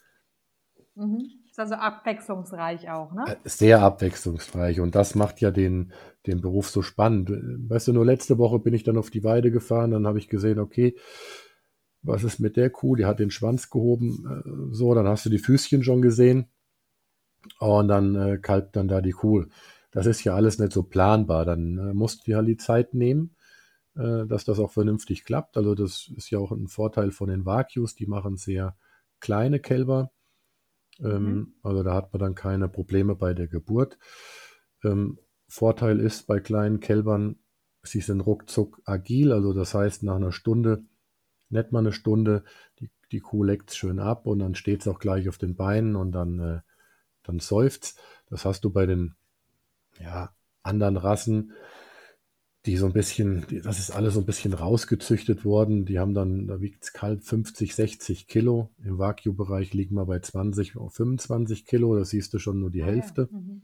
Mhm. 0.95 1.29
Ist 1.50 1.59
also 1.59 1.75
abwechslungsreich 1.75 2.89
auch, 2.89 3.13
ne? 3.13 3.24
Äh, 3.27 3.35
sehr 3.45 3.81
abwechslungsreich. 3.81 4.81
Und 4.81 4.93
das 4.93 5.15
macht 5.15 5.39
ja 5.39 5.51
den, 5.51 5.93
den 6.27 6.41
Beruf 6.41 6.69
so 6.69 6.81
spannend. 6.81 7.29
Weißt 7.29 7.88
du, 7.88 7.93
nur 7.93 8.05
letzte 8.05 8.38
Woche 8.38 8.59
bin 8.59 8.74
ich 8.74 8.83
dann 8.83 8.97
auf 8.97 9.09
die 9.09 9.24
Weide 9.24 9.51
gefahren, 9.51 9.91
dann 9.91 10.05
habe 10.05 10.19
ich 10.19 10.27
gesehen, 10.27 10.59
okay, 10.59 10.97
was 12.01 12.24
ist 12.24 12.39
mit 12.39 12.57
der 12.57 12.69
Kuh? 12.69 12.95
Die 12.95 13.05
hat 13.05 13.19
den 13.19 13.31
Schwanz 13.31 13.69
gehoben. 13.69 14.25
Äh, 14.29 14.75
so, 14.75 14.93
dann 14.93 15.07
hast 15.07 15.25
du 15.25 15.29
die 15.29 15.39
Füßchen 15.39 15.83
schon 15.83 16.01
gesehen. 16.01 16.47
Und 17.60 17.88
dann 17.88 18.15
äh, 18.15 18.38
kalbt 18.38 18.75
dann 18.75 18.88
da 18.88 19.01
die 19.01 19.12
Kuh. 19.12 19.45
Das 19.95 20.08
ist 20.08 20.25
ja 20.25 20.36
alles 20.36 20.60
nicht 20.60 20.73
so 20.73 20.84
planbar. 20.84 21.45
Dann 21.45 21.77
äh, 21.77 21.93
musst 21.93 22.19
du 22.19 22.23
dir 22.25 22.38
halt 22.38 22.49
die 22.49 22.58
Zeit 22.58 22.93
nehmen, 22.93 23.34
äh, 23.95 24.25
dass 24.25 24.43
das 24.43 24.60
auch 24.60 24.71
vernünftig 24.71 25.23
klappt. 25.23 25.55
Also 25.55 25.73
das 25.73 26.12
ist 26.17 26.29
ja 26.29 26.38
auch 26.38 26.51
ein 26.51 26.67
Vorteil 26.67 27.12
von 27.12 27.29
den 27.29 27.45
Vacuus. 27.45 27.95
Die 27.95 28.05
machen 28.05 28.36
sehr 28.36 28.75
kleine 29.21 29.62
Kälber. 29.62 30.12
Ähm, 30.99 31.23
mhm. 31.23 31.53
Also 31.63 31.81
da 31.81 31.93
hat 31.93 32.12
man 32.12 32.19
dann 32.19 32.36
keine 32.36 32.67
Probleme 32.67 33.15
bei 33.15 33.34
der 33.34 33.47
Geburt. 33.47 33.97
Ähm, 34.84 35.17
Vorteil 35.47 36.01
ist 36.01 36.27
bei 36.27 36.41
kleinen 36.41 36.81
Kälbern, 36.81 37.38
sie 37.81 38.01
sind 38.01 38.19
ruckzuck 38.19 38.81
agil, 38.84 39.31
also 39.31 39.53
das 39.53 39.73
heißt 39.73 40.03
nach 40.03 40.17
einer 40.17 40.34
Stunde, 40.34 40.84
nicht 41.49 41.71
mal 41.71 41.79
eine 41.79 41.93
Stunde, 41.93 42.43
die, 42.79 42.89
die 43.12 43.21
Kuh 43.21 43.43
leckt 43.43 43.73
schön 43.73 43.99
ab 43.99 44.25
und 44.25 44.39
dann 44.39 44.55
steht 44.55 44.81
es 44.81 44.88
auch 44.89 44.99
gleich 44.99 45.29
auf 45.29 45.38
den 45.38 45.55
Beinen 45.55 45.95
und 45.95 46.12
dann, 46.12 46.39
äh, 46.39 46.60
dann 47.23 47.39
seufzt. 47.39 47.97
Das 48.27 48.43
hast 48.43 48.65
du 48.65 48.71
bei 48.71 48.86
den 48.86 49.15
ja, 49.99 50.34
anderen 50.63 50.97
Rassen, 50.97 51.53
die 52.65 52.77
so 52.77 52.88
ein 52.88 52.93
bisschen, 52.93 53.45
die, 53.47 53.62
das 53.62 53.79
ist 53.79 53.91
alles 53.91 54.15
so 54.15 54.21
ein 54.21 54.25
bisschen 54.25 54.53
rausgezüchtet 54.53 55.45
worden. 55.45 55.86
Die 55.86 55.99
haben 55.99 56.13
dann, 56.13 56.47
da 56.47 56.62
wiegt 56.62 56.84
es 56.84 56.93
kalt 56.93 57.23
50, 57.23 57.75
60 57.75 58.27
Kilo. 58.27 58.71
Im 58.84 58.97
Wagyu-Bereich 58.97 59.73
liegen 59.73 59.95
wir 59.95 60.05
bei 60.05 60.19
20, 60.19 60.73
25 60.73 61.65
Kilo. 61.65 61.95
Da 61.95 62.05
siehst 62.05 62.34
du 62.34 62.39
schon 62.39 62.60
nur 62.60 62.71
die 62.71 62.84
ah, 62.84 62.88
Hälfte. 62.88 63.29
Ja. 63.31 63.38
Mhm. 63.38 63.62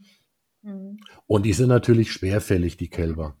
Mhm. 0.62 0.98
Und 1.26 1.44
die 1.44 1.52
sind 1.52 1.68
natürlich 1.68 2.12
schwerfällig, 2.12 2.76
die 2.76 2.88
Kälber. 2.88 3.36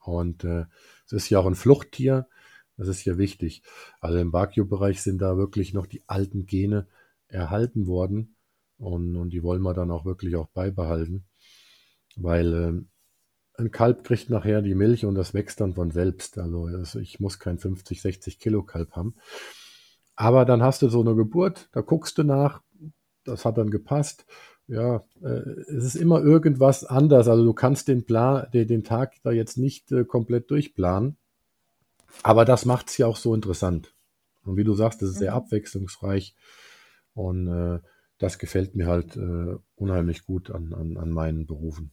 Und 0.00 0.44
äh, 0.44 0.64
es 1.06 1.12
ist 1.12 1.30
ja 1.30 1.38
auch 1.38 1.46
ein 1.46 1.54
Fluchttier. 1.54 2.26
Das 2.78 2.88
ist 2.88 3.04
ja 3.04 3.18
wichtig. 3.18 3.62
Also 4.00 4.18
im 4.18 4.32
Wagyu-Bereich 4.32 5.02
sind 5.02 5.20
da 5.20 5.36
wirklich 5.36 5.74
noch 5.74 5.86
die 5.86 6.02
alten 6.06 6.46
Gene 6.46 6.86
erhalten 7.28 7.86
worden. 7.86 8.36
Und, 8.78 9.16
und 9.16 9.30
die 9.30 9.42
wollen 9.42 9.62
wir 9.62 9.74
dann 9.74 9.90
auch 9.90 10.04
wirklich 10.04 10.36
auch 10.36 10.48
beibehalten. 10.48 11.24
Weil 12.16 12.54
äh, 12.54 13.60
ein 13.60 13.70
Kalb 13.70 14.04
kriegt 14.04 14.30
nachher 14.30 14.62
die 14.62 14.74
Milch 14.74 15.04
und 15.04 15.14
das 15.14 15.34
wächst 15.34 15.60
dann 15.60 15.74
von 15.74 15.90
selbst. 15.90 16.38
Also, 16.38 16.64
also 16.64 16.98
ich 16.98 17.20
muss 17.20 17.38
kein 17.38 17.58
50, 17.58 18.02
60 18.02 18.38
Kilo 18.38 18.62
Kalb 18.62 18.92
haben. 18.92 19.14
Aber 20.14 20.44
dann 20.44 20.62
hast 20.62 20.82
du 20.82 20.88
so 20.88 21.00
eine 21.00 21.14
Geburt, 21.14 21.68
da 21.72 21.82
guckst 21.82 22.16
du 22.18 22.22
nach, 22.22 22.62
das 23.24 23.44
hat 23.44 23.58
dann 23.58 23.70
gepasst. 23.70 24.24
Ja, 24.66 25.04
äh, 25.22 25.26
es 25.26 25.84
ist 25.84 25.94
immer 25.94 26.20
irgendwas 26.20 26.84
anders. 26.84 27.28
Also 27.28 27.44
du 27.44 27.52
kannst 27.52 27.88
den 27.88 28.04
Plan, 28.04 28.48
den, 28.52 28.66
den 28.66 28.82
Tag 28.82 29.14
da 29.22 29.30
jetzt 29.30 29.58
nicht 29.58 29.92
äh, 29.92 30.04
komplett 30.04 30.50
durchplanen. 30.50 31.16
Aber 32.22 32.44
das 32.44 32.64
macht 32.64 32.88
es 32.88 32.98
ja 32.98 33.06
auch 33.06 33.16
so 33.16 33.34
interessant. 33.34 33.94
Und 34.44 34.56
wie 34.56 34.64
du 34.64 34.74
sagst, 34.74 35.02
das 35.02 35.10
ist 35.10 35.18
sehr 35.18 35.32
mhm. 35.32 35.38
abwechslungsreich. 35.38 36.34
Und 37.14 37.48
äh, 37.48 37.80
das 38.18 38.38
gefällt 38.38 38.74
mir 38.74 38.86
halt 38.86 39.16
äh, 39.16 39.56
unheimlich 39.74 40.24
gut 40.24 40.50
an, 40.50 40.72
an, 40.72 40.96
an 40.96 41.10
meinen 41.10 41.46
Berufen. 41.46 41.92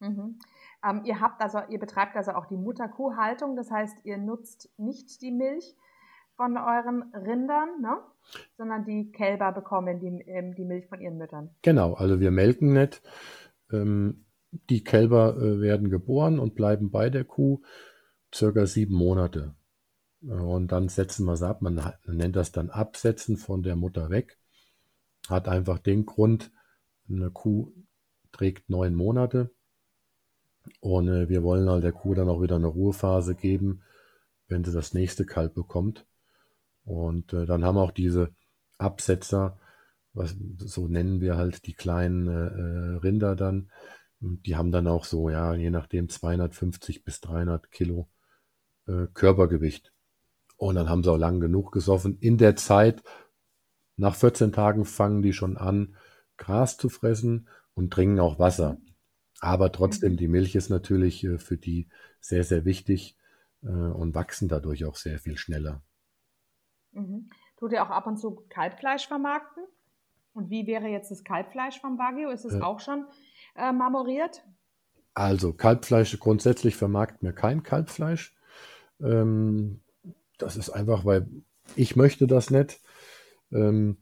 Mhm. 0.00 0.38
Ähm, 0.84 1.02
ihr 1.04 1.20
habt 1.20 1.40
also, 1.40 1.60
ihr 1.68 1.78
betreibt 1.78 2.16
also 2.16 2.32
auch 2.32 2.46
die 2.46 2.56
Mutterkuhhaltung, 2.56 3.56
das 3.56 3.70
heißt, 3.70 4.04
ihr 4.04 4.18
nutzt 4.18 4.70
nicht 4.78 5.22
die 5.22 5.32
Milch 5.32 5.74
von 6.36 6.56
euren 6.56 7.14
Rindern, 7.14 7.80
ne? 7.80 7.96
sondern 8.56 8.84
die 8.84 9.10
Kälber 9.10 9.52
bekommen 9.52 10.00
die, 10.00 10.22
ähm, 10.28 10.54
die 10.54 10.64
Milch 10.64 10.86
von 10.86 11.00
ihren 11.00 11.16
Müttern. 11.16 11.50
Genau, 11.62 11.94
also 11.94 12.20
wir 12.20 12.30
melken 12.30 12.72
nicht. 12.72 13.02
Ähm, 13.72 14.26
die 14.70 14.84
Kälber 14.84 15.36
äh, 15.36 15.60
werden 15.60 15.90
geboren 15.90 16.38
und 16.38 16.54
bleiben 16.54 16.90
bei 16.90 17.10
der 17.10 17.24
Kuh 17.24 17.62
circa 18.34 18.66
sieben 18.66 18.94
Monate. 18.94 19.54
Und 20.20 20.72
dann 20.72 20.88
setzen 20.88 21.26
wir 21.26 21.32
es 21.34 21.42
ab. 21.42 21.62
Man, 21.62 21.74
man 21.74 22.16
nennt 22.16 22.36
das 22.36 22.52
dann 22.52 22.70
Absetzen 22.70 23.36
von 23.36 23.62
der 23.62 23.76
Mutter 23.76 24.10
weg. 24.10 24.38
Hat 25.28 25.48
einfach 25.48 25.78
den 25.78 26.04
Grund, 26.04 26.52
eine 27.08 27.30
Kuh 27.30 27.72
trägt 28.32 28.68
neun 28.68 28.94
Monate 28.94 29.55
und 30.80 31.08
äh, 31.08 31.28
wir 31.28 31.42
wollen 31.42 31.68
halt 31.68 31.84
der 31.84 31.92
Kuh 31.92 32.14
dann 32.14 32.28
auch 32.28 32.42
wieder 32.42 32.56
eine 32.56 32.66
Ruhephase 32.66 33.34
geben, 33.34 33.82
wenn 34.48 34.64
sie 34.64 34.72
das 34.72 34.94
nächste 34.94 35.26
Kalb 35.26 35.54
bekommt. 35.54 36.06
Und 36.84 37.32
äh, 37.32 37.46
dann 37.46 37.64
haben 37.64 37.78
auch 37.78 37.90
diese 37.90 38.30
Absetzer, 38.78 39.58
was 40.12 40.36
so 40.58 40.88
nennen 40.88 41.20
wir 41.20 41.36
halt 41.36 41.66
die 41.66 41.74
kleinen 41.74 42.28
äh, 42.28 42.98
Rinder 42.98 43.36
dann, 43.36 43.70
die 44.20 44.56
haben 44.56 44.72
dann 44.72 44.86
auch 44.86 45.04
so, 45.04 45.28
ja, 45.28 45.54
je 45.54 45.70
nachdem 45.70 46.08
250 46.08 47.04
bis 47.04 47.20
300 47.20 47.70
Kilo 47.70 48.08
äh, 48.86 49.06
Körpergewicht. 49.12 49.92
Und 50.56 50.76
dann 50.76 50.88
haben 50.88 51.02
sie 51.02 51.12
auch 51.12 51.18
lang 51.18 51.40
genug 51.40 51.70
gesoffen. 51.72 52.18
In 52.18 52.38
der 52.38 52.56
Zeit, 52.56 53.02
nach 53.96 54.14
14 54.14 54.52
Tagen 54.52 54.84
fangen 54.84 55.22
die 55.22 55.32
schon 55.32 55.56
an, 55.56 55.96
Gras 56.38 56.76
zu 56.76 56.88
fressen 56.88 57.48
und 57.74 57.92
trinken 57.92 58.20
auch 58.20 58.38
Wasser. 58.38 58.78
Aber 59.40 59.72
trotzdem, 59.72 60.12
mhm. 60.12 60.16
die 60.16 60.28
Milch 60.28 60.54
ist 60.54 60.70
natürlich 60.70 61.24
äh, 61.24 61.38
für 61.38 61.56
die 61.56 61.88
sehr, 62.20 62.44
sehr 62.44 62.64
wichtig 62.64 63.16
äh, 63.62 63.68
und 63.68 64.14
wachsen 64.14 64.48
dadurch 64.48 64.84
auch 64.84 64.96
sehr 64.96 65.18
viel 65.18 65.36
schneller. 65.36 65.82
Mhm. 66.92 67.30
Tut 67.56 67.72
ihr 67.72 67.82
auch 67.82 67.90
ab 67.90 68.06
und 68.06 68.18
zu 68.18 68.44
Kalbfleisch 68.48 69.06
vermarkten? 69.06 69.64
Und 70.32 70.50
wie 70.50 70.66
wäre 70.66 70.88
jetzt 70.88 71.10
das 71.10 71.24
Kalbfleisch 71.24 71.80
vom 71.80 71.98
Wagyu? 71.98 72.28
Ist 72.28 72.44
es 72.44 72.54
äh, 72.54 72.60
auch 72.60 72.80
schon 72.80 73.06
äh, 73.54 73.72
marmoriert? 73.72 74.44
Also 75.14 75.54
Kalbfleisch 75.54 76.18
grundsätzlich 76.18 76.76
vermarkten 76.76 77.26
wir 77.26 77.32
kein 77.32 77.62
Kalbfleisch. 77.62 78.36
Ähm, 79.00 79.80
das 80.36 80.56
ist 80.56 80.68
einfach, 80.68 81.06
weil 81.06 81.26
ich 81.74 81.96
möchte 81.96 82.26
das 82.26 82.50
nicht. 82.50 82.80
Ähm, 83.50 83.96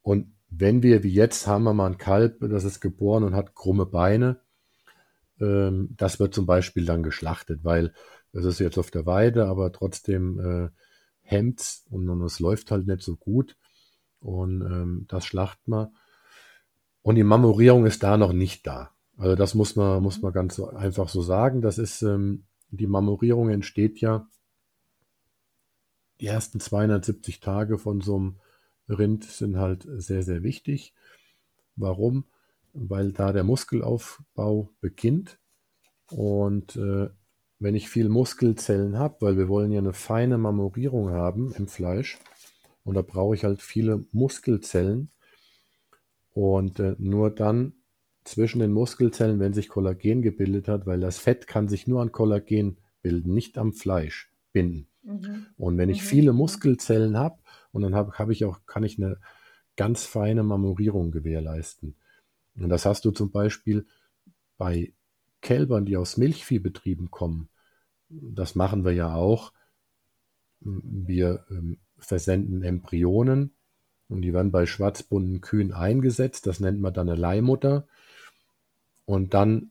und 0.00 0.34
wenn 0.48 0.82
wir, 0.82 1.02
wie 1.02 1.12
jetzt, 1.12 1.46
haben 1.46 1.64
wir 1.64 1.74
mal 1.74 1.86
ein 1.86 1.98
Kalb, 1.98 2.38
das 2.40 2.64
ist 2.64 2.80
geboren 2.80 3.24
und 3.24 3.34
hat 3.34 3.54
krumme 3.54 3.84
Beine, 3.84 4.40
ähm, 5.40 5.94
das 5.96 6.20
wird 6.20 6.34
zum 6.34 6.46
Beispiel 6.46 6.84
dann 6.84 7.02
geschlachtet, 7.02 7.64
weil 7.64 7.92
das 8.32 8.44
ist 8.44 8.58
jetzt 8.58 8.78
auf 8.78 8.90
der 8.90 9.06
Weide, 9.06 9.46
aber 9.46 9.72
trotzdem 9.72 10.40
äh, 10.40 10.68
hemmt 11.22 11.80
und, 11.90 12.08
und 12.08 12.22
es 12.22 12.40
läuft 12.40 12.70
halt 12.70 12.86
nicht 12.86 13.02
so 13.02 13.16
gut. 13.16 13.56
Und 14.20 14.62
ähm, 14.62 15.04
das 15.08 15.24
schlacht 15.24 15.58
man. 15.66 15.94
Und 17.02 17.16
die 17.16 17.24
Marmorierung 17.24 17.86
ist 17.86 18.02
da 18.02 18.16
noch 18.16 18.32
nicht 18.32 18.66
da. 18.66 18.90
Also 19.16 19.36
das 19.36 19.54
muss 19.54 19.76
man, 19.76 20.02
muss 20.02 20.20
man 20.22 20.32
ganz 20.32 20.58
einfach 20.60 21.08
so 21.08 21.22
sagen. 21.22 21.62
Das 21.62 21.78
ist, 21.78 22.02
ähm, 22.02 22.44
die 22.70 22.86
Marmorierung 22.86 23.50
entsteht 23.50 24.00
ja 24.00 24.26
die 26.20 26.26
ersten 26.26 26.60
270 26.60 27.40
Tage 27.40 27.78
von 27.78 28.00
so 28.00 28.16
einem 28.16 28.36
Rind 28.88 29.24
sind 29.24 29.56
halt 29.56 29.86
sehr, 29.96 30.22
sehr 30.22 30.42
wichtig. 30.42 30.94
Warum? 31.74 32.24
Weil 32.78 33.12
da 33.12 33.32
der 33.32 33.44
Muskelaufbau 33.44 34.70
beginnt. 34.80 35.38
Und 36.10 36.76
äh, 36.76 37.08
wenn 37.58 37.74
ich 37.74 37.88
viel 37.88 38.08
Muskelzellen 38.08 38.98
habe, 38.98 39.16
weil 39.20 39.38
wir 39.38 39.48
wollen 39.48 39.72
ja 39.72 39.78
eine 39.78 39.94
feine 39.94 40.38
Marmorierung 40.38 41.10
haben 41.10 41.52
im 41.54 41.68
Fleisch, 41.68 42.18
und 42.84 42.94
da 42.94 43.02
brauche 43.02 43.34
ich 43.34 43.44
halt 43.44 43.62
viele 43.62 44.06
Muskelzellen. 44.12 45.10
Und 46.32 46.78
äh, 46.78 46.94
nur 46.98 47.30
dann 47.30 47.72
zwischen 48.24 48.60
den 48.60 48.72
Muskelzellen, 48.72 49.40
wenn 49.40 49.54
sich 49.54 49.68
Kollagen 49.68 50.22
gebildet 50.22 50.68
hat, 50.68 50.86
weil 50.86 51.00
das 51.00 51.18
Fett 51.18 51.46
kann 51.46 51.68
sich 51.68 51.86
nur 51.86 52.02
an 52.02 52.12
Kollagen 52.12 52.78
bilden, 53.02 53.32
nicht 53.32 53.56
am 53.58 53.72
Fleisch 53.72 54.30
binden. 54.52 54.88
Mhm. 55.02 55.46
Und 55.56 55.78
wenn 55.78 55.88
ich 55.88 56.02
mhm. 56.02 56.06
viele 56.06 56.32
Muskelzellen 56.32 57.16
habe, 57.16 57.38
und 57.72 57.82
dann 57.82 57.94
habe 57.94 58.12
hab 58.18 58.30
ich 58.30 58.44
auch, 58.44 58.66
kann 58.66 58.84
ich 58.84 58.98
eine 58.98 59.18
ganz 59.76 60.04
feine 60.04 60.42
Marmorierung 60.42 61.10
gewährleisten. 61.10 61.96
Und 62.58 62.68
das 62.68 62.86
hast 62.86 63.04
du 63.04 63.10
zum 63.10 63.30
Beispiel 63.30 63.86
bei 64.56 64.92
Kälbern, 65.40 65.84
die 65.84 65.96
aus 65.96 66.16
Milchviehbetrieben 66.16 67.10
kommen. 67.10 67.48
Das 68.08 68.54
machen 68.54 68.84
wir 68.84 68.92
ja 68.92 69.14
auch. 69.14 69.52
Wir 70.60 71.44
ähm, 71.50 71.78
versenden 71.98 72.62
Embryonen 72.62 73.54
und 74.08 74.22
die 74.22 74.32
werden 74.32 74.52
bei 74.52 74.66
schwarzbunten 74.66 75.40
Kühen 75.40 75.72
eingesetzt. 75.72 76.46
Das 76.46 76.60
nennt 76.60 76.80
man 76.80 76.94
dann 76.94 77.08
eine 77.08 77.20
Leihmutter. 77.20 77.86
Und 79.04 79.34
dann 79.34 79.70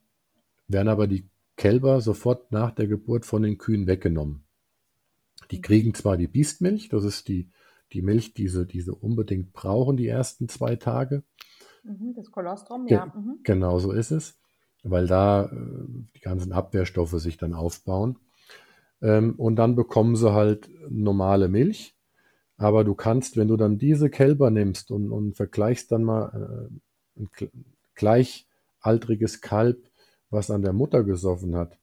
werden 0.67 0.87
aber 0.87 1.07
die 1.07 1.29
Kälber 1.57 2.01
sofort 2.01 2.51
nach 2.51 2.71
der 2.71 2.87
Geburt 2.87 3.25
von 3.25 3.41
den 3.43 3.57
Kühen 3.57 3.87
weggenommen. 3.87 4.43
Die 5.51 5.61
kriegen 5.61 5.93
zwar 5.93 6.17
die 6.17 6.27
Biestmilch, 6.27 6.89
das 6.89 7.03
ist 7.03 7.27
die, 7.27 7.49
die 7.93 8.01
Milch, 8.01 8.33
die 8.33 8.47
sie, 8.47 8.65
die 8.65 8.81
sie 8.81 8.93
unbedingt 8.93 9.53
brauchen, 9.53 9.97
die 9.97 10.07
ersten 10.07 10.49
zwei 10.49 10.75
Tage. 10.75 11.23
Mhm, 11.85 12.13
das 12.15 12.31
Kolostrum, 12.31 12.85
Ge 12.85 12.97
ja. 12.97 13.05
Mhm. 13.05 13.39
Genau 13.43 13.79
so 13.79 13.91
ist 13.91 14.11
es, 14.11 14.37
weil 14.83 15.07
da 15.07 15.45
äh, 15.45 15.49
die 16.15 16.19
ganzen 16.21 16.51
Abwehrstoffe 16.51 17.11
sich 17.11 17.37
dann 17.37 17.53
aufbauen. 17.53 18.17
Ähm, 19.01 19.35
und 19.37 19.55
dann 19.57 19.75
bekommen 19.75 20.15
sie 20.15 20.33
halt 20.33 20.69
normale 20.89 21.47
Milch. 21.47 21.95
Aber 22.57 22.83
du 22.83 22.95
kannst, 22.95 23.37
wenn 23.37 23.49
du 23.49 23.57
dann 23.57 23.77
diese 23.77 24.09
Kälber 24.09 24.49
nimmst 24.49 24.89
und, 24.89 25.11
und 25.11 25.35
vergleichst 25.35 25.91
dann 25.91 26.03
mal 26.03 26.69
äh, 27.17 27.21
ein 27.21 27.29
gleichaltriges 27.95 29.41
Kalb, 29.41 29.89
was 30.29 30.49
an 30.49 30.61
der 30.61 30.73
Mutter 30.73 31.03
gesoffen 31.03 31.55
hat, 31.55 31.77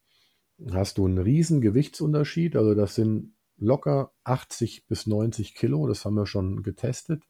hast 0.71 0.97
du 0.97 1.05
einen 1.05 1.19
riesen 1.19 1.61
Gewichtsunterschied. 1.61 2.55
Also 2.55 2.75
das 2.75 2.95
sind 2.95 3.35
locker 3.57 4.11
80 4.23 4.87
bis 4.87 5.07
90 5.07 5.55
Kilo, 5.55 5.87
das 5.87 6.05
haben 6.05 6.15
wir 6.15 6.25
schon 6.25 6.63
getestet, 6.63 7.23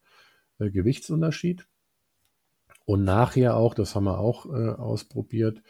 äh, 0.58 0.70
Gewichtsunterschied. 0.70 1.66
Und 2.84 3.04
nachher 3.04 3.56
auch, 3.56 3.74
das 3.74 3.94
haben 3.94 4.04
wir 4.04 4.18
auch 4.18 4.46
äh, 4.46 4.70
ausprobiert, 4.70 5.62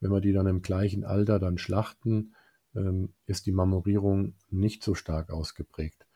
wenn 0.00 0.10
wir 0.10 0.20
die 0.20 0.32
dann 0.32 0.46
im 0.46 0.62
gleichen 0.62 1.04
Alter 1.04 1.38
dann 1.38 1.58
schlachten, 1.58 2.34
ähm, 2.74 3.14
ist 3.26 3.46
die 3.46 3.52
Marmorierung 3.52 4.34
nicht 4.50 4.82
so 4.82 4.94
stark 4.94 5.30
ausgeprägt. 5.30 6.06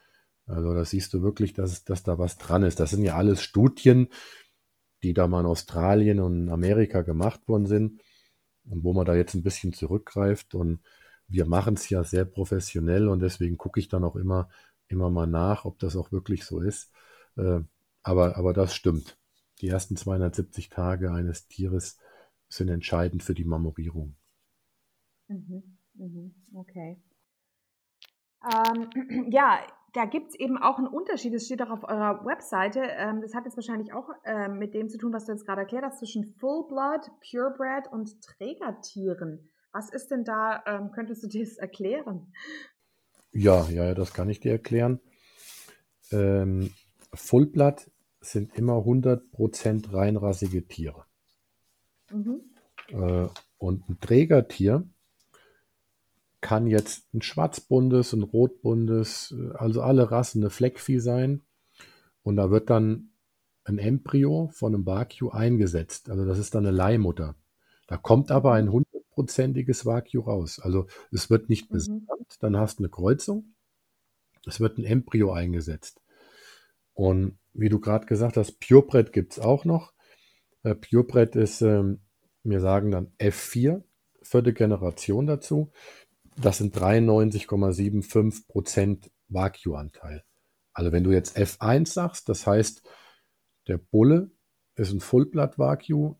Also 0.46 0.74
da 0.74 0.84
siehst 0.84 1.14
du 1.14 1.22
wirklich, 1.22 1.52
dass, 1.52 1.84
dass 1.84 2.02
da 2.02 2.18
was 2.18 2.36
dran 2.36 2.64
ist. 2.64 2.80
Das 2.80 2.90
sind 2.90 3.02
ja 3.02 3.16
alles 3.16 3.42
Studien, 3.42 4.08
die 5.02 5.14
da 5.14 5.28
mal 5.28 5.40
in 5.40 5.46
Australien 5.46 6.20
und 6.20 6.48
Amerika 6.48 7.02
gemacht 7.02 7.46
worden 7.48 7.66
sind 7.66 8.02
und 8.68 8.84
wo 8.84 8.92
man 8.92 9.06
da 9.06 9.14
jetzt 9.14 9.34
ein 9.34 9.42
bisschen 9.42 9.72
zurückgreift. 9.72 10.54
Und 10.54 10.80
wir 11.28 11.46
machen 11.46 11.74
es 11.74 11.88
ja 11.88 12.02
sehr 12.02 12.24
professionell 12.24 13.08
und 13.08 13.20
deswegen 13.20 13.56
gucke 13.56 13.80
ich 13.80 13.88
dann 13.88 14.04
auch 14.04 14.16
immer, 14.16 14.48
immer 14.88 15.08
mal 15.10 15.26
nach, 15.26 15.64
ob 15.64 15.78
das 15.78 15.96
auch 15.96 16.10
wirklich 16.10 16.44
so 16.44 16.60
ist. 16.60 16.92
Äh, 17.36 17.60
aber, 18.02 18.36
aber 18.36 18.52
das 18.52 18.74
stimmt. 18.74 19.19
Die 19.60 19.68
ersten 19.68 19.96
270 19.96 20.70
Tage 20.70 21.12
eines 21.12 21.46
Tieres 21.46 21.98
sind 22.48 22.68
entscheidend 22.68 23.22
für 23.22 23.34
die 23.34 23.44
Marmorierung. 23.44 24.16
Mhm, 25.28 25.76
mhm, 25.94 26.34
okay. 26.54 27.00
Ähm, 28.42 28.90
ja, 29.30 29.60
da 29.92 30.06
gibt 30.06 30.30
es 30.30 30.34
eben 30.38 30.56
auch 30.56 30.78
einen 30.78 30.86
Unterschied, 30.86 31.34
das 31.34 31.44
steht 31.44 31.62
auch 31.62 31.70
auf 31.70 31.84
eurer 31.84 32.24
Webseite. 32.24 32.80
Ähm, 32.80 33.20
das 33.20 33.34
hat 33.34 33.44
jetzt 33.44 33.56
wahrscheinlich 33.56 33.92
auch 33.92 34.08
ähm, 34.24 34.58
mit 34.58 34.74
dem 34.74 34.88
zu 34.88 34.98
tun, 34.98 35.12
was 35.12 35.26
du 35.26 35.32
jetzt 35.32 35.46
gerade 35.46 35.62
erklärt 35.62 35.84
hast, 35.84 35.98
zwischen 35.98 36.24
Full 36.24 36.66
Blood, 36.68 37.10
Purebred 37.20 37.92
und 37.92 38.22
Trägertieren. 38.22 39.50
Was 39.72 39.90
ist 39.90 40.10
denn 40.10 40.24
da, 40.24 40.64
ähm, 40.66 40.90
könntest 40.92 41.22
du 41.22 41.28
dir 41.28 41.44
das 41.44 41.56
erklären? 41.56 42.32
Ja, 43.32 43.68
ja, 43.68 43.94
das 43.94 44.12
kann 44.12 44.28
ich 44.28 44.40
dir 44.40 44.52
erklären. 44.52 45.00
Ähm, 46.10 46.72
Fullblatt 47.14 47.90
sind 48.20 48.54
immer 48.54 48.74
100% 48.78 49.92
reinrassige 49.92 50.66
Tiere. 50.66 51.04
Mhm. 52.10 52.40
Äh, 52.88 53.28
und 53.58 53.88
ein 53.88 54.00
Trägertier 54.00 54.86
kann 56.40 56.66
jetzt 56.66 57.12
ein 57.14 57.22
schwarzbundes, 57.22 58.12
ein 58.12 58.22
rotbundes, 58.22 59.34
also 59.54 59.82
alle 59.82 60.10
Rassen 60.10 60.42
eine 60.42 60.50
Fleckvieh 60.50 60.98
sein. 60.98 61.42
Und 62.22 62.36
da 62.36 62.50
wird 62.50 62.70
dann 62.70 63.10
ein 63.64 63.78
Embryo 63.78 64.48
von 64.52 64.74
einem 64.74 64.86
Wagyu 64.86 65.30
eingesetzt. 65.30 66.08
Also 66.08 66.24
das 66.24 66.38
ist 66.38 66.54
dann 66.54 66.66
eine 66.66 66.76
Leihmutter. 66.76 67.36
Da 67.86 67.96
kommt 67.96 68.30
aber 68.30 68.52
ein 68.52 68.70
Hund 68.70 68.86
hundertprozentiges 69.20 69.86
Wagyu 69.86 70.20
raus. 70.20 70.58
Also 70.60 70.86
es 71.10 71.30
wird 71.30 71.48
nicht 71.48 71.70
mhm. 71.70 71.74
besandt, 71.74 72.36
dann 72.40 72.56
hast 72.56 72.78
du 72.78 72.84
eine 72.84 72.90
Kreuzung, 72.90 73.54
es 74.46 74.60
wird 74.60 74.78
ein 74.78 74.84
Embryo 74.84 75.32
eingesetzt. 75.32 76.00
Und 76.94 77.38
wie 77.52 77.68
du 77.68 77.80
gerade 77.80 78.06
gesagt 78.06 78.36
hast, 78.36 78.60
Purebred 78.60 79.12
gibt 79.12 79.32
es 79.32 79.38
auch 79.38 79.64
noch. 79.64 79.92
Äh, 80.62 80.74
Purebred 80.74 81.36
ist, 81.36 81.62
ähm, 81.62 82.00
wir 82.42 82.60
sagen 82.60 82.90
dann 82.90 83.12
F4, 83.18 83.82
vierte 84.22 84.52
Generation 84.52 85.26
dazu. 85.26 85.72
Das 86.36 86.58
sind 86.58 86.76
93,75 86.76 88.46
Prozent 88.46 89.10
Wagyu-Anteil. 89.28 90.24
Also 90.72 90.92
wenn 90.92 91.04
du 91.04 91.10
jetzt 91.10 91.36
F1 91.36 91.92
sagst, 91.92 92.28
das 92.28 92.46
heißt, 92.46 92.82
der 93.66 93.78
Bulle 93.78 94.30
ist 94.76 94.92
ein 94.92 95.00
Fullblatt 95.00 95.58
Wagyu. 95.58 96.16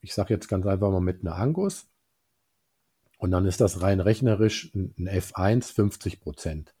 Ich 0.00 0.14
sage 0.14 0.34
jetzt 0.34 0.48
ganz 0.48 0.66
einfach 0.66 0.90
mal 0.90 1.00
mit 1.00 1.20
einer 1.20 1.36
Angus. 1.36 1.88
Und 3.18 3.30
dann 3.30 3.44
ist 3.44 3.60
das 3.60 3.82
rein 3.82 4.00
rechnerisch 4.00 4.74
ein 4.74 5.08
F1 5.08 5.74
50 5.74 6.20
Prozent. 6.20 6.74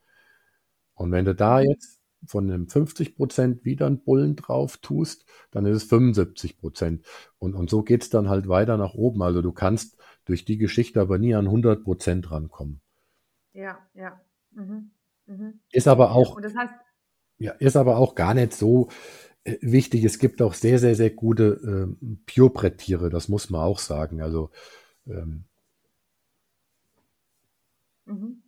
Und 0.94 1.12
wenn 1.12 1.26
du 1.26 1.34
da 1.34 1.60
jetzt 1.60 1.99
von 2.26 2.50
einem 2.50 2.68
50 2.68 3.16
Prozent 3.16 3.64
wieder 3.64 3.86
einen 3.86 4.02
Bullen 4.02 4.36
drauf 4.36 4.76
tust, 4.78 5.24
dann 5.50 5.66
ist 5.66 5.76
es 5.76 5.84
75 5.84 6.58
Prozent. 6.58 7.06
Und, 7.38 7.54
und 7.54 7.70
so 7.70 7.82
geht 7.82 8.02
es 8.02 8.10
dann 8.10 8.28
halt 8.28 8.48
weiter 8.48 8.76
nach 8.76 8.94
oben. 8.94 9.22
Also 9.22 9.42
du 9.42 9.52
kannst 9.52 9.96
durch 10.24 10.44
die 10.44 10.58
Geschichte 10.58 11.00
aber 11.00 11.18
nie 11.18 11.34
an 11.34 11.46
100 11.46 11.82
Prozent 11.82 12.30
rankommen. 12.30 12.80
Ja, 13.52 13.78
ja. 13.94 14.20
Mhm. 14.52 14.90
Mhm. 15.26 15.60
Ist 15.72 15.88
aber 15.88 16.12
auch, 16.12 16.40
das 16.40 16.54
heißt, 16.54 16.74
ja, 17.38 17.52
ist 17.52 17.76
aber 17.76 17.96
auch 17.96 18.14
gar 18.14 18.34
nicht 18.34 18.52
so 18.52 18.88
äh, 19.44 19.56
wichtig. 19.62 20.04
Es 20.04 20.18
gibt 20.18 20.42
auch 20.42 20.54
sehr, 20.54 20.78
sehr, 20.78 20.94
sehr 20.94 21.10
gute 21.10 21.96
äh, 22.00 22.16
Purebred-Tiere, 22.26 23.10
das 23.10 23.28
muss 23.28 23.50
man 23.50 23.62
auch 23.62 23.78
sagen. 23.78 24.20
Also 24.20 24.50
ähm, 25.06 25.44
Mhm. 28.10 28.42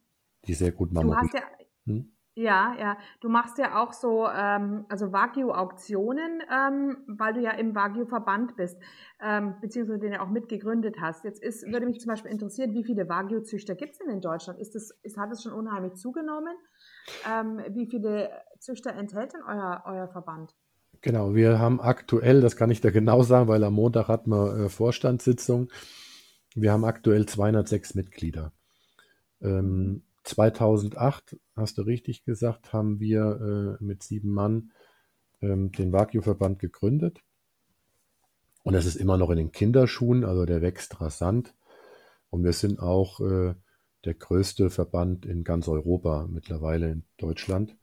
Die 0.46 0.54
sehr 0.54 0.72
gut 0.72 0.92
Mama. 0.92 1.14
Du 1.14 1.16
hast 1.20 1.35
ja, 1.35 1.42
hm? 1.87 2.12
Ja, 2.34 2.74
ja, 2.78 2.96
du 3.20 3.28
machst 3.28 3.58
ja 3.58 3.82
auch 3.82 3.92
so, 3.92 4.26
ähm, 4.26 4.86
also 4.88 5.12
Wagyu-Auktionen, 5.12 6.42
ähm, 6.50 6.96
weil 7.06 7.34
du 7.34 7.40
ja 7.40 7.50
im 7.50 7.74
Wagyu-Verband 7.74 8.56
bist, 8.56 8.78
ähm, 9.20 9.56
beziehungsweise 9.60 9.98
den 9.98 10.12
ja 10.12 10.22
auch 10.22 10.30
mitgegründet 10.30 10.96
hast. 10.98 11.24
Jetzt 11.24 11.42
ist, 11.42 11.66
würde 11.70 11.84
mich 11.84 12.00
zum 12.00 12.08
Beispiel 12.08 12.30
interessieren, 12.30 12.72
wie 12.72 12.84
viele 12.84 13.06
Wagyu-Züchter 13.06 13.74
gibt 13.74 13.92
es 13.92 13.98
denn 13.98 14.08
in 14.08 14.22
Deutschland? 14.22 14.58
Ist 14.58 14.74
das, 14.74 14.90
ist, 15.02 15.18
hat 15.18 15.30
es 15.30 15.42
schon 15.42 15.52
unheimlich 15.52 15.94
zugenommen? 15.94 16.56
Ähm, 17.30 17.60
wie 17.68 17.86
viele 17.86 18.30
Züchter 18.58 18.94
enthält 18.94 19.34
denn 19.34 19.42
euer, 19.46 19.82
euer 19.84 20.08
Verband? 20.08 20.54
Genau, 21.02 21.34
wir 21.34 21.58
haben 21.58 21.80
aktuell, 21.80 22.40
das 22.40 22.56
kann 22.56 22.70
ich 22.70 22.80
da 22.80 22.90
genau 22.90 23.22
sagen, 23.22 23.48
weil 23.48 23.62
am 23.64 23.74
Montag 23.74 24.08
hatten 24.08 24.30
wir 24.30 24.56
äh, 24.56 24.68
Vorstandssitzung. 24.70 25.68
Wir 26.54 26.72
haben 26.72 26.84
aktuell 26.84 27.26
206 27.26 27.94
Mitglieder. 27.94 28.52
Ähm, 29.42 30.04
2008, 30.24 31.37
hast 31.56 31.78
du 31.78 31.82
richtig 31.82 32.24
gesagt, 32.24 32.72
haben 32.72 33.00
wir 33.00 33.78
äh, 33.80 33.85
mit 33.85 34.02
sieben 34.02 34.30
Mann 34.30 34.72
ähm, 35.40 35.72
den 35.72 35.92
Wagyu-Verband 35.92 36.58
gegründet. 36.58 37.20
Und 38.62 38.74
es 38.74 38.87
ist 38.87 38.96
immer 38.96 39.18
noch 39.18 39.30
in 39.30 39.38
den 39.38 39.52
Kinderschuhen, 39.52 40.24
also 40.24 40.44
der 40.44 40.62
wächst 40.62 41.00
rasant. 41.00 41.54
Und 42.30 42.44
wir 42.44 42.52
sind 42.52 42.78
auch 42.78 43.20
äh, 43.20 43.54
der 44.04 44.14
größte 44.14 44.70
Verband 44.70 45.26
in 45.26 45.44
ganz 45.44 45.68
Europa, 45.68 46.26
mittlerweile 46.30 46.90
in 46.90 47.04
Deutschland. 47.18 47.76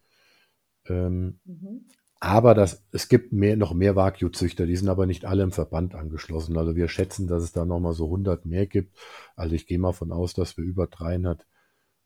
Ähm, 0.87 1.39
mhm. 1.43 1.85
Aber 2.21 2.53
das, 2.53 2.85
es 2.91 3.07
gibt 3.07 3.31
mehr, 3.31 3.55
noch 3.55 3.73
mehr 3.73 3.95
Wagyu-Züchter, 3.95 4.65
die 4.65 4.75
sind 4.75 4.89
aber 4.89 5.05
nicht 5.05 5.23
alle 5.23 5.43
im 5.43 5.53
Verband 5.53 5.95
angeschlossen. 5.95 6.57
Also 6.57 6.75
wir 6.75 6.89
schätzen, 6.89 7.27
dass 7.27 7.43
es 7.43 7.53
da 7.53 7.63
nochmal 7.63 7.93
so 7.93 8.05
100 8.05 8.45
mehr 8.45 8.67
gibt. 8.67 8.97
Also 9.35 9.55
ich 9.55 9.67
gehe 9.67 9.79
mal 9.79 9.93
von 9.93 10.11
aus, 10.11 10.33
dass 10.33 10.57
wir 10.57 10.65
über 10.65 10.87
300 10.87 11.45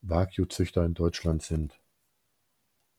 Wagyu-Züchter 0.04 0.86
in 0.86 0.94
Deutschland 0.94 1.42
sind. 1.42 1.80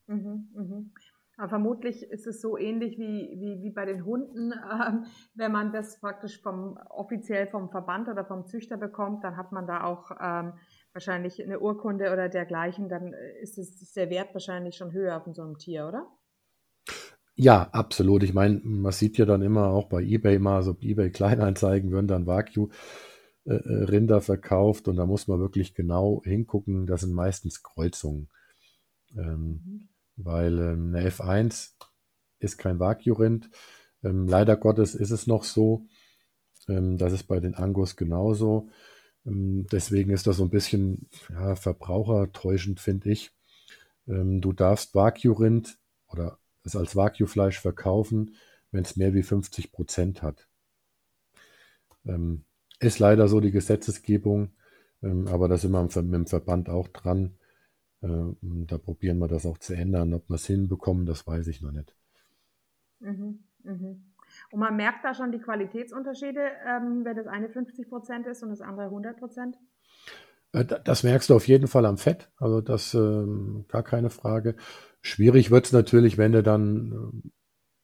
Mhm, 0.06 0.48
mhm. 0.54 0.92
Aber 1.36 1.48
vermutlich 1.48 2.04
ist 2.04 2.26
es 2.26 2.40
so 2.40 2.56
ähnlich 2.56 2.96
wie, 2.98 3.36
wie, 3.40 3.62
wie 3.62 3.70
bei 3.70 3.84
den 3.86 4.04
Hunden. 4.04 4.52
Ähm, 4.52 5.06
wenn 5.34 5.50
man 5.50 5.72
das 5.72 5.98
praktisch 6.00 6.40
vom 6.40 6.78
offiziell 6.90 7.48
vom 7.48 7.70
Verband 7.70 8.08
oder 8.08 8.24
vom 8.24 8.46
Züchter 8.46 8.76
bekommt, 8.76 9.24
dann 9.24 9.36
hat 9.36 9.50
man 9.50 9.66
da 9.66 9.82
auch 9.82 10.12
ähm, 10.20 10.52
wahrscheinlich 10.92 11.42
eine 11.42 11.58
Urkunde 11.58 12.12
oder 12.12 12.28
dergleichen. 12.28 12.88
Dann 12.88 13.12
ist, 13.40 13.58
es, 13.58 13.82
ist 13.82 13.96
der 13.96 14.10
Wert 14.10 14.32
wahrscheinlich 14.32 14.76
schon 14.76 14.92
höher 14.92 15.20
von 15.20 15.34
so 15.34 15.42
einem 15.42 15.58
Tier, 15.58 15.88
oder? 15.88 16.06
Ja, 17.36 17.68
absolut. 17.72 18.22
Ich 18.22 18.32
meine, 18.32 18.60
man 18.62 18.92
sieht 18.92 19.18
ja 19.18 19.24
dann 19.24 19.42
immer 19.42 19.66
auch 19.70 19.88
bei 19.88 20.02
eBay 20.02 20.38
mal, 20.38 20.62
so 20.62 20.76
eBay 20.80 21.10
Kleinanzeigen 21.10 21.90
würden 21.90 22.06
dann 22.06 22.26
Wagyu 22.28 22.68
äh, 23.46 23.54
äh, 23.54 23.84
Rinder 23.84 24.20
verkauft 24.20 24.88
und 24.88 24.96
da 24.96 25.06
muss 25.06 25.28
man 25.28 25.38
wirklich 25.38 25.74
genau 25.74 26.22
hingucken. 26.24 26.86
Das 26.86 27.02
sind 27.02 27.12
meistens 27.12 27.62
Kreuzungen. 27.62 28.28
Ähm, 29.16 29.60
mhm. 29.64 29.88
Weil 30.16 30.58
ähm, 30.58 30.94
eine 30.94 31.10
F1 31.10 31.72
ist 32.38 32.58
kein 32.58 32.78
Wagyu-Rind. 32.78 33.50
Ähm, 34.02 34.28
leider 34.28 34.56
Gottes 34.56 34.94
ist 34.94 35.10
es 35.10 35.26
noch 35.26 35.44
so. 35.44 35.86
Ähm, 36.68 36.96
das 36.96 37.12
ist 37.12 37.24
bei 37.24 37.40
den 37.40 37.54
Angus 37.54 37.96
genauso. 37.96 38.68
Ähm, 39.26 39.66
deswegen 39.70 40.10
ist 40.10 40.26
das 40.26 40.38
so 40.38 40.44
ein 40.44 40.50
bisschen 40.50 41.08
ja, 41.30 41.56
verbrauchertäuschend, 41.56 42.80
finde 42.80 43.10
ich. 43.10 43.32
Ähm, 44.06 44.40
du 44.40 44.52
darfst 44.52 44.94
Wagyu-Rind 44.94 45.78
oder 46.08 46.38
es 46.62 46.76
als 46.76 46.96
Wagyu-Fleisch 46.96 47.60
verkaufen, 47.60 48.36
wenn 48.70 48.84
es 48.84 48.96
mehr 48.96 49.14
wie 49.14 49.22
50 49.22 49.72
Prozent 49.72 50.22
hat. 50.22 50.48
Ähm, 52.06 52.44
ist 52.80 52.98
leider 52.98 53.28
so 53.28 53.40
die 53.40 53.50
Gesetzesgebung, 53.50 54.52
ähm, 55.02 55.28
aber 55.28 55.48
da 55.48 55.56
sind 55.56 55.72
wir 55.72 55.82
mit 55.82 56.14
dem 56.14 56.26
Verband 56.26 56.68
auch 56.68 56.88
dran. 56.88 57.36
Ähm, 58.02 58.36
da 58.66 58.78
probieren 58.78 59.18
wir 59.18 59.28
das 59.28 59.46
auch 59.46 59.58
zu 59.58 59.74
ändern. 59.74 60.14
Ob 60.14 60.28
wir 60.28 60.36
es 60.36 60.46
hinbekommen, 60.46 61.06
das 61.06 61.26
weiß 61.26 61.46
ich 61.48 61.62
noch 61.62 61.72
nicht. 61.72 61.94
Mhm, 63.00 63.44
mhm. 63.62 64.04
Und 64.50 64.60
man 64.60 64.76
merkt 64.76 65.04
da 65.04 65.14
schon 65.14 65.32
die 65.32 65.38
Qualitätsunterschiede, 65.38 66.40
ähm, 66.66 67.04
wenn 67.04 67.16
das 67.16 67.26
eine 67.26 67.48
50 67.48 67.88
Prozent 67.88 68.26
ist 68.26 68.42
und 68.42 68.50
das 68.50 68.60
andere 68.60 68.86
100 68.86 69.18
Prozent? 69.18 69.56
Äh, 70.52 70.64
das 70.64 71.02
merkst 71.02 71.30
du 71.30 71.34
auf 71.34 71.48
jeden 71.48 71.66
Fall 71.66 71.86
am 71.86 71.98
Fett, 71.98 72.30
also 72.38 72.60
das 72.60 72.94
ähm, 72.94 73.64
gar 73.68 73.82
keine 73.82 74.10
Frage. 74.10 74.56
Schwierig 75.02 75.50
wird 75.50 75.66
es 75.66 75.72
natürlich, 75.72 76.18
wenn 76.18 76.32
du 76.32 76.42
dann 76.42 77.22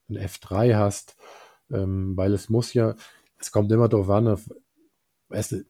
ein 0.09 0.17
F3 0.17 0.75
hast, 0.75 1.15
ähm, 1.71 2.17
weil 2.17 2.33
es 2.33 2.49
muss 2.49 2.73
ja, 2.73 2.95
es 3.37 3.51
kommt 3.51 3.71
immer 3.71 3.89
darauf 3.89 4.09
an, 4.09 4.37
weißt 5.31 5.53
du, 5.53 5.65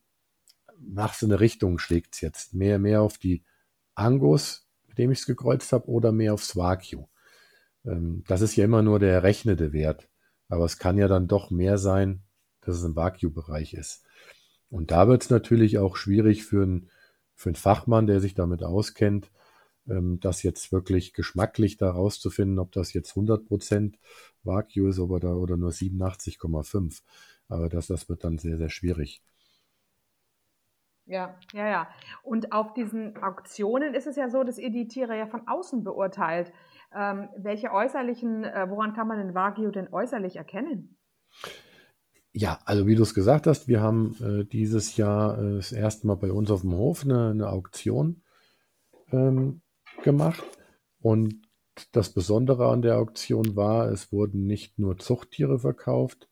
nach 0.79 1.13
so 1.13 1.25
eine 1.25 1.39
Richtung 1.39 1.79
schlägt 1.79 2.15
es 2.15 2.21
jetzt. 2.21 2.53
Mehr, 2.53 2.79
mehr 2.79 3.01
auf 3.01 3.17
die 3.17 3.43
Angus, 3.95 4.67
mit 4.87 4.97
dem 4.97 5.11
ich 5.11 5.19
es 5.19 5.25
gekreuzt 5.25 5.71
habe, 5.71 5.87
oder 5.87 6.11
mehr 6.11 6.33
aufs 6.33 6.55
Wagyu. 6.55 7.07
Ähm, 7.85 8.23
das 8.27 8.41
ist 8.41 8.55
ja 8.55 8.65
immer 8.65 8.81
nur 8.81 8.99
der 8.99 9.13
errechnete 9.13 9.73
Wert. 9.73 10.09
Aber 10.47 10.65
es 10.65 10.77
kann 10.77 10.97
ja 10.97 11.07
dann 11.07 11.27
doch 11.27 11.49
mehr 11.51 11.77
sein, 11.77 12.23
dass 12.61 12.75
es 12.75 12.83
im 12.83 12.95
Wagyu-Bereich 12.95 13.73
ist. 13.73 14.03
Und 14.69 14.91
da 14.91 15.07
wird 15.07 15.23
es 15.23 15.29
natürlich 15.29 15.77
auch 15.77 15.95
schwierig 15.95 16.43
für 16.43 16.63
einen, 16.63 16.89
für 17.35 17.53
Fachmann, 17.53 18.07
der 18.07 18.19
sich 18.19 18.33
damit 18.33 18.63
auskennt, 18.63 19.31
ähm, 19.87 20.19
das 20.19 20.43
jetzt 20.43 20.71
wirklich 20.71 21.13
geschmacklich 21.13 21.77
da 21.77 21.91
rauszufinden, 21.91 22.59
ob 22.59 22.71
das 22.71 22.93
jetzt 22.93 23.15
100% 23.15 23.95
Wagyu 24.43 24.89
ist 24.89 24.99
oder, 24.99 25.37
oder 25.37 25.57
nur 25.57 25.71
87,5. 25.71 27.01
Aber 27.47 27.69
das, 27.69 27.87
das 27.87 28.09
wird 28.09 28.23
dann 28.23 28.37
sehr, 28.37 28.57
sehr 28.57 28.69
schwierig. 28.69 29.21
Ja, 31.11 31.35
ja, 31.51 31.67
ja. 31.67 31.87
Und 32.23 32.53
auf 32.53 32.73
diesen 32.73 33.21
Auktionen 33.21 33.93
ist 33.95 34.07
es 34.07 34.15
ja 34.15 34.29
so, 34.29 34.45
dass 34.45 34.57
ihr 34.57 34.69
die 34.69 34.87
Tiere 34.87 35.17
ja 35.17 35.27
von 35.27 35.45
außen 35.45 35.83
beurteilt. 35.83 36.53
Ähm, 36.95 37.27
welche 37.35 37.73
äußerlichen, 37.73 38.45
äh, 38.45 38.67
woran 38.69 38.93
kann 38.93 39.09
man 39.09 39.17
den 39.17 39.35
Wagyu 39.35 39.71
denn 39.71 39.91
äußerlich 39.91 40.37
erkennen? 40.37 40.97
Ja, 42.31 42.59
also 42.63 42.87
wie 42.87 42.95
du 42.95 43.03
es 43.03 43.13
gesagt 43.13 43.45
hast, 43.45 43.67
wir 43.67 43.81
haben 43.81 44.15
äh, 44.21 44.45
dieses 44.45 44.95
Jahr 44.95 45.37
äh, 45.37 45.55
das 45.57 45.73
erste 45.73 46.07
Mal 46.07 46.15
bei 46.15 46.31
uns 46.31 46.49
auf 46.49 46.61
dem 46.61 46.75
Hof 46.75 47.03
eine, 47.03 47.31
eine 47.31 47.49
Auktion 47.49 48.23
ähm, 49.11 49.61
gemacht. 50.03 50.41
Und 51.01 51.41
das 51.91 52.13
Besondere 52.13 52.69
an 52.69 52.81
der 52.81 52.99
Auktion 52.99 53.57
war, 53.57 53.91
es 53.91 54.13
wurden 54.13 54.45
nicht 54.45 54.79
nur 54.79 54.97
Zuchttiere 54.97 55.59
verkauft, 55.59 56.29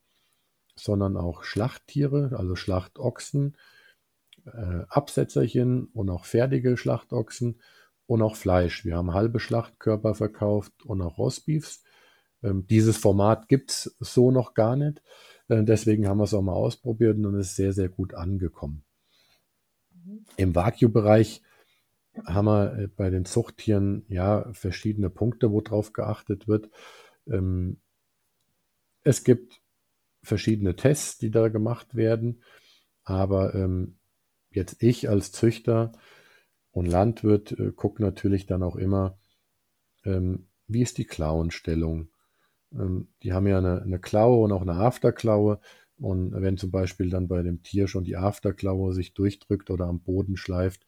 sondern 0.74 1.18
auch 1.18 1.44
Schlachttiere, 1.44 2.30
also 2.34 2.56
Schlachtochsen, 2.56 3.56
äh, 4.46 4.84
Absetzerchen 4.88 5.86
und 5.86 6.10
auch 6.10 6.24
fertige 6.24 6.76
Schlachtochsen 6.76 7.60
und 8.06 8.22
auch 8.22 8.36
Fleisch. 8.36 8.84
Wir 8.84 8.96
haben 8.96 9.14
halbe 9.14 9.40
Schlachtkörper 9.40 10.14
verkauft 10.14 10.84
und 10.84 11.00
auch 11.00 11.18
Rostbeefs. 11.18 11.82
Ähm, 12.42 12.66
dieses 12.66 12.96
Format 12.96 13.48
gibt 13.48 13.70
es 13.70 13.96
so 14.00 14.30
noch 14.30 14.54
gar 14.54 14.76
nicht. 14.76 15.02
Äh, 15.48 15.64
deswegen 15.64 16.08
haben 16.08 16.18
wir 16.18 16.24
es 16.24 16.34
auch 16.34 16.42
mal 16.42 16.54
ausprobiert 16.54 17.16
und 17.16 17.34
es 17.36 17.50
ist 17.50 17.56
sehr, 17.56 17.72
sehr 17.72 17.88
gut 17.88 18.14
angekommen. 18.14 18.82
Mhm. 19.92 20.24
Im 20.36 20.54
Wagyu-Bereich 20.54 21.42
haben 22.24 22.46
wir 22.46 22.78
äh, 22.78 22.86
bei 22.88 23.10
den 23.10 23.24
Zuchttieren 23.24 24.04
ja 24.08 24.52
verschiedene 24.52 25.10
Punkte, 25.10 25.50
wo 25.52 25.60
drauf 25.60 25.92
geachtet 25.92 26.48
wird. 26.48 26.70
Ähm, 27.28 27.80
es 29.02 29.24
gibt 29.24 29.60
verschiedene 30.22 30.76
Tests, 30.76 31.18
die 31.18 31.30
da 31.30 31.48
gemacht 31.48 31.94
werden, 31.94 32.42
aber 33.04 33.54
ähm, 33.54 33.99
jetzt 34.50 34.82
ich 34.82 35.08
als 35.08 35.32
Züchter 35.32 35.92
und 36.70 36.86
Landwirt 36.86 37.52
äh, 37.52 37.72
gucke 37.72 38.02
natürlich 38.02 38.46
dann 38.46 38.62
auch 38.62 38.76
immer, 38.76 39.18
ähm, 40.04 40.48
wie 40.66 40.82
ist 40.82 40.98
die 40.98 41.04
Klauenstellung. 41.04 42.08
Ähm, 42.72 43.08
die 43.22 43.32
haben 43.32 43.46
ja 43.46 43.58
eine, 43.58 43.82
eine 43.82 43.98
Klaue 43.98 44.44
und 44.44 44.52
auch 44.52 44.62
eine 44.62 44.74
Afterklaue. 44.74 45.60
Und 45.96 46.32
wenn 46.32 46.56
zum 46.56 46.70
Beispiel 46.70 47.10
dann 47.10 47.28
bei 47.28 47.42
dem 47.42 47.62
Tier 47.62 47.86
schon 47.86 48.04
die 48.04 48.16
Afterklaue 48.16 48.94
sich 48.94 49.12
durchdrückt 49.12 49.70
oder 49.70 49.86
am 49.86 50.00
Boden 50.00 50.36
schleift, 50.36 50.86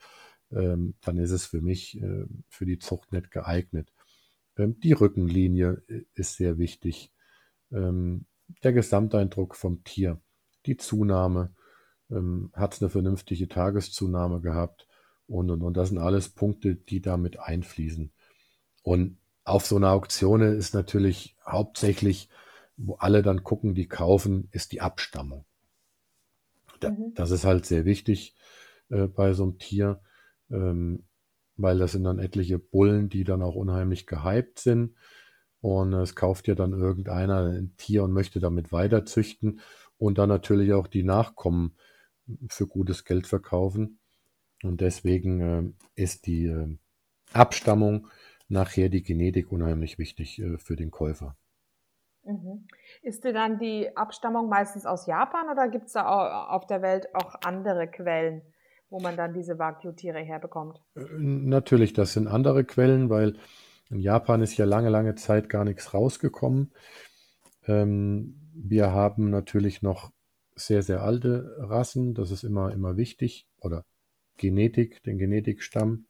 ähm, 0.51 0.95
dann 1.03 1.19
ist 1.19 1.33
es 1.33 1.47
für 1.47 1.61
mich 1.61 2.01
äh, 2.01 2.25
für 2.49 2.65
die 2.65 2.79
Zucht 2.79 3.13
nicht 3.13 3.31
geeignet. 3.31 3.93
Ähm, 4.57 4.79
die 4.81 4.93
Rückenlinie 4.93 5.83
äh, 5.89 6.03
ist 6.15 6.37
sehr 6.37 6.59
wichtig. 6.59 7.13
Ähm, 7.71 8.27
der 8.63 8.73
Gesamteindruck 8.73 9.55
vom 9.57 9.83
Tier, 9.85 10.21
die 10.67 10.77
Zunahme, 10.77 11.55
ähm, 12.13 12.51
hat 12.53 12.75
es 12.75 12.83
eine 12.83 12.91
vernünftige 12.91 13.49
Tageszunahme 13.49 14.41
gehabt 14.41 14.87
und, 15.27 15.51
und, 15.51 15.63
und 15.63 15.77
das 15.77 15.89
sind 15.89 15.99
alles 15.99 16.29
Punkte, 16.29 16.75
die 16.75 17.01
damit 17.01 17.39
einfließen. 17.39 18.13
Und 18.83 19.19
auf 19.45 19.67
so 19.67 19.77
einer 19.77 19.91
Auktion 19.91 20.43
ist 20.43 20.75
natürlich 20.75 21.37
hauptsächlich, 21.47 22.29
wo 22.77 22.95
alle 22.95 23.23
dann 23.23 23.43
gucken, 23.43 23.75
die 23.75 23.89
kaufen, 23.89 24.49
ist 24.53 24.73
die 24.73 24.81
Abstammung. 24.81 25.45
Da, 26.81 26.91
mhm. 26.91 27.15
Das 27.15 27.31
ist 27.31 27.45
halt 27.45 27.67
sehr 27.67 27.85
wichtig 27.85 28.35
äh, 28.91 29.07
bei 29.07 29.33
so 29.33 29.45
einem 29.45 29.59
Tier, 29.59 30.01
ähm, 30.51 31.05
weil 31.57 31.79
das 31.79 31.93
sind 31.93 32.05
dann 32.05 32.19
etliche 32.19 32.59
Bullen, 32.59 33.09
die 33.09 33.25
dann 33.25 33.43
auch 33.43 33.55
unheimlich 33.55 34.07
gehypt 34.07 34.59
sind. 34.59 34.95
Und 35.61 35.93
es 35.93 36.17
kauft 36.17 36.49
ja 36.49 36.57
dann 36.57 36.73
irgendeiner 36.73 37.45
ein 37.45 37.77
Tier 37.77 38.03
und 38.03 38.13
möchte 38.13 38.41
damit 38.41 38.73
weiter 38.73 39.07
züchten 39.07 39.61
und 39.97 40.19
dann 40.19 40.29
natürlich 40.29 40.73
auch 40.73 40.89
die 40.89 41.05
Nachkommen 41.05 41.77
für 42.49 42.67
gutes 42.67 43.05
Geld 43.05 43.27
verkaufen. 43.27 43.99
Und 44.63 44.81
deswegen 44.81 45.41
äh, 45.41 46.03
ist 46.03 46.27
die 46.27 46.47
äh, 46.47 46.77
Abstammung 47.33 48.09
nachher 48.49 48.89
die 48.89 49.03
Genetik 49.03 49.51
unheimlich 49.51 49.99
wichtig 49.99 50.41
äh, 50.41 50.59
für 50.59 50.77
den 50.77 50.91
Käufer. 50.91 51.37
Mhm. 52.25 52.67
Ist 53.03 53.25
dir 53.25 53.33
dann 53.33 53.59
die 53.59 53.97
Abstammung 53.97 54.49
meistens 54.49 54.87
aus 54.87 55.07
Japan 55.07 55.51
oder 55.51 55.69
gibt 55.69 55.87
es 55.87 55.93
da 55.93 56.47
auf 56.47 56.67
der 56.67 56.83
Welt 56.83 57.13
auch 57.15 57.35
andere 57.45 57.89
Quellen, 57.89 58.43
wo 58.91 59.01
man 59.01 59.17
dann 59.17 59.35
diese 59.35 59.59
Wagyu-Tiere 59.59 60.21
herbekommt? 60.21 60.81
Natürlich, 60.95 61.95
das 61.95 62.13
sind 62.13 62.29
andere 62.29 62.65
Quellen, 62.65 63.11
weil 63.11 63.39
in 63.91 63.99
Japan 63.99 64.41
ist 64.41 64.57
ja 64.57 64.65
lange, 64.65 64.89
lange 64.89 65.17
Zeit 65.17 65.49
gar 65.49 65.65
nichts 65.65 65.93
rausgekommen. 65.93 66.73
Ähm, 67.67 68.39
wir 68.55 68.93
haben 68.93 69.31
natürlich 69.31 69.83
noch 69.83 70.13
sehr, 70.67 70.83
sehr 70.83 71.03
alte 71.03 71.57
Rassen. 71.59 72.15
Das 72.15 72.31
ist 72.31 72.45
immer, 72.45 72.73
immer 72.73 72.97
wichtig. 72.97 73.47
Oder 73.59 73.85
Genetik, 74.37 75.03
den 75.03 75.19
Genetikstamm. 75.19 76.07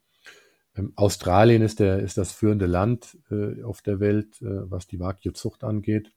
Ähm, 0.76 0.92
Australien 0.96 1.62
ist, 1.62 1.80
der, 1.80 2.00
ist 2.00 2.18
das 2.18 2.32
führende 2.32 2.66
Land 2.66 3.18
äh, 3.30 3.62
auf 3.62 3.82
der 3.82 4.00
Welt, 4.00 4.40
äh, 4.42 4.70
was 4.70 4.86
die 4.86 5.00
Wagyu-Zucht 5.00 5.64
angeht. 5.64 6.12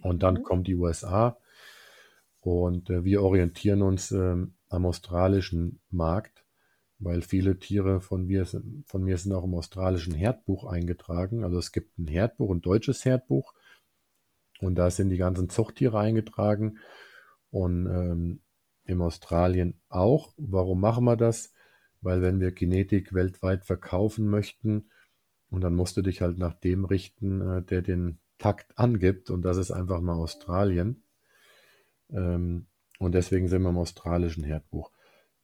Und 0.00 0.22
dann 0.22 0.34
mhm. 0.34 0.42
kommen 0.42 0.64
die 0.64 0.76
USA. 0.76 1.38
Und 2.40 2.90
äh, 2.90 3.04
wir 3.04 3.22
orientieren 3.22 3.82
uns 3.82 4.10
ähm, 4.10 4.54
am 4.68 4.86
australischen 4.86 5.80
Markt, 5.90 6.44
weil 6.98 7.22
viele 7.22 7.58
Tiere 7.58 8.00
von 8.00 8.26
mir, 8.26 8.46
von 8.46 9.04
mir 9.04 9.16
sind 9.18 9.32
auch 9.32 9.44
im 9.44 9.54
australischen 9.54 10.14
Herdbuch 10.14 10.64
eingetragen. 10.64 11.44
Also 11.44 11.58
es 11.58 11.72
gibt 11.72 11.98
ein 11.98 12.06
Herdbuch, 12.06 12.50
ein 12.50 12.62
deutsches 12.62 13.04
Herdbuch. 13.04 13.54
Und 14.60 14.76
da 14.76 14.90
sind 14.90 15.10
die 15.10 15.18
ganzen 15.18 15.48
Zuchttiere 15.48 15.98
eingetragen. 15.98 16.78
Und 17.52 17.86
ähm, 17.86 18.40
im 18.84 19.00
Australien 19.02 19.80
auch. 19.88 20.34
Warum 20.36 20.80
machen 20.80 21.04
wir 21.04 21.16
das? 21.16 21.52
weil 22.02 22.20
wenn 22.20 22.40
wir 22.40 22.52
Genetik 22.52 23.14
weltweit 23.14 23.64
verkaufen 23.64 24.28
möchten, 24.28 24.90
und 25.50 25.60
dann 25.60 25.74
musst 25.74 25.96
du 25.96 26.02
dich 26.02 26.20
halt 26.20 26.38
nach 26.38 26.54
dem 26.54 26.84
richten, 26.84 27.40
äh, 27.40 27.62
der 27.62 27.82
den 27.82 28.18
Takt 28.38 28.78
angibt, 28.78 29.30
und 29.30 29.42
das 29.42 29.56
ist 29.56 29.70
einfach 29.70 30.00
mal 30.00 30.14
Australien. 30.14 31.04
Ähm, 32.10 32.66
und 32.98 33.14
deswegen 33.14 33.48
sind 33.48 33.62
wir 33.62 33.70
im 33.70 33.78
australischen 33.78 34.44
Herdbuch. 34.44 34.90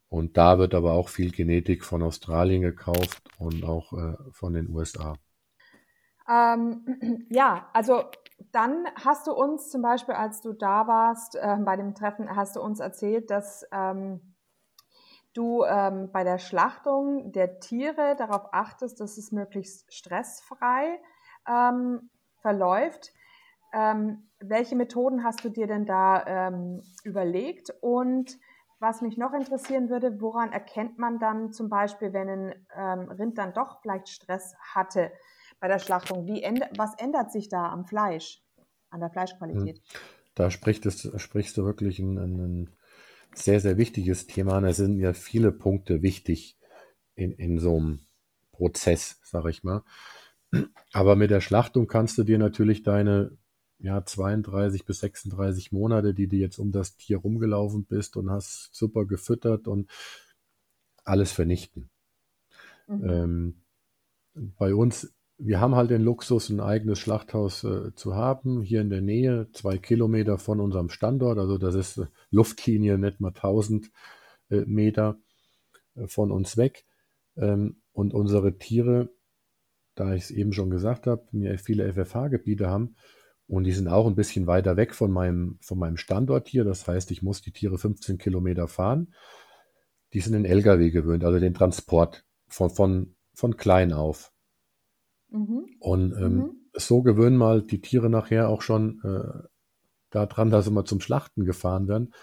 Und 0.09 0.37
da 0.37 0.59
wird 0.59 0.75
aber 0.75 0.93
auch 0.93 1.09
viel 1.09 1.31
Genetik 1.31 1.85
von 1.85 2.03
Australien 2.03 2.63
gekauft 2.63 3.23
und 3.39 3.65
auch 3.65 3.93
äh, 3.93 4.17
von 4.33 4.55
den 4.55 4.71
USA. 4.71 5.17
Ähm, 6.29 7.27
ja, 7.31 7.69
also 7.75 8.05
dann 8.53 8.87
hast 8.95 9.27
du 9.27 9.33
uns 9.33 9.71
zum 9.71 9.83
Beispiel, 9.83 10.15
als 10.15 10.41
du 10.41 10.53
da 10.53 10.87
warst 10.87 11.37
äh, 11.37 11.57
bei 11.61 11.77
dem 11.77 11.95
Treffen, 11.95 12.35
hast 12.35 12.57
du 12.57 12.63
uns 12.63 12.81
erzählt, 12.81 13.31
dass 13.31 13.67
ähm, 13.73 14.37
du 15.35 15.65
ähm, 15.65 16.11
bei 16.13 16.25
der 16.25 16.39
Schlachtung 16.39 17.33
der 17.33 17.61
Tiere 17.61 18.17
darauf 18.17 18.53
achtest, 18.53 19.01
dass 19.01 19.19
es 19.19 19.33
möglichst 19.33 19.93
stressfrei 19.93 21.01
ähm, 21.49 22.11
verläuft. 22.41 23.13
Ähm, 23.73 24.31
welche 24.41 24.77
Methoden 24.77 25.25
hast 25.25 25.45
du 25.45 25.51
dir 25.51 25.67
denn 25.67 25.85
da 25.85 26.25
ähm, 26.27 26.83
überlegt? 27.05 27.75
Und 27.81 28.39
was 28.79 29.03
mich 29.03 29.19
noch 29.19 29.33
interessieren 29.33 29.91
würde, 29.91 30.21
woran 30.21 30.53
erkennt 30.53 30.99
man 30.99 31.19
dann 31.19 31.53
zum 31.53 31.69
Beispiel, 31.69 32.13
wenn 32.13 32.29
ein 32.29 32.67
ähm, 32.75 33.11
Rind 33.11 33.37
dann 33.37 33.53
doch 33.53 33.81
vielleicht 33.83 34.09
Stress 34.09 34.57
hatte 34.75 35.11
bei 35.61 35.69
der 35.69 35.79
Schlachtung? 35.79 36.27
Wie 36.27 36.43
was 36.77 36.95
ändert 36.99 37.33
sich 37.33 37.49
da 37.49 37.71
am 37.71 37.85
Fleisch, 37.85 38.43
an 38.91 39.01
der 39.01 39.11
Fleischqualität? 39.11 39.79
Hm. 39.79 40.01
Da 40.35 40.51
sprichst, 40.51 41.21
sprichst 41.21 41.57
du 41.57 41.65
wirklich 41.65 41.99
einen, 41.99 42.19
einen 42.19 42.77
sehr, 43.35 43.61
sehr 43.61 43.77
wichtiges 43.77 44.27
Thema. 44.27 44.61
Da 44.61 44.73
sind 44.73 44.99
ja 45.01 45.13
viele 45.13 45.53
Punkte 45.53 46.03
wichtig 46.03 46.57
in, 47.15 47.33
in 47.33 47.59
so 47.59 47.77
einem 47.77 48.01
Prozess, 48.53 49.21
sag 49.23 49.47
ich 49.47 49.65
mal. 49.65 49.83
Aber 50.93 51.17
mit 51.17 51.31
der 51.31 51.41
Schlachtung 51.41 51.87
kannst 51.87 52.19
du 52.19 52.25
dir 52.25 52.39
natürlich 52.39 52.83
deine 52.83 53.37
ja, 53.81 54.05
32 54.05 54.85
bis 54.85 55.01
36 55.01 55.73
Monate, 55.73 56.15
die 56.15 56.27
du 56.27 56.37
jetzt 56.37 56.59
um 56.59 56.73
das 56.73 56.97
Tier 56.97 57.19
rumgelaufen 57.19 57.85
bist 57.85 58.17
und 58.17 58.31
hast 58.31 58.71
super 58.73 59.05
gefüttert 59.07 59.69
und 59.69 59.89
alles 61.05 61.33
vernichten. 61.33 61.91
Mhm. 62.89 63.09
Ähm, 63.09 63.63
bei 64.59 64.75
uns 64.75 65.15
wir 65.39 65.61
haben 65.61 65.77
halt 65.77 65.91
den 65.91 66.03
Luxus, 66.03 66.51
ein 66.51 66.61
eigenes 66.61 66.99
Schlachthaus 66.99 67.63
äh, 67.63 67.95
zu 67.95 68.17
haben, 68.17 68.61
hier 68.61 68.81
in 68.81 68.91
der 68.91 69.01
Nähe, 69.01 69.49
zwei 69.53 69.79
Kilometer 69.79 70.37
von 70.37 70.61
unserem 70.61 70.91
Standort. 70.91 71.39
Also 71.39 71.59
das 71.59 71.77
ist 71.77 71.99
äh, 71.99 72.07
Luftlinie, 72.31 72.99
nicht 72.99 73.21
mal 73.21 73.29
1000 73.29 73.91
äh, 74.51 74.63
Meter 74.67 75.19
äh, 75.95 76.09
von 76.09 76.33
uns 76.33 76.57
weg. 76.57 76.85
Ähm, 77.37 77.81
und 77.93 78.15
unsere 78.15 78.59
Tiere, 78.59 79.11
da 79.95 80.13
ich 80.13 80.25
es 80.25 80.31
eben 80.33 80.53
schon 80.53 80.71
gesagt 80.71 81.07
habe, 81.07 81.27
mir 81.31 81.57
viele 81.59 81.93
FFH-Gebiete 81.93 82.69
haben 82.69 82.97
und 83.47 83.65
die 83.65 83.73
sind 83.73 83.87
auch 83.87 84.07
ein 84.07 84.17
bisschen 84.17 84.49
weiter 84.49 84.77
weg 84.77 84.93
von 84.95 85.13
meinem, 85.13 85.59
von 85.61 85.79
meinem 85.79 85.97
Standort 85.97 86.49
hier. 86.49 86.65
Das 86.65 86.87
heißt, 86.87 87.13
ich 87.13 87.23
muss 87.23 87.43
die 87.43 87.53
Tiere 87.53 87.79
15 87.79 88.19
Kilometer 88.19 88.67
fahren. 88.67 89.15
Die 90.13 90.21
sind 90.21 90.35
in 90.35 90.45
LKW 90.45 90.91
gewöhnt, 90.91 91.25
also 91.25 91.39
den 91.39 91.55
Transport 91.55 92.25
von, 92.49 92.71
von, 92.71 93.15
von 93.35 93.57
klein 93.57 93.93
auf. 93.93 94.33
Mhm. 95.31 95.67
Und 95.81 96.13
ähm, 96.13 96.37
mhm. 96.37 96.51
so 96.75 97.03
gewöhnen 97.03 97.37
mal 97.37 97.63
die 97.63 97.81
Tiere 97.81 98.11
nachher 98.11 98.49
auch 98.49 98.63
schon 98.63 99.01
äh, 99.05 99.49
daran, 100.11 100.51
dass 100.51 100.65
sie 100.65 100.71
mal 100.71 100.85
zum 100.85 101.01
Schlachten 101.01 101.45
gefahren 101.45 101.89
werden. 101.89 102.15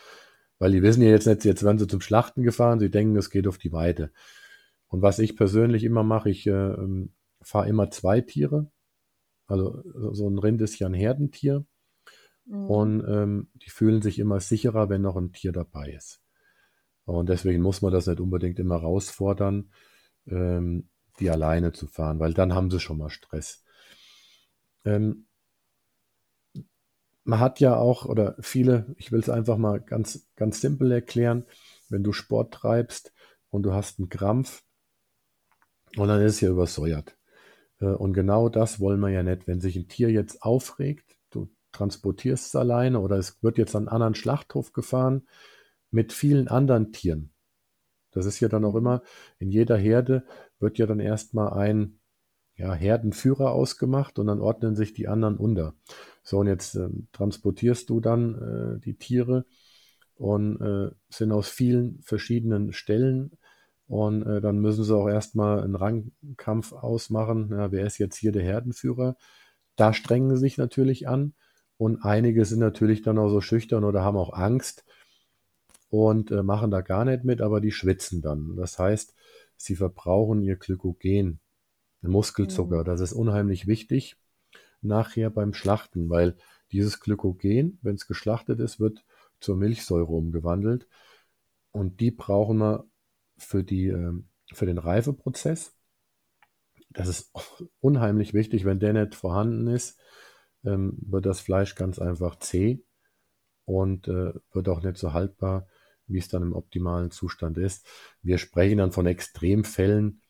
Weil 0.58 0.72
die 0.72 0.82
wissen 0.82 1.02
ja 1.02 1.10
jetzt 1.10 1.28
nicht, 1.28 1.44
jetzt 1.46 1.63
werden 1.63 1.78
sie 1.78 1.88
zum 1.88 2.02
Schlachten 2.02 2.44
gefahren, 2.44 2.80
sie 2.80 2.89
denken, 2.89 3.15
es 3.18 3.30
geht 3.30 3.48
auf 3.48 3.58
die 3.58 3.74
Weide. 3.74 4.12
Und 4.88 5.02
was 5.02 5.20
ich 5.20 5.36
persönlich 5.36 5.84
immer 5.84 6.04
mache, 6.04 6.30
ich 6.30 6.48
äh, 6.48 6.52
ähm, 6.52 7.13
fahre 7.41 7.68
immer 7.68 7.91
zwei 7.91 8.22
Tiere. 8.22 8.72
Also 9.48 9.84
so 10.13 10.28
ein 10.28 10.39
Rind 10.39 10.62
ist 10.62 10.80
ja 10.80 10.88
ein 10.88 10.94
Herdentier. 10.94 11.65
Mhm. 12.46 12.65
Und 12.70 13.06
ähm, 13.08 13.50
die 13.54 13.70
fühlen 13.70 14.02
sich 14.02 14.20
immer 14.20 14.39
sicherer, 14.39 14.89
wenn 14.89 15.02
noch 15.02 15.18
ein 15.18 15.32
Tier 15.34 15.52
dabei 15.52 15.91
ist. 15.91 16.22
Und 17.06 17.30
deswegen 17.30 17.62
muss 17.62 17.82
man 17.82 17.91
das 17.91 18.08
nicht 18.08 18.20
unbedingt 18.20 18.58
immer 18.58 18.82
herausfordern. 18.82 19.72
Ähm, 20.28 20.89
die 21.19 21.30
alleine 21.30 21.71
zu 21.71 21.88
fahren, 21.88 22.19
weil 22.19 22.34
dann 22.34 22.54
haben 22.54 22.71
sie 22.71 22.80
schon 22.80 22.97
mal 22.97 23.10
Stress. 23.10 23.63
Ähm, 24.84 25.28
man 27.23 27.39
hat 27.39 27.60
ja 27.60 27.75
auch, 27.75 28.06
oder 28.06 28.36
viele, 28.39 28.95
ich 28.97 29.12
will 29.12 29.19
es 29.19 29.30
einfach 29.30 29.58
mal 29.58 29.82
ganz, 29.82 30.28
ganz 30.36 30.62
simpel 30.62 30.91
erklären, 30.91 31.45
wenn 31.89 32.04
du 32.04 32.13
Sport 32.13 32.54
treibst 32.54 33.13
und 33.49 33.63
du 33.63 33.73
hast 33.73 33.99
einen 33.99 34.10
Krampf 34.10 34.63
und 35.97 36.08
dann 36.08 36.21
ist 36.21 36.36
es 36.36 36.41
ja 36.41 36.49
übersäuert. 36.49 37.17
Äh, 37.80 37.86
und 37.86 38.13
genau 38.13 38.49
das 38.49 38.80
wollen 38.80 38.99
wir 38.99 39.10
ja 39.10 39.23
nicht. 39.23 39.47
Wenn 39.47 39.60
sich 39.60 39.75
ein 39.75 39.88
Tier 39.88 40.12
jetzt 40.12 40.43
aufregt, 40.43 41.17
du 41.32 41.49
transportierst 41.71 42.47
es 42.47 42.56
alleine 42.56 42.99
oder 42.99 43.17
es 43.17 43.41
wird 43.43 43.58
jetzt 43.58 43.75
an 43.75 43.84
einen 43.84 43.95
anderen 43.95 44.15
Schlachthof 44.15 44.71
gefahren 44.73 45.28
mit 45.91 46.13
vielen 46.13 46.47
anderen 46.47 46.91
Tieren. 46.91 47.32
Das 48.12 48.25
ist 48.25 48.39
ja 48.39 48.47
dann 48.47 48.65
auch 48.65 48.75
immer 48.75 49.01
in 49.39 49.51
jeder 49.51 49.78
Herde 49.78 50.25
wird 50.60 50.78
ja 50.78 50.86
dann 50.86 51.00
erstmal 51.00 51.54
ein 51.54 52.00
ja, 52.56 52.74
Herdenführer 52.74 53.52
ausgemacht 53.52 54.18
und 54.20 54.28
dann 54.28 54.39
ordnen 54.39 54.76
sich 54.76 54.94
die 54.94 55.08
anderen 55.08 55.38
unter. 55.38 55.74
So, 56.24 56.39
und 56.39 56.48
jetzt 56.48 56.76
äh, 56.76 56.89
transportierst 57.12 57.89
du 57.89 58.00
dann 58.00 58.78
äh, 58.78 58.80
die 58.80 58.98
Tiere 58.98 59.46
und 60.15 60.62
äh, 60.62 60.91
sind 61.10 61.32
aus 61.32 61.50
vielen 61.50 62.02
verschiedenen 62.02 62.72
Stellen 62.72 63.32
und 63.88 64.24
äh, 64.24 64.41
dann 64.41 64.60
müssen 64.60 64.84
sie 64.84 64.96
auch 64.96 65.08
erstmal 65.08 65.62
einen 65.62 65.76
Rangkampf 65.76 66.72
ausmachen. 66.72 67.50
Ja, 67.52 67.72
wer 67.72 67.86
ist 67.86 67.98
jetzt 67.98 68.18
hier 68.18 68.32
der 68.32 68.44
Herdenführer? 68.44 69.18
Da 69.76 69.94
strengen 69.94 70.30
sie 70.32 70.39
sich 70.39 70.58
natürlich 70.58 71.08
an 71.08 71.34
und 71.78 72.04
einige 72.04 72.46
sind 72.46 72.60
natürlich 72.60 73.02
dann 73.02 73.18
auch 73.18 73.30
so 73.30 73.41
schüchtern 73.41 73.84
oder 73.84 74.02
haben 74.02 74.18
auch 74.18 74.34
Angst 74.34 74.86
und 75.89 76.32
äh, 76.32 76.44
machen 76.44 76.72
da 76.72 76.82
gar 76.82 77.06
nicht 77.06 77.26
mit, 77.26 77.41
aber 77.41 77.62
die 77.62 77.72
schwitzen 77.72 78.22
dann. 78.22 78.56
Das 78.56 78.80
heißt, 78.80 79.14
sie 79.58 79.76
verbrauchen 79.76 80.41
ihr 80.41 80.56
Glykogen, 80.56 81.39
Muskelzucker. 82.02 82.82
Mhm. 82.82 82.86
Das 82.86 83.02
ist 83.02 83.13
unheimlich 83.13 83.68
wichtig 83.68 84.18
nachher 84.82 85.30
beim 85.30 85.54
Schlachten, 85.54 86.10
weil 86.10 86.38
dieses 86.72 87.00
Glykogen, 87.00 87.80
wenn 87.82 87.96
es 87.96 88.08
geschlachtet 88.08 88.60
ist, 88.60 88.80
wird 88.80 89.04
zur 89.39 89.56
Milchsäure 89.56 90.12
umgewandelt 90.12 90.88
und 91.72 92.00
die 92.00 92.12
brauchen 92.12 92.58
wir 92.58 92.86
für, 93.38 93.63
die, 93.63 93.88
ähm, 93.88 94.30
für 94.54 94.65
den 94.65 94.78
Reifeprozess. 94.78 95.76
Das 96.89 97.08
ist 97.08 97.32
unheimlich 97.80 98.34
wichtig. 98.34 98.65
Wenn 98.65 98.80
der 98.80 98.94
nicht 98.94 99.15
vorhanden 99.15 99.68
ist, 99.68 100.00
ähm, 100.63 100.98
wird 101.02 101.26
das 101.26 101.41
Fleisch 101.41 101.76
ganz 101.76 102.00
einfach 102.00 102.38
zäh 102.38 102.84
und 103.65 104.08
äh, 104.08 104.34
wird 104.52 104.70
auch 104.70 104.82
nicht 104.82 104.98
so 104.98 105.13
haltbar 105.13 105.68
wie 106.08 106.20
es 106.20 106.28
dann 106.28 106.44
im 106.44 106.54
optimalen 106.54 107.12
Zustand 107.12 107.58
ist. 107.58 107.88
Wir 108.22 108.38
sprechen 108.38 108.78
dann 108.78 108.91
von 108.91 109.06
Extremfällen. 109.06 110.22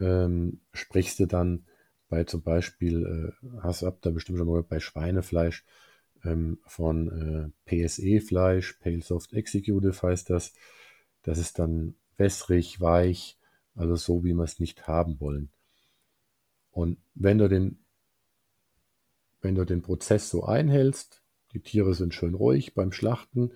Ähm, 0.00 0.60
sprichst 0.72 1.20
du 1.20 1.26
dann 1.26 1.66
bei 2.08 2.24
zum 2.24 2.42
Beispiel, 2.42 3.34
äh, 3.42 3.60
hast 3.62 3.82
du 3.82 3.90
da 4.00 4.10
bestimmt 4.10 4.38
schon 4.38 4.48
mal 4.48 4.62
bei 4.62 4.80
Schweinefleisch 4.80 5.64
ähm, 6.24 6.58
von 6.66 7.52
äh, 7.66 7.86
PSE-Fleisch, 7.86 8.74
Pale 8.74 9.02
Soft 9.02 9.32
Executive 9.32 10.02
heißt 10.02 10.30
das. 10.30 10.54
Das 11.22 11.38
ist 11.38 11.58
dann 11.58 11.94
wässrig, 12.16 12.80
weich, 12.80 13.38
also 13.74 13.96
so, 13.96 14.24
wie 14.24 14.34
wir 14.34 14.44
es 14.44 14.60
nicht 14.60 14.86
haben 14.86 15.20
wollen. 15.20 15.50
Und 16.70 16.98
wenn 17.14 17.38
du 17.38 17.48
den, 17.48 17.78
wenn 19.40 19.54
du 19.54 19.64
den 19.64 19.82
Prozess 19.82 20.30
so 20.30 20.44
einhältst, 20.44 21.22
die 21.52 21.60
Tiere 21.60 21.94
sind 21.94 22.14
schön 22.14 22.34
ruhig 22.34 22.74
beim 22.74 22.92
Schlachten, 22.92 23.52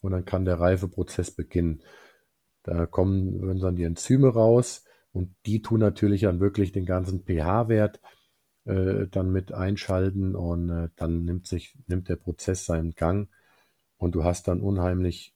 und 0.00 0.12
dann 0.12 0.24
kann 0.24 0.44
der 0.44 0.60
Reifeprozess 0.60 1.30
beginnen. 1.30 1.82
Da 2.62 2.86
kommen 2.86 3.58
dann 3.60 3.76
die 3.76 3.84
Enzyme 3.84 4.28
raus 4.28 4.84
und 5.12 5.34
die 5.46 5.62
tun 5.62 5.80
natürlich 5.80 6.22
dann 6.22 6.40
wirklich 6.40 6.72
den 6.72 6.86
ganzen 6.86 7.24
pH-Wert 7.24 8.00
äh, 8.64 9.06
dann 9.08 9.30
mit 9.30 9.52
einschalten 9.52 10.34
und 10.34 10.68
äh, 10.68 10.88
dann 10.96 11.24
nimmt 11.24 11.46
sich, 11.46 11.76
nimmt 11.86 12.08
der 12.08 12.16
Prozess 12.16 12.66
seinen 12.66 12.94
Gang 12.94 13.30
und 13.96 14.14
du 14.14 14.24
hast 14.24 14.48
dann 14.48 14.60
unheimlich 14.60 15.34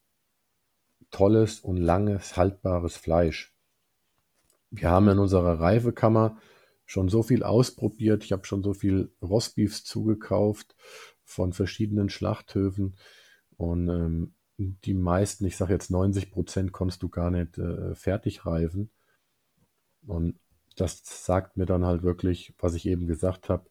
tolles 1.10 1.60
und 1.60 1.76
langes, 1.76 2.36
haltbares 2.36 2.96
Fleisch. 2.96 3.54
Wir 4.70 4.90
haben 4.90 5.08
in 5.08 5.18
unserer 5.18 5.60
Reifekammer 5.60 6.38
schon 6.84 7.08
so 7.08 7.22
viel 7.22 7.42
ausprobiert. 7.42 8.24
Ich 8.24 8.32
habe 8.32 8.46
schon 8.46 8.62
so 8.62 8.74
viel 8.74 9.14
Rostbeefs 9.22 9.84
zugekauft 9.84 10.74
von 11.24 11.52
verschiedenen 11.52 12.08
Schlachthöfen 12.08 12.96
und 13.56 13.88
ähm, 13.88 14.34
die 14.58 14.94
meisten, 14.94 15.44
ich 15.46 15.56
sage 15.56 15.72
jetzt 15.72 15.90
90 15.90 16.30
Prozent, 16.30 16.72
konntest 16.72 17.02
du 17.02 17.08
gar 17.08 17.30
nicht 17.30 17.58
äh, 17.58 17.94
fertig 17.94 18.46
reifen. 18.46 18.90
Und 20.06 20.38
das 20.76 21.02
sagt 21.04 21.56
mir 21.56 21.66
dann 21.66 21.84
halt 21.84 22.02
wirklich, 22.02 22.54
was 22.58 22.74
ich 22.74 22.86
eben 22.86 23.06
gesagt 23.06 23.48
habe, 23.48 23.68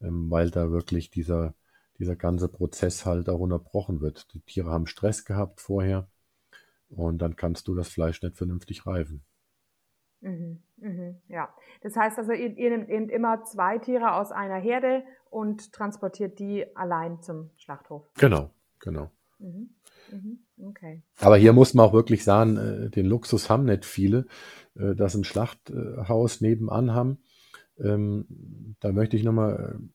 ähm, 0.00 0.30
weil 0.30 0.50
da 0.50 0.70
wirklich 0.70 1.10
dieser, 1.10 1.54
dieser 1.98 2.16
ganze 2.16 2.48
Prozess 2.48 3.06
halt 3.06 3.28
auch 3.28 3.40
unterbrochen 3.40 4.00
wird. 4.00 4.32
Die 4.34 4.40
Tiere 4.40 4.70
haben 4.70 4.86
Stress 4.86 5.24
gehabt 5.24 5.60
vorher 5.60 6.08
und 6.88 7.18
dann 7.18 7.36
kannst 7.36 7.68
du 7.68 7.74
das 7.74 7.88
Fleisch 7.88 8.22
nicht 8.22 8.36
vernünftig 8.36 8.86
reifen. 8.86 9.24
Mhm, 10.20 10.62
mhm, 10.76 11.20
ja, 11.28 11.54
das 11.82 11.94
heißt 11.94 12.18
also, 12.18 12.32
ihr, 12.32 12.56
ihr 12.56 12.70
nehmt 12.70 12.88
eben 12.88 13.08
immer 13.10 13.44
zwei 13.44 13.78
Tiere 13.78 14.14
aus 14.14 14.32
einer 14.32 14.56
Herde 14.56 15.04
und 15.30 15.72
transportiert 15.72 16.38
die 16.38 16.74
allein 16.74 17.20
zum 17.20 17.50
Schlachthof. 17.56 18.08
Genau, 18.14 18.50
genau. 18.80 19.10
Mhm, 19.38 19.48
mhm, 19.48 19.75
okay. 20.62 21.02
Aber 21.18 21.36
hier 21.36 21.52
muss 21.52 21.74
man 21.74 21.86
auch 21.86 21.92
wirklich 21.92 22.24
sagen, 22.24 22.56
äh, 22.56 22.90
den 22.90 23.06
Luxus 23.06 23.50
haben 23.50 23.64
nicht 23.64 23.84
viele, 23.84 24.26
äh, 24.74 24.94
dass 24.94 25.14
ein 25.14 25.24
Schlachthaus 25.24 26.40
nebenan 26.40 26.92
haben. 26.92 27.18
Ähm, 27.78 28.76
da 28.80 28.92
möchte 28.92 29.16
ich 29.16 29.24
nochmal, 29.24 29.78
äh, 29.78 29.88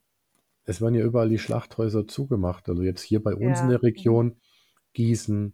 es 0.66 0.82
werden 0.82 0.95
ja 0.95 1.03
überall 1.03 1.30
die 1.30 1.39
Schlachthäuser 1.39 2.07
zugemacht. 2.07 2.70
Also 2.70 2.84
jetzt 2.84 3.01
hier 3.01 3.22
bei 3.22 3.34
uns 3.34 3.59
in 3.59 3.66
Ja. 3.70 3.78
der 3.78 3.84
Region, 3.84 4.38
Gießen, 4.93 5.53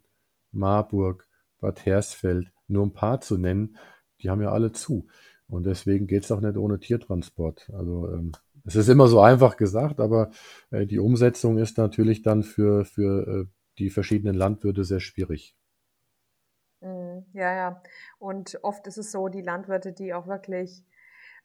Marburg, 0.52 1.26
Bad 1.60 1.86
Hersfeld, 1.86 2.50
nur 2.66 2.84
ein 2.86 2.92
paar 2.92 3.20
zu 3.20 3.38
nennen, 3.38 3.76
die 4.20 4.30
haben 4.30 4.42
ja 4.42 4.50
alle 4.52 4.72
zu. 4.72 5.06
Und 5.48 5.64
deswegen 5.64 6.06
geht 6.06 6.24
es 6.24 6.32
auch 6.32 6.40
nicht 6.40 6.56
ohne 6.56 6.78
Tiertransport. 6.78 7.70
Also 7.72 8.08
ähm, 8.12 8.32
es 8.64 8.76
ist 8.76 8.88
immer 8.88 9.08
so 9.08 9.20
einfach 9.20 9.56
gesagt, 9.56 9.98
aber 10.00 10.30
äh, 10.70 10.86
die 10.86 10.98
Umsetzung 10.98 11.56
ist 11.56 11.78
natürlich 11.78 12.22
dann 12.22 12.42
für, 12.42 12.84
für 12.84 13.26
äh, 13.26 13.46
die 13.78 13.90
verschiedenen 13.90 14.34
Landwirte 14.34 14.84
sehr 14.84 15.00
schwierig. 15.00 15.54
Mhm, 16.80 17.24
Ja, 17.32 17.54
ja. 17.54 17.82
Und 18.18 18.58
oft 18.62 18.86
ist 18.86 18.98
es 18.98 19.10
so, 19.10 19.28
die 19.28 19.42
Landwirte, 19.42 19.92
die 19.92 20.14
auch 20.14 20.26
wirklich 20.26 20.84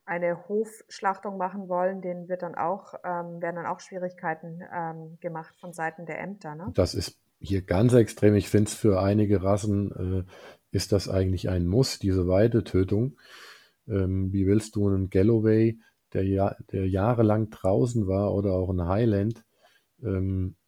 eine 0.05 0.47
Hofschlachtung 0.47 1.37
machen 1.37 1.69
wollen, 1.69 2.01
denen 2.01 2.27
wird 2.27 2.41
dann 2.41 2.55
auch, 2.55 2.93
ähm, 3.05 3.41
werden 3.41 3.55
dann 3.55 3.65
auch 3.65 3.79
Schwierigkeiten 3.79 4.61
ähm, 4.73 5.17
gemacht 5.21 5.55
von 5.59 5.73
Seiten 5.73 6.05
der 6.05 6.19
Ämter, 6.19 6.55
ne? 6.55 6.71
Das 6.73 6.93
ist 6.93 7.17
hier 7.39 7.61
ganz 7.61 7.93
extrem. 7.93 8.35
Ich 8.35 8.49
finde 8.49 8.69
es 8.69 8.75
für 8.75 9.01
einige 9.01 9.43
Rassen 9.43 10.25
äh, 10.27 10.31
ist 10.71 10.91
das 10.91 11.07
eigentlich 11.07 11.49
ein 11.49 11.67
Muss, 11.67 11.99
diese 11.99 12.27
Weidetötung. 12.27 13.17
Ähm, 13.87 14.31
wie 14.33 14.45
willst 14.45 14.75
du 14.75 14.87
einen 14.87 15.09
Galloway, 15.09 15.79
der, 16.13 16.25
ja, 16.25 16.55
der 16.71 16.87
jahrelang 16.87 17.49
draußen 17.49 18.07
war, 18.07 18.33
oder 18.33 18.53
auch 18.53 18.69
einen 18.69 18.87
Highland, 18.87 19.45
ähm, 20.03 20.55
äh, 20.55 20.62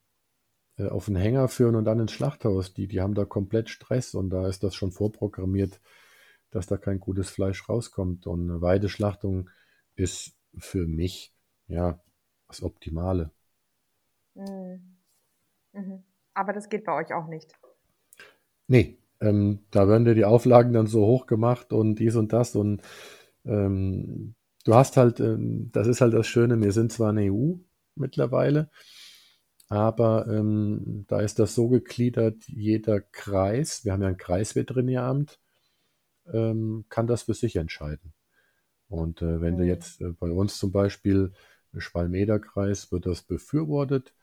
auf 0.78 1.06
den 1.06 1.16
Hänger 1.16 1.48
führen 1.48 1.76
und 1.76 1.86
dann 1.86 2.00
ins 2.00 2.12
Schlachthaus? 2.12 2.74
Die, 2.74 2.88
die 2.88 3.02
haben 3.02 3.14
da 3.14 3.26
komplett 3.26 3.70
Stress 3.70 4.14
und 4.14 4.30
da 4.30 4.48
ist 4.48 4.64
das 4.64 4.76
schon 4.76 4.92
vorprogrammiert, 4.92 5.80
dass 6.52 6.68
da 6.68 6.78
kein 6.78 7.00
gutes 7.00 7.30
Fleisch 7.30 7.68
rauskommt. 7.68 8.28
Und 8.28 8.50
eine 8.50 8.62
Weideschlachtung 8.62 9.50
ist 9.96 10.36
für 10.58 10.88
mich 10.88 11.34
ja 11.68 12.00
das 12.48 12.64
Optimale. 12.64 13.32
Mhm. 14.36 14.98
Mhm. 15.74 16.04
Aber 16.34 16.54
das 16.54 16.70
geht 16.70 16.84
bei 16.86 16.94
euch 16.94 17.14
auch 17.14 17.28
nicht. 17.28 17.54
Nee, 18.68 18.98
ähm, 19.22 19.66
da 19.72 19.88
werden 19.88 20.06
dir 20.06 20.16
die 20.16 20.26
Auflagen 20.26 20.74
dann 20.74 20.88
so 20.88 21.06
hoch 21.06 21.28
gemacht 21.28 21.72
und 21.72 21.96
dies 21.96 22.16
und 22.16 22.34
das 22.34 22.56
und 22.56 22.82
ähm, 23.46 24.36
du 24.66 24.74
hast 24.74 24.98
halt, 24.98 25.20
ähm, 25.20 25.70
das 25.72 25.88
ist 25.88 26.02
halt 26.02 26.14
das 26.14 26.28
Schöne, 26.28 26.62
wir 26.62 26.72
sind 26.72 26.92
zwar 26.92 27.10
eine 27.10 27.32
EU 27.32 27.54
mittlerweile, 27.96 28.70
aber 29.70 30.28
ähm, 30.28 31.06
da 31.08 31.22
ist 31.22 31.40
das 31.40 31.56
so 31.56 31.70
gegliedert, 31.70 32.38
jeder 32.48 33.02
Kreis, 33.02 33.86
wir 33.86 33.94
haben 33.94 34.02
ja 34.04 34.10
ein 34.10 34.18
Kreisveterinäramt, 34.18 35.40
ähm, 36.34 36.86
kann 36.90 37.08
das 37.08 37.24
für 37.24 37.34
sich 37.34 37.56
entscheiden. 37.58 38.14
Und 38.90 39.22
äh, 39.22 39.42
wenn 39.42 39.58
du 39.58 39.64
Mhm. 39.64 39.66
jetzt 39.66 40.02
äh, 40.02 40.12
bei 40.12 40.32
uns 40.32 40.58
zum 40.60 40.72
Beispiel 40.72 41.34
im 41.74 41.82
Schwalm-Eder-Kreis 41.82 42.92
wird 42.92 43.06
das 43.08 43.24
befürwortet, 43.24 44.16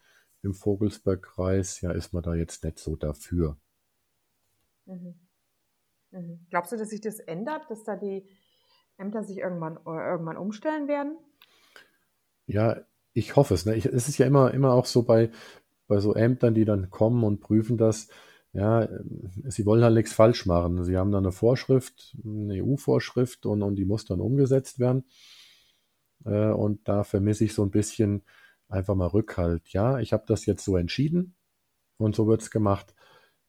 im 0.43 0.53
Vogelsberg-Kreis, 0.55 1.81
ja, 1.81 1.91
ist 1.91 2.13
man 2.13 2.23
da 2.23 2.35
jetzt 2.35 2.63
nicht 2.65 2.79
so 2.79 2.95
dafür. 2.97 3.57
Mhm. 4.85 5.15
Mhm. 6.11 6.47
Glaubst 6.49 6.71
du, 6.71 6.77
dass 6.77 6.89
sich 6.89 7.01
das 7.01 7.19
ändert, 7.19 7.69
dass 7.69 7.83
da 7.83 7.95
die 7.97 8.27
Ämter 8.97 9.23
sich 9.23 9.37
irgendwann, 9.39 9.77
äh, 9.87 10.11
irgendwann 10.11 10.37
umstellen 10.37 10.87
werden? 10.87 11.17
Ja, 12.45 12.85
ich 13.13 13.35
hoffe 13.35 13.53
es. 13.53 13.65
Ne? 13.65 13.75
Ich, 13.75 13.85
es 13.85 14.07
ist 14.09 14.17
ja 14.17 14.25
immer, 14.25 14.53
immer 14.53 14.73
auch 14.73 14.85
so 14.85 15.03
bei, 15.03 15.29
bei 15.87 15.99
so 15.99 16.13
Ämtern, 16.15 16.55
die 16.55 16.65
dann 16.65 16.89
kommen 16.89 17.23
und 17.23 17.41
prüfen 17.41 17.77
das. 17.77 18.07
Ja, 18.53 18.83
ähm, 18.83 19.31
sie 19.45 19.65
wollen 19.65 19.83
halt 19.83 19.95
nichts 19.95 20.13
falsch 20.13 20.45
machen. 20.45 20.83
Sie 20.83 20.97
haben 20.97 21.11
dann 21.11 21.23
eine 21.25 21.31
Vorschrift, 21.31 22.15
eine 22.23 22.57
EU-Vorschrift 22.57 23.45
und, 23.45 23.63
und 23.63 23.75
die 23.75 23.85
muss 23.85 24.05
dann 24.05 24.21
umgesetzt 24.21 24.79
werden. 24.79 25.05
Äh, 26.25 26.49
und 26.51 26.87
da 26.87 27.03
vermisse 27.03 27.45
ich 27.45 27.53
so 27.53 27.63
ein 27.63 27.71
bisschen 27.71 28.23
einfach 28.69 28.95
mal 28.95 29.07
Rückhalt. 29.07 29.69
Ja, 29.69 29.99
ich 29.99 30.13
habe 30.13 30.23
das 30.27 30.45
jetzt 30.45 30.65
so 30.65 30.77
entschieden 30.77 31.35
und 31.97 32.15
so 32.15 32.27
wird 32.27 32.41
es 32.41 32.51
gemacht. 32.51 32.95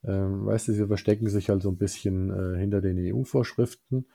Ähm, 0.04 0.46
weißt 0.46 0.68
du, 0.68 0.72
sie 0.74 0.86
verstecken 0.86 1.28
sich 1.28 1.50
halt 1.50 1.62
so 1.62 1.70
ein 1.70 1.78
bisschen 1.78 2.30
äh, 2.30 2.58
hinter 2.58 2.80
den 2.80 2.98
EU-Vorschriften. 2.98 4.06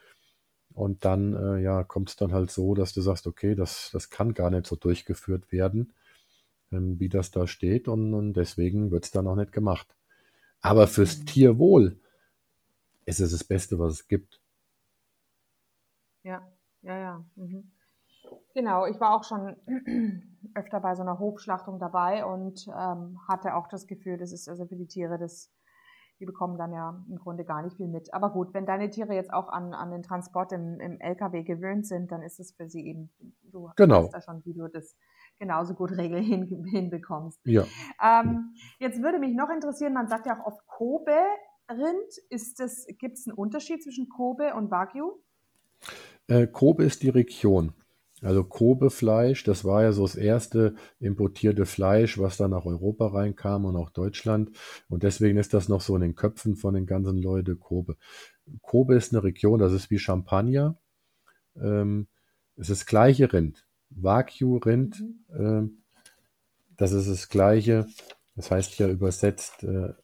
Und 0.74 1.04
dann, 1.04 1.34
äh, 1.34 1.60
ja, 1.62 1.84
kommt 1.84 2.10
es 2.10 2.16
dann 2.16 2.32
halt 2.32 2.50
so, 2.50 2.74
dass 2.74 2.92
du 2.94 3.00
sagst, 3.00 3.26
okay, 3.26 3.54
das, 3.54 3.90
das 3.92 4.10
kann 4.10 4.34
gar 4.34 4.50
nicht 4.50 4.66
so 4.66 4.76
durchgeführt 4.76 5.52
werden, 5.52 5.92
ähm, 6.72 7.00
wie 7.00 7.08
das 7.10 7.30
da 7.32 7.46
steht. 7.46 7.88
Und, 7.88 8.14
und 8.14 8.34
deswegen 8.34 8.90
wird 8.92 9.04
es 9.06 9.10
dann 9.12 9.26
auch 9.28 9.36
nicht 9.36 9.52
gemacht. 9.52 9.96
Aber 10.62 10.86
fürs 10.88 11.20
Mhm. 11.20 11.26
Tierwohl 11.26 11.98
ist 13.04 13.20
es 13.20 13.32
das 13.32 13.44
Beste, 13.44 13.78
was 13.78 13.92
es 13.92 14.08
gibt. 14.08 14.40
Ja, 16.22 16.42
ja, 16.82 16.98
ja. 16.98 17.24
Mhm. 17.36 17.70
Genau, 18.54 18.86
ich 18.86 19.00
war 19.00 19.14
auch 19.16 19.24
schon 19.24 19.56
öfter 20.54 20.80
bei 20.80 20.94
so 20.94 21.02
einer 21.02 21.18
Hofschlachtung 21.18 21.78
dabei 21.78 22.24
und 22.24 22.68
ähm, 22.68 23.18
hatte 23.28 23.54
auch 23.54 23.68
das 23.68 23.86
Gefühl, 23.86 24.18
das 24.18 24.32
ist 24.32 24.48
also 24.48 24.66
für 24.66 24.76
die 24.76 24.86
Tiere, 24.86 25.18
das, 25.18 25.50
die 26.20 26.26
bekommen 26.26 26.58
dann 26.58 26.72
ja 26.72 27.02
im 27.08 27.16
Grunde 27.18 27.44
gar 27.44 27.62
nicht 27.62 27.76
viel 27.76 27.88
mit. 27.88 28.12
Aber 28.12 28.30
gut, 28.30 28.52
wenn 28.54 28.66
deine 28.66 28.90
Tiere 28.90 29.14
jetzt 29.14 29.32
auch 29.32 29.48
an, 29.48 29.72
an 29.74 29.90
den 29.90 30.02
Transport 30.02 30.52
im, 30.52 30.78
im 30.78 31.00
LKW 31.00 31.42
gewöhnt 31.42 31.86
sind, 31.86 32.12
dann 32.12 32.22
ist 32.22 32.38
es 32.38 32.52
für 32.52 32.68
sie 32.68 32.86
eben, 32.86 33.10
du 33.50 33.70
Genau. 33.76 34.04
weißt 34.04 34.14
da 34.14 34.20
schon, 34.20 34.44
wie 34.44 34.52
du 34.54 34.68
das 34.68 34.96
genauso 35.38 35.74
gut 35.74 35.90
regeln 35.96 36.22
hin, 36.22 36.64
hinbekommst. 36.64 37.40
Ja, 37.44 37.64
Ähm, 38.02 38.54
jetzt 38.78 39.02
würde 39.02 39.18
mich 39.18 39.34
noch 39.34 39.48
interessieren, 39.50 39.94
man 39.94 40.08
sagt 40.08 40.26
ja 40.26 40.38
auch 40.38 40.46
oft 40.46 40.66
Kobe-Rind. 40.66 42.12
Gibt 42.98 43.18
es 43.18 43.26
einen 43.26 43.36
Unterschied 43.36 43.82
zwischen 43.82 44.08
Kobe 44.08 44.54
und 44.54 44.70
Wagyu? 44.70 45.12
äh, 46.28 46.46
Kobe 46.46 46.84
ist 46.84 47.02
die 47.02 47.08
Region. 47.08 47.72
Also 48.22 48.44
Kobe-Fleisch, 48.44 49.44
das 49.44 49.64
war 49.64 49.82
ja 49.82 49.92
so 49.92 50.02
das 50.02 50.16
erste 50.16 50.74
importierte 51.00 51.64
Fleisch, 51.66 52.18
was 52.18 52.36
dann 52.36 52.50
nach 52.50 52.66
Europa 52.66 53.08
reinkam 53.08 53.64
und 53.64 53.76
auch 53.76 53.90
Deutschland. 53.90 54.50
Und 54.88 55.02
deswegen 55.04 55.38
ist 55.38 55.54
das 55.54 55.68
noch 55.68 55.80
so 55.80 55.94
in 55.96 56.02
den 56.02 56.14
Köpfen 56.14 56.56
von 56.56 56.74
den 56.74 56.86
ganzen 56.86 57.18
Leuten 57.18 57.58
Kobe. 57.58 57.96
Kobe 58.62 58.94
ist 58.96 59.12
eine 59.12 59.22
Region, 59.24 59.58
das 59.60 59.72
ist 59.72 59.90
wie 59.90 59.98
Champagner. 59.98 60.76
Ähm, 61.56 62.08
es 62.56 62.70
ist 62.70 62.82
das 62.82 62.86
gleiche 62.86 63.32
Rind. 63.32 63.66
Wagyu-Rind, 63.90 65.00
Mhm. 65.00 65.24
ähm, 65.38 65.82
das 66.76 66.92
ist 66.92 67.08
das 67.08 67.28
gleiche. 67.28 67.86
Das 68.36 68.50
heißt 68.50 68.78
ja 68.78 68.88
übersetzt 68.88 69.62
äh, 69.64 69.94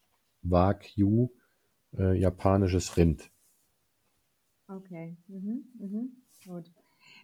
Wagyu, 0.43 1.31
äh, 1.99 2.19
japanisches 2.19 2.97
Rind. 2.97 3.31
Okay, 4.69 5.17
mhm, 5.29 5.65
mhm. 5.79 6.23
gut. 6.45 6.71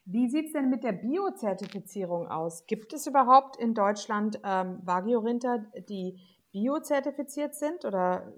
Wie 0.04 0.28
sieht 0.28 0.46
es 0.46 0.52
denn 0.52 0.68
mit 0.68 0.82
der 0.82 0.92
Biozertifizierung 0.92 2.28
aus? 2.28 2.66
Gibt 2.66 2.92
es 2.92 3.06
überhaupt 3.06 3.56
in 3.56 3.74
Deutschland 3.74 4.40
ähm, 4.44 4.80
Wagyu-Rinder, 4.82 5.66
die 5.88 6.18
biozertifiziert 6.50 7.54
sind? 7.54 7.84
Oder 7.84 8.32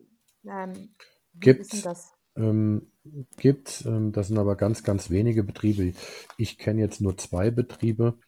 ähm, 0.47 0.91
Gibt's. 1.35 1.83
das? 1.83 2.12
Ähm, 2.37 2.91
gibt, 3.37 3.85
ähm, 3.87 4.12
das 4.12 4.29
sind 4.29 4.39
aber 4.39 4.57
ganz, 4.57 4.83
ganz 4.83 5.11
wenige 5.11 5.45
Betriebe. 5.45 5.93
Ich 6.37 6.59
kenne 6.59 6.81
jetzt 6.81 7.01
nur 7.01 7.17
zwei 7.17 7.51
Betriebe, 7.51 8.19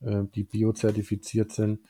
äh, 0.00 0.24
die 0.34 0.44
biozertifiziert 0.44 1.52
sind. 1.52 1.80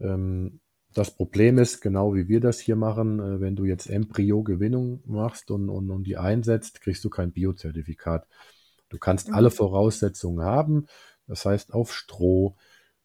Ähm, 0.00 0.60
das 0.94 1.10
Problem 1.10 1.58
ist, 1.58 1.80
genau 1.80 2.14
wie 2.14 2.28
wir 2.28 2.40
das 2.40 2.60
hier 2.60 2.76
machen, 2.76 3.18
äh, 3.18 3.40
wenn 3.40 3.56
du 3.56 3.64
jetzt 3.64 3.88
Embryo-Gewinnung 3.88 5.02
machst 5.06 5.50
und, 5.50 5.68
und, 5.68 5.90
und 5.90 6.04
die 6.04 6.16
einsetzt, 6.16 6.80
kriegst 6.80 7.04
du 7.04 7.10
kein 7.10 7.32
Biozertifikat. 7.32 8.26
Du 8.92 8.98
kannst 8.98 9.32
alle 9.32 9.48
Mhm. 9.48 9.54
Voraussetzungen 9.54 10.44
haben. 10.44 10.86
Das 11.26 11.46
heißt 11.46 11.72
auf 11.72 11.94
Stroh, 11.94 12.56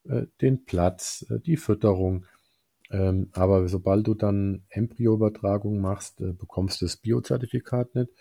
äh, 0.03 0.25
den 0.41 0.65
Platz, 0.65 1.25
äh, 1.29 1.39
die 1.39 1.55
Fütterung. 1.57 2.25
Ähm, 2.91 3.29
aber 3.33 3.67
sobald 3.69 4.05
du 4.07 4.13
dann 4.13 4.63
Embryoübertragung 4.69 5.79
machst, 5.79 6.19
äh, 6.21 6.33
bekommst 6.33 6.81
du 6.81 6.85
das 6.85 6.97
Biozertifikat 6.97 7.95
nicht. 7.95 8.11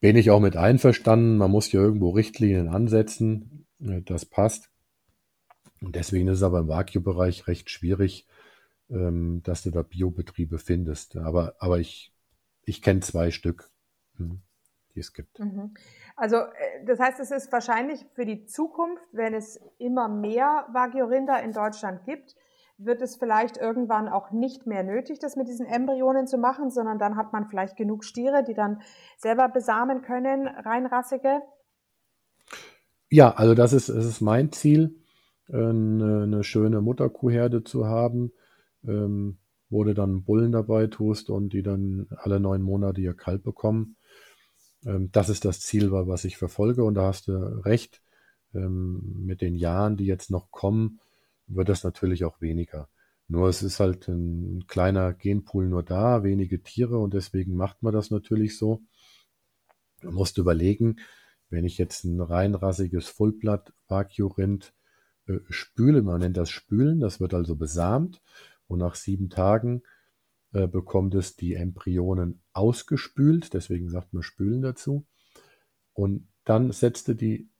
Bin 0.00 0.16
ich 0.16 0.30
auch 0.30 0.40
mit 0.40 0.56
einverstanden. 0.56 1.36
Man 1.36 1.50
muss 1.52 1.70
ja 1.70 1.80
irgendwo 1.80 2.10
Richtlinien 2.10 2.68
ansetzen. 2.68 3.66
Äh, 3.80 4.02
das 4.02 4.24
passt. 4.26 4.70
Und 5.80 5.94
deswegen 5.94 6.28
ist 6.28 6.38
es 6.38 6.42
aber 6.42 6.60
im 6.60 6.68
Wagyu-Bereich 6.68 7.46
recht 7.46 7.70
schwierig, 7.70 8.26
ähm, 8.90 9.40
dass 9.44 9.62
du 9.62 9.70
da 9.70 9.82
Biobetriebe 9.82 10.58
findest. 10.58 11.16
Aber, 11.16 11.54
aber 11.60 11.78
ich, 11.78 12.12
ich 12.64 12.82
kenne 12.82 13.00
zwei 13.00 13.30
Stück, 13.30 13.70
hm, 14.16 14.42
die 14.94 15.00
es 15.00 15.12
gibt. 15.12 15.38
Mhm. 15.38 15.74
Also 16.16 16.36
äh, 16.36 16.84
das 16.86 16.98
heißt, 16.98 17.20
es 17.20 17.30
ist 17.30 17.52
wahrscheinlich 17.52 18.06
für 18.14 18.24
die 18.24 18.44
Zukunft, 18.44 19.04
wenn 19.12 19.34
es 19.34 19.60
immer 19.78 20.08
mehr 20.08 20.66
Wagyu-Rinder 20.72 21.42
in 21.42 21.52
Deutschland 21.52 22.04
gibt, 22.04 22.36
wird 22.78 23.02
es 23.02 23.16
vielleicht 23.16 23.56
irgendwann 23.56 24.08
auch 24.08 24.30
nicht 24.30 24.66
mehr 24.66 24.82
nötig, 24.82 25.18
das 25.18 25.36
mit 25.36 25.48
diesen 25.48 25.66
Embryonen 25.66 26.26
zu 26.26 26.38
machen, 26.38 26.70
sondern 26.70 26.98
dann 26.98 27.16
hat 27.16 27.32
man 27.32 27.46
vielleicht 27.46 27.76
genug 27.76 28.04
Stiere, 28.04 28.42
die 28.42 28.54
dann 28.54 28.80
selber 29.18 29.48
besamen 29.48 30.02
können, 30.02 30.48
reinrassige. 30.48 31.42
Ja, 33.08 33.30
also 33.32 33.54
das 33.54 33.72
ist, 33.72 33.88
das 33.88 34.06
ist 34.06 34.20
mein 34.20 34.52
Ziel, 34.52 34.96
eine, 35.52 36.22
eine 36.22 36.44
schöne 36.44 36.80
Mutterkuhherde 36.80 37.62
zu 37.62 37.86
haben, 37.86 38.32
ähm, 38.86 39.38
wo 39.68 39.84
du 39.84 39.94
dann 39.94 40.24
Bullen 40.24 40.52
dabei 40.52 40.86
tust 40.86 41.30
und 41.30 41.52
die 41.52 41.62
dann 41.62 42.06
alle 42.16 42.40
neun 42.40 42.62
Monate 42.62 43.00
ihr 43.00 43.14
Kalb 43.14 43.42
bekommen. 43.42 43.96
Ähm, 44.84 45.10
das 45.12 45.28
ist 45.28 45.44
das 45.44 45.60
Ziel, 45.60 45.92
was 45.92 46.24
ich 46.24 46.36
verfolge 46.36 46.84
und 46.84 46.94
da 46.94 47.06
hast 47.06 47.28
du 47.28 47.32
recht. 47.64 48.02
Ähm, 48.54 49.24
mit 49.24 49.40
den 49.40 49.54
Jahren, 49.54 49.96
die 49.96 50.04
jetzt 50.04 50.30
noch 50.30 50.50
kommen, 50.50 51.00
wird 51.46 51.68
das 51.68 51.84
natürlich 51.84 52.24
auch 52.24 52.40
weniger. 52.40 52.88
Nur 53.28 53.48
es 53.48 53.62
ist 53.62 53.80
halt 53.80 54.08
ein 54.08 54.66
kleiner 54.66 55.14
Genpool 55.14 55.66
nur 55.66 55.82
da, 55.82 56.22
wenige 56.22 56.62
Tiere 56.62 56.98
und 56.98 57.14
deswegen 57.14 57.56
macht 57.56 57.82
man 57.82 57.94
das 57.94 58.10
natürlich 58.10 58.58
so. 58.58 58.82
Man 60.02 60.14
muss 60.14 60.36
überlegen, 60.36 60.96
wenn 61.48 61.64
ich 61.64 61.78
jetzt 61.78 62.04
ein 62.04 62.20
reinrassiges 62.20 63.08
Fullblatt 63.08 63.72
Wagyu-Rind 63.88 64.74
äh, 65.26 65.38
spüle, 65.48 66.02
man 66.02 66.20
nennt 66.20 66.36
das 66.36 66.50
Spülen, 66.50 67.00
das 67.00 67.20
wird 67.20 67.34
also 67.34 67.56
besamt 67.56 68.20
und 68.66 68.80
nach 68.80 68.96
sieben 68.96 69.30
Tagen 69.30 69.82
äh, 70.52 70.66
bekommt 70.66 71.14
es 71.14 71.36
die 71.36 71.54
Embryonen 71.54 72.42
ausgespült, 72.52 73.54
deswegen 73.54 73.88
sagt 73.88 74.12
man 74.12 74.22
Spülen 74.22 74.62
dazu. 74.62 75.06
Und 75.92 76.28
dann 76.44 76.72
setzt 76.72 77.08
du 77.08 77.14
die 77.14 77.50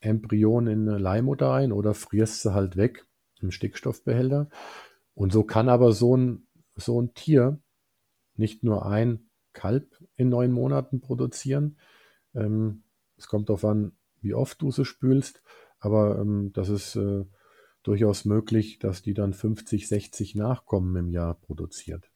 Embryonen 0.00 0.72
in 0.72 0.88
eine 0.88 0.98
Leihmutter 0.98 1.52
ein 1.52 1.72
oder 1.72 1.94
frierst 1.94 2.42
sie 2.42 2.54
halt 2.54 2.76
weg 2.76 3.06
im 3.40 3.50
Stickstoffbehälter. 3.50 4.48
Und 5.14 5.32
so 5.32 5.44
kann 5.44 5.68
aber 5.68 5.92
so 5.92 6.16
ein, 6.16 6.46
so 6.74 7.00
ein 7.00 7.14
Tier 7.14 7.60
nicht 8.34 8.64
nur 8.64 8.86
ein 8.86 9.30
Kalb 9.52 10.02
in 10.16 10.28
neun 10.28 10.52
Monaten 10.52 11.00
produzieren. 11.00 11.78
Ähm, 12.34 12.84
es 13.16 13.28
kommt 13.28 13.48
darauf 13.48 13.64
an, 13.64 13.92
wie 14.20 14.34
oft 14.34 14.62
du 14.62 14.70
sie 14.70 14.84
spülst, 14.84 15.42
aber 15.78 16.18
ähm, 16.18 16.52
das 16.54 16.68
ist 16.68 16.96
äh, 16.96 17.24
durchaus 17.82 18.24
möglich, 18.24 18.78
dass 18.78 19.02
die 19.02 19.14
dann 19.14 19.34
50, 19.34 19.88
60 19.88 20.34
Nachkommen 20.34 20.96
im 20.96 21.10
Jahr 21.10 21.34
produziert. 21.34 22.11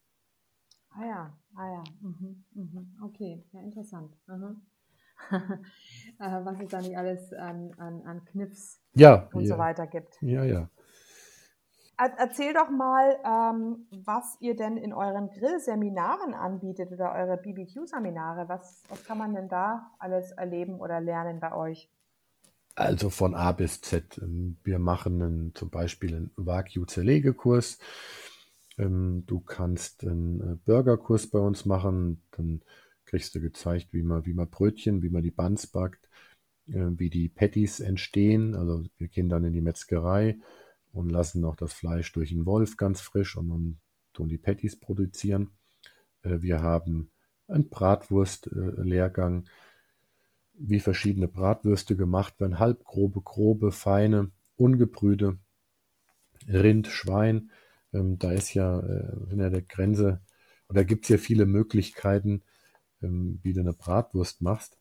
Ah 0.99 1.05
ja, 1.05 1.39
ah 1.57 1.69
ja, 1.71 1.85
mhm, 2.01 2.45
mhm. 2.55 2.99
okay, 3.03 3.45
ja 3.53 3.61
interessant. 3.61 4.13
Mhm. 4.27 4.63
Was 6.19 6.61
es 6.61 6.69
da 6.69 6.81
nicht 6.81 6.97
alles 6.97 7.33
an, 7.33 7.73
an, 7.79 8.03
an 8.07 8.25
Kniffs 8.27 8.81
ja, 8.95 9.29
und 9.33 9.45
ja. 9.45 9.55
so 9.55 9.59
weiter 9.59 9.87
gibt. 9.87 10.21
Ja, 10.23 10.45
ja. 10.45 10.69
Erzähl 11.99 12.53
doch 12.53 12.69
mal, 12.69 13.19
ähm, 13.25 13.87
was 14.05 14.37
ihr 14.41 14.55
denn 14.55 14.77
in 14.77 14.93
euren 14.93 15.31
Grillseminaren 15.31 16.35
anbietet 16.35 16.93
oder 16.93 17.15
eure 17.15 17.39
BBQ-Seminare. 17.39 18.51
Was, 18.51 18.83
was 18.91 19.03
kann 19.07 19.17
man 19.17 19.35
denn 19.35 19.49
da 19.49 19.93
alles 19.99 20.31
erleben 20.33 20.79
oder 20.79 21.01
lernen 21.01 21.41
bei 21.41 21.55
euch? 21.55 21.91
Also 22.75 23.09
von 23.09 23.35
A 23.35 23.53
bis 23.53 23.81
Z. 23.81 24.19
Ähm, 24.19 24.59
wir 24.63 24.79
machen 24.79 25.23
einen, 25.23 25.55
zum 25.55 25.71
Beispiel 25.71 26.15
einen 26.15 26.31
Wagyu-Zerlegekurs. 26.37 27.79
Ähm, 28.79 29.25
du 29.27 29.41
kannst 29.41 30.05
einen 30.05 30.41
äh, 30.41 30.57
Burgerkurs 30.65 31.29
bei 31.29 31.39
uns 31.39 31.65
machen. 31.65 32.23
Dann 32.33 32.63
kriegst 33.05 33.35
du 33.35 33.41
gezeigt, 33.41 33.93
wie 33.93 34.03
man, 34.03 34.27
wie 34.27 34.35
man 34.35 34.51
Brötchen, 34.51 35.03
wie 35.03 35.11
man 35.11 35.23
die 35.23 35.31
Buns 35.31 35.67
backt, 35.67 36.09
äh, 36.69 36.87
wie 36.97 37.11
die 37.11 37.29
Patties 37.29 37.81
entstehen. 37.81 38.55
Also 38.55 38.85
wir 38.99 39.09
gehen 39.09 39.29
dann 39.29 39.45
in 39.45 39.53
die 39.53 39.61
Metzgerei 39.61 40.39
und 40.93 41.11
lassen 41.11 41.41
noch 41.41 41.57
das 41.57 41.73
Fleisch 41.73 42.13
durch 42.13 42.31
den 42.31 42.47
Wolf 42.47 42.77
ganz 42.77 43.01
frisch 43.01 43.37
und 43.37 43.49
dann 43.49 43.79
tun 44.13 44.29
die 44.29 44.39
produzieren. 44.39 45.51
Äh, 46.23 46.43
wir 46.43 46.63
haben 46.63 47.11
einen 47.49 47.69
Bratwurst-Lehrgang, 47.69 49.45
wie 50.55 50.81
verschiedene 50.81 51.29
Bratwürste 51.29 51.97
gemacht 51.97 52.41
werden, 52.41 52.59
halbgrobe, 52.59 53.21
grobe, 53.21 53.73
feine, 53.73 54.31
ungebrühte, 54.57 55.39
Rind, 56.49 56.87
Schwein. 56.87 57.51
Ähm, 57.97 58.19
da 58.19 58.33
ist 58.33 58.55
ja 58.55 58.81
äh, 58.81 59.31
in 59.31 59.39
der 59.39 59.63
Grenze, 59.63 60.21
oder 60.69 60.85
gibt 60.85 61.05
es 61.05 61.09
ja 61.09 61.19
viele 61.19 61.47
Möglichkeiten, 61.47 62.43
ähm, 63.03 63.41
wie 63.43 63.53
du 63.53 63.61
eine 63.61 63.73
Bratwurst 63.73 64.43
machst. 64.43 64.79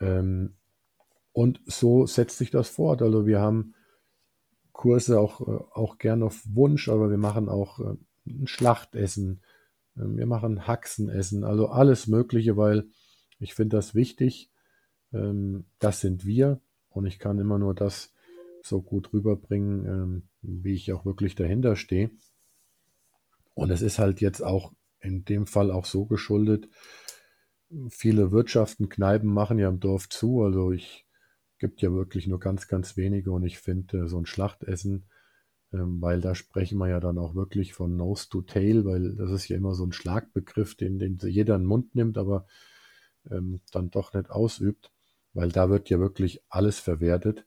Ähm, 0.00 0.56
und 1.32 1.60
so 1.64 2.06
setzt 2.06 2.38
sich 2.38 2.50
das 2.50 2.68
fort. 2.68 3.02
Also 3.02 3.26
wir 3.26 3.40
haben 3.40 3.74
Kurse 4.72 5.18
auch, 5.18 5.40
äh, 5.40 5.64
auch 5.72 5.98
gern 5.98 6.22
auf 6.22 6.42
Wunsch, 6.46 6.88
aber 6.88 7.10
wir 7.10 7.18
machen 7.18 7.48
auch 7.48 7.80
äh, 7.80 7.96
ein 8.26 8.46
Schlachtessen, 8.46 9.42
ähm, 9.96 10.16
wir 10.16 10.26
machen 10.26 10.66
Haxenessen, 10.66 11.44
also 11.44 11.68
alles 11.68 12.06
Mögliche, 12.06 12.56
weil 12.56 12.88
ich 13.38 13.54
finde 13.54 13.76
das 13.76 13.94
wichtig. 13.94 14.50
Ähm, 15.12 15.64
das 15.78 16.00
sind 16.00 16.26
wir 16.26 16.60
und 16.90 17.06
ich 17.06 17.18
kann 17.18 17.38
immer 17.38 17.58
nur 17.58 17.74
das 17.74 18.11
so 18.64 18.82
gut 18.82 19.12
rüberbringen, 19.12 19.86
ähm, 19.86 20.22
wie 20.42 20.74
ich 20.74 20.92
auch 20.92 21.04
wirklich 21.04 21.34
dahinter 21.34 21.76
stehe. 21.76 22.10
Und 23.54 23.70
es 23.70 23.82
ist 23.82 23.98
halt 23.98 24.20
jetzt 24.20 24.42
auch 24.42 24.72
in 25.00 25.24
dem 25.24 25.46
Fall 25.46 25.70
auch 25.70 25.84
so 25.84 26.06
geschuldet, 26.06 26.68
viele 27.88 28.32
Wirtschaften, 28.32 28.88
Kneipen 28.88 29.32
machen 29.32 29.58
ja 29.58 29.68
im 29.68 29.80
Dorf 29.80 30.08
zu. 30.08 30.42
Also 30.42 30.72
ich 30.72 31.06
gibt 31.58 31.80
ja 31.80 31.92
wirklich 31.92 32.26
nur 32.26 32.40
ganz, 32.40 32.68
ganz 32.68 32.96
wenige 32.96 33.30
und 33.32 33.44
ich 33.44 33.58
finde 33.58 33.98
äh, 33.98 34.08
so 34.08 34.18
ein 34.18 34.26
Schlachtessen, 34.26 35.04
ähm, 35.72 36.00
weil 36.00 36.20
da 36.20 36.34
sprechen 36.34 36.78
wir 36.78 36.88
ja 36.88 37.00
dann 37.00 37.18
auch 37.18 37.34
wirklich 37.34 37.72
von 37.72 37.96
Nose 37.96 38.28
to 38.28 38.42
Tail, 38.42 38.84
weil 38.84 39.14
das 39.14 39.30
ist 39.30 39.48
ja 39.48 39.56
immer 39.56 39.74
so 39.74 39.84
ein 39.84 39.92
Schlagbegriff, 39.92 40.74
den, 40.74 40.98
den 40.98 41.18
jeder 41.22 41.54
in 41.54 41.62
den 41.62 41.68
Mund 41.68 41.94
nimmt, 41.94 42.18
aber 42.18 42.46
ähm, 43.30 43.60
dann 43.70 43.90
doch 43.90 44.12
nicht 44.12 44.30
ausübt, 44.30 44.90
weil 45.34 45.50
da 45.50 45.70
wird 45.70 45.88
ja 45.88 46.00
wirklich 46.00 46.42
alles 46.48 46.80
verwertet. 46.80 47.46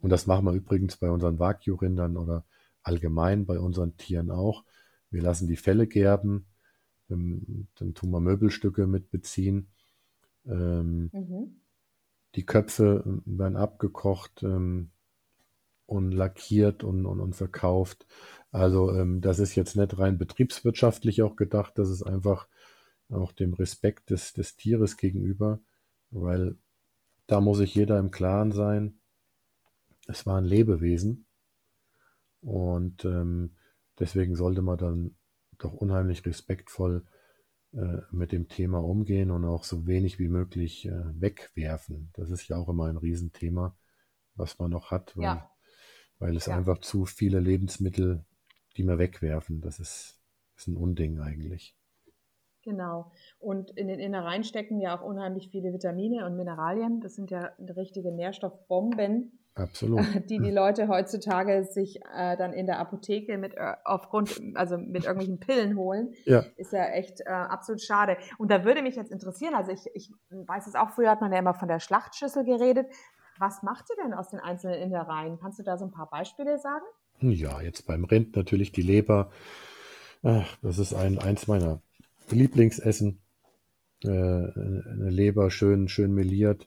Und 0.00 0.10
das 0.10 0.26
machen 0.26 0.44
wir 0.44 0.52
übrigens 0.52 0.96
bei 0.96 1.10
unseren 1.10 1.38
Wagyu-Rindern 1.38 2.16
oder 2.16 2.44
allgemein 2.82 3.46
bei 3.46 3.58
unseren 3.58 3.96
Tieren 3.96 4.30
auch. 4.30 4.64
Wir 5.10 5.22
lassen 5.22 5.48
die 5.48 5.56
Felle 5.56 5.86
gerben, 5.86 6.46
ähm, 7.10 7.68
dann 7.76 7.94
tun 7.94 8.10
wir 8.10 8.20
Möbelstücke 8.20 8.86
mit 8.86 9.10
beziehen. 9.10 9.68
Ähm, 10.46 11.10
mhm. 11.12 11.60
Die 12.34 12.46
Köpfe 12.46 13.02
ähm, 13.04 13.22
werden 13.24 13.56
abgekocht 13.56 14.42
ähm, 14.42 14.90
und 15.86 16.12
lackiert 16.12 16.84
und, 16.84 17.06
und, 17.06 17.20
und 17.20 17.34
verkauft. 17.34 18.06
Also 18.50 18.92
ähm, 18.92 19.20
das 19.20 19.38
ist 19.38 19.54
jetzt 19.54 19.76
nicht 19.76 19.98
rein 19.98 20.18
betriebswirtschaftlich 20.18 21.22
auch 21.22 21.36
gedacht, 21.36 21.78
das 21.78 21.90
ist 21.90 22.02
einfach 22.02 22.48
auch 23.10 23.32
dem 23.32 23.54
Respekt 23.54 24.10
des, 24.10 24.34
des 24.34 24.56
Tieres 24.56 24.96
gegenüber, 24.96 25.60
weil 26.10 26.56
da 27.26 27.40
muss 27.40 27.58
sich 27.58 27.74
jeder 27.74 27.98
im 27.98 28.10
Klaren 28.10 28.52
sein, 28.52 29.00
es 30.08 30.26
war 30.26 30.38
ein 30.38 30.44
Lebewesen 30.44 31.26
und 32.40 33.04
ähm, 33.04 33.56
deswegen 33.98 34.34
sollte 34.34 34.62
man 34.62 34.78
dann 34.78 35.16
doch 35.58 35.72
unheimlich 35.72 36.24
respektvoll 36.24 37.04
äh, 37.72 37.98
mit 38.10 38.32
dem 38.32 38.48
Thema 38.48 38.82
umgehen 38.82 39.30
und 39.30 39.44
auch 39.44 39.64
so 39.64 39.86
wenig 39.86 40.18
wie 40.18 40.28
möglich 40.28 40.86
äh, 40.86 41.20
wegwerfen. 41.20 42.10
Das 42.14 42.30
ist 42.30 42.48
ja 42.48 42.56
auch 42.56 42.68
immer 42.68 42.86
ein 42.86 42.96
Riesenthema, 42.96 43.76
was 44.34 44.58
man 44.58 44.70
noch 44.70 44.90
hat, 44.90 45.16
weil, 45.16 45.24
ja. 45.24 45.50
weil 46.18 46.36
es 46.36 46.46
ja. 46.46 46.56
einfach 46.56 46.78
zu 46.78 47.04
viele 47.04 47.40
Lebensmittel, 47.40 48.24
die 48.76 48.84
wir 48.84 48.98
wegwerfen, 48.98 49.60
das 49.60 49.80
ist, 49.80 50.18
ist 50.56 50.68
ein 50.68 50.76
Unding 50.76 51.20
eigentlich. 51.20 51.76
Genau. 52.62 53.12
Und 53.38 53.70
in 53.70 53.88
den 53.88 53.98
Innereien 53.98 54.44
stecken 54.44 54.80
ja 54.80 54.98
auch 54.98 55.02
unheimlich 55.02 55.48
viele 55.50 55.72
Vitamine 55.72 56.26
und 56.26 56.36
Mineralien. 56.36 57.00
Das 57.00 57.14
sind 57.14 57.30
ja 57.30 57.52
richtige 57.76 58.12
Nährstoffbomben. 58.12 59.38
Absolut. 59.58 60.00
Die 60.30 60.38
die 60.38 60.50
Leute 60.50 60.88
heutzutage 60.88 61.64
sich 61.64 62.00
äh, 62.14 62.36
dann 62.36 62.52
in 62.52 62.66
der 62.66 62.78
Apotheke 62.78 63.38
mit 63.38 63.54
äh, 63.54 63.74
aufgrund, 63.84 64.40
also 64.54 64.78
mit 64.78 65.04
irgendwelchen 65.04 65.40
Pillen 65.40 65.76
holen, 65.76 66.14
ja. 66.24 66.44
ist 66.56 66.72
ja 66.72 66.84
echt 66.86 67.20
äh, 67.20 67.28
absolut 67.28 67.82
schade. 67.82 68.16
Und 68.38 68.50
da 68.50 68.64
würde 68.64 68.82
mich 68.82 68.96
jetzt 68.96 69.10
interessieren, 69.10 69.54
also 69.54 69.72
ich, 69.72 69.86
ich 69.94 70.12
weiß 70.30 70.66
es 70.66 70.74
auch, 70.74 70.90
früher 70.90 71.10
hat 71.10 71.20
man 71.20 71.32
ja 71.32 71.38
immer 71.38 71.54
von 71.54 71.68
der 71.68 71.80
Schlachtschüssel 71.80 72.44
geredet. 72.44 72.86
Was 73.38 73.62
macht 73.62 73.86
ihr 73.90 74.02
denn 74.02 74.14
aus 74.14 74.30
den 74.30 74.40
einzelnen 74.40 74.80
Innereien? 74.80 75.38
Kannst 75.40 75.58
du 75.58 75.62
da 75.62 75.76
so 75.76 75.84
ein 75.84 75.92
paar 75.92 76.08
Beispiele 76.08 76.58
sagen? 76.58 76.84
Ja, 77.20 77.60
jetzt 77.60 77.86
beim 77.86 78.04
Rind 78.04 78.36
natürlich 78.36 78.72
die 78.72 78.82
Leber. 78.82 79.30
Das 80.22 80.78
ist 80.78 80.94
ein, 80.94 81.18
eins 81.18 81.46
meiner 81.46 81.80
Lieblingsessen. 82.30 83.20
Äh, 84.04 84.08
eine 84.08 85.10
Leber 85.10 85.50
schön, 85.50 85.88
schön 85.88 86.14
meliert. 86.14 86.66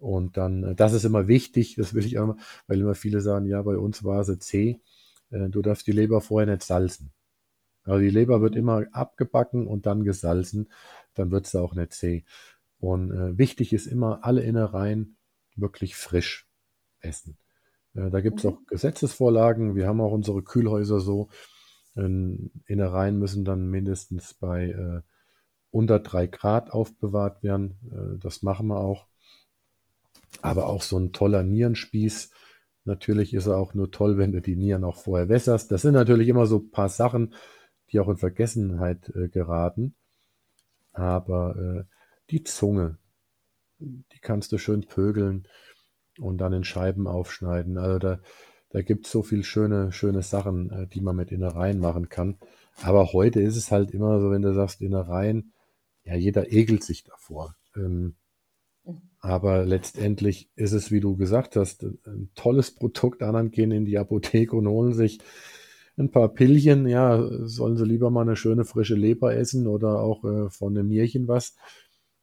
Und 0.00 0.36
dann, 0.36 0.64
äh, 0.64 0.74
das 0.74 0.92
ist 0.92 1.04
immer 1.04 1.28
wichtig, 1.28 1.76
das 1.76 1.94
will 1.94 2.04
ich 2.04 2.18
auch 2.18 2.24
immer, 2.24 2.36
weil 2.66 2.80
immer 2.80 2.94
viele 2.94 3.20
sagen, 3.20 3.46
ja, 3.46 3.62
bei 3.62 3.76
uns 3.76 4.02
war 4.02 4.24
sie 4.24 4.38
C. 4.38 4.80
Äh, 5.30 5.50
du 5.50 5.62
darfst 5.62 5.86
die 5.86 5.92
Leber 5.92 6.20
vorher 6.20 6.50
nicht 6.50 6.64
salzen. 6.64 7.12
Also 7.84 8.00
die 8.00 8.10
Leber 8.10 8.40
wird 8.40 8.56
immer 8.56 8.84
abgebacken 8.92 9.66
und 9.66 9.86
dann 9.86 10.04
gesalzen, 10.04 10.70
dann 11.14 11.30
wird 11.30 11.46
sie 11.46 11.60
auch 11.60 11.74
nicht 11.74 11.92
zäh. 11.92 12.24
Und 12.78 13.10
äh, 13.12 13.38
wichtig 13.38 13.72
ist 13.72 13.86
immer, 13.86 14.24
alle 14.24 14.42
Innereien 14.42 15.16
wirklich 15.54 15.96
frisch 15.96 16.48
essen. 17.00 17.36
Äh, 17.94 18.10
da 18.10 18.20
gibt 18.20 18.38
es 18.38 18.44
mhm. 18.44 18.50
auch 18.50 18.66
Gesetzesvorlagen. 18.66 19.74
Wir 19.74 19.86
haben 19.86 20.00
auch 20.00 20.12
unsere 20.12 20.42
Kühlhäuser 20.42 21.00
so. 21.00 21.28
Ähm, 21.96 22.50
Innereien 22.66 23.18
müssen 23.18 23.44
dann 23.44 23.68
mindestens 23.68 24.34
bei 24.34 24.70
äh, 24.70 25.02
unter 25.70 26.00
drei 26.00 26.26
Grad 26.26 26.70
aufbewahrt 26.70 27.42
werden. 27.42 27.78
Äh, 27.90 28.18
das 28.18 28.42
machen 28.42 28.68
wir 28.68 28.78
auch. 28.78 29.06
Aber 30.42 30.66
auch 30.66 30.82
so 30.82 30.98
ein 30.98 31.12
toller 31.12 31.42
Nierenspieß. 31.42 32.30
Natürlich 32.84 33.34
ist 33.34 33.46
er 33.46 33.56
auch 33.56 33.74
nur 33.74 33.90
toll, 33.90 34.18
wenn 34.18 34.32
du 34.32 34.40
die 34.40 34.56
Nieren 34.56 34.84
auch 34.84 34.96
vorher 34.96 35.28
wässerst. 35.28 35.70
Das 35.70 35.82
sind 35.82 35.94
natürlich 35.94 36.28
immer 36.28 36.46
so 36.46 36.58
ein 36.58 36.70
paar 36.70 36.88
Sachen, 36.88 37.34
die 37.90 38.00
auch 38.00 38.08
in 38.08 38.16
Vergessenheit 38.16 39.10
äh, 39.14 39.28
geraten. 39.28 39.94
Aber 40.92 41.56
äh, 41.56 41.84
die 42.30 42.42
Zunge, 42.42 42.98
die 43.78 44.18
kannst 44.20 44.52
du 44.52 44.58
schön 44.58 44.86
pögeln 44.86 45.46
und 46.18 46.38
dann 46.38 46.52
in 46.52 46.64
Scheiben 46.64 47.06
aufschneiden. 47.06 47.78
Also 47.78 47.98
da, 47.98 48.20
da 48.70 48.82
gibt 48.82 49.06
es 49.06 49.12
so 49.12 49.22
viel 49.22 49.44
schöne, 49.44 49.92
schöne 49.92 50.22
Sachen, 50.22 50.70
äh, 50.70 50.86
die 50.86 51.00
man 51.00 51.16
mit 51.16 51.32
Innereien 51.32 51.78
machen 51.78 52.08
kann. 52.08 52.38
Aber 52.82 53.12
heute 53.12 53.40
ist 53.40 53.56
es 53.56 53.70
halt 53.70 53.90
immer 53.90 54.20
so, 54.20 54.30
wenn 54.30 54.42
du 54.42 54.54
sagst 54.54 54.80
Innereien, 54.80 55.52
ja, 56.04 56.14
jeder 56.14 56.50
ekelt 56.50 56.82
sich 56.82 57.04
davor. 57.04 57.56
Ähm, 57.76 58.16
aber 59.20 59.64
letztendlich 59.64 60.50
ist 60.56 60.72
es, 60.72 60.90
wie 60.90 61.00
du 61.00 61.16
gesagt 61.16 61.56
hast, 61.56 61.82
ein 61.82 62.30
tolles 62.34 62.74
Produkt. 62.74 63.22
Anderen 63.22 63.50
gehen 63.50 63.70
in 63.70 63.84
die 63.84 63.98
Apotheke 63.98 64.56
und 64.56 64.66
holen 64.66 64.94
sich 64.94 65.20
ein 65.98 66.10
paar 66.10 66.30
Pillchen. 66.30 66.88
Ja, 66.88 67.22
sollen 67.46 67.76
sie 67.76 67.84
lieber 67.84 68.10
mal 68.10 68.22
eine 68.22 68.36
schöne 68.36 68.64
frische 68.64 68.94
Leber 68.94 69.34
essen 69.36 69.66
oder 69.66 70.00
auch 70.00 70.24
äh, 70.24 70.48
von 70.48 70.76
einem 70.76 70.88
Nierchen 70.88 71.28
was. 71.28 71.54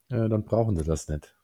Äh, 0.09 0.27
dann 0.27 0.43
brauchen 0.43 0.75
sie 0.75 0.83
das 0.83 1.07
nicht. 1.07 1.35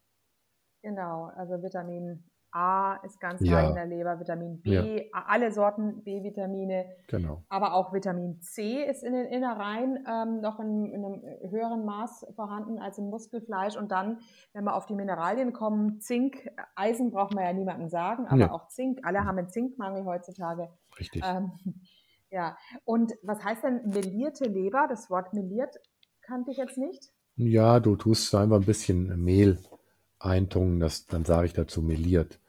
Genau, 0.81 1.31
also 1.35 1.61
Vitamin 1.61 2.23
A 2.53 2.97
ist 3.03 3.19
ganz 3.19 3.41
ja. 3.41 3.67
in 3.67 3.73
der 3.73 3.87
Leber, 3.87 4.19
Vitamin 4.19 4.61
B, 4.61 4.69
ja. 4.71 5.03
alle 5.11 5.51
Sorten 5.51 6.03
B-Vitamine. 6.03 6.85
Genau. 7.07 7.43
Aber 7.49 7.73
auch 7.73 7.93
Vitamin 7.93 8.39
C 8.41 8.83
ist 8.83 9.03
in 9.03 9.13
den 9.13 9.25
Innereien 9.25 10.05
ähm, 10.07 10.39
noch 10.39 10.59
in, 10.59 10.85
in, 10.85 11.03
einem 11.03 11.21
höheren 11.49 11.83
Maß 11.83 12.27
vorhanden 12.35 12.77
als 12.77 12.99
im 12.99 13.09
Muskelfleisch. 13.09 13.75
Und 13.75 13.91
dann, 13.91 14.19
wenn 14.53 14.63
wir 14.65 14.75
auf 14.75 14.85
die 14.85 14.93
Mineralien 14.93 15.51
kommen, 15.51 15.99
Zink, 15.99 16.51
Eisen 16.75 17.09
braucht 17.09 17.33
man 17.33 17.43
ja 17.43 17.53
niemandem 17.53 17.89
sagen, 17.89 18.27
aber 18.27 18.35
nee. 18.35 18.49
auch 18.49 18.67
Zink. 18.67 18.99
Alle 19.03 19.25
haben 19.25 19.39
einen 19.39 19.49
Zinkmangel 19.49 20.05
heutzutage. 20.05 20.69
Richtig. 20.99 21.23
Ähm, 21.25 21.53
ja. 22.29 22.55
Und 22.85 23.13
was 23.23 23.43
heißt 23.43 23.63
denn 23.63 23.89
melierte 23.89 24.45
Leber? 24.45 24.85
Das 24.87 25.09
Wort 25.09 25.33
meliert 25.33 25.75
kannte 26.21 26.51
ich 26.51 26.57
jetzt 26.57 26.77
nicht. 26.77 27.11
Ja, 27.35 27.79
du 27.79 27.95
tust 27.95 28.33
einfach 28.35 28.57
ein 28.57 28.65
bisschen 28.65 29.23
Mehl 29.23 29.57
eintungen, 30.19 30.79
das, 30.79 31.07
dann 31.07 31.25
sage 31.25 31.47
ich 31.47 31.53
dazu 31.53 31.81
meliert. 31.81 32.39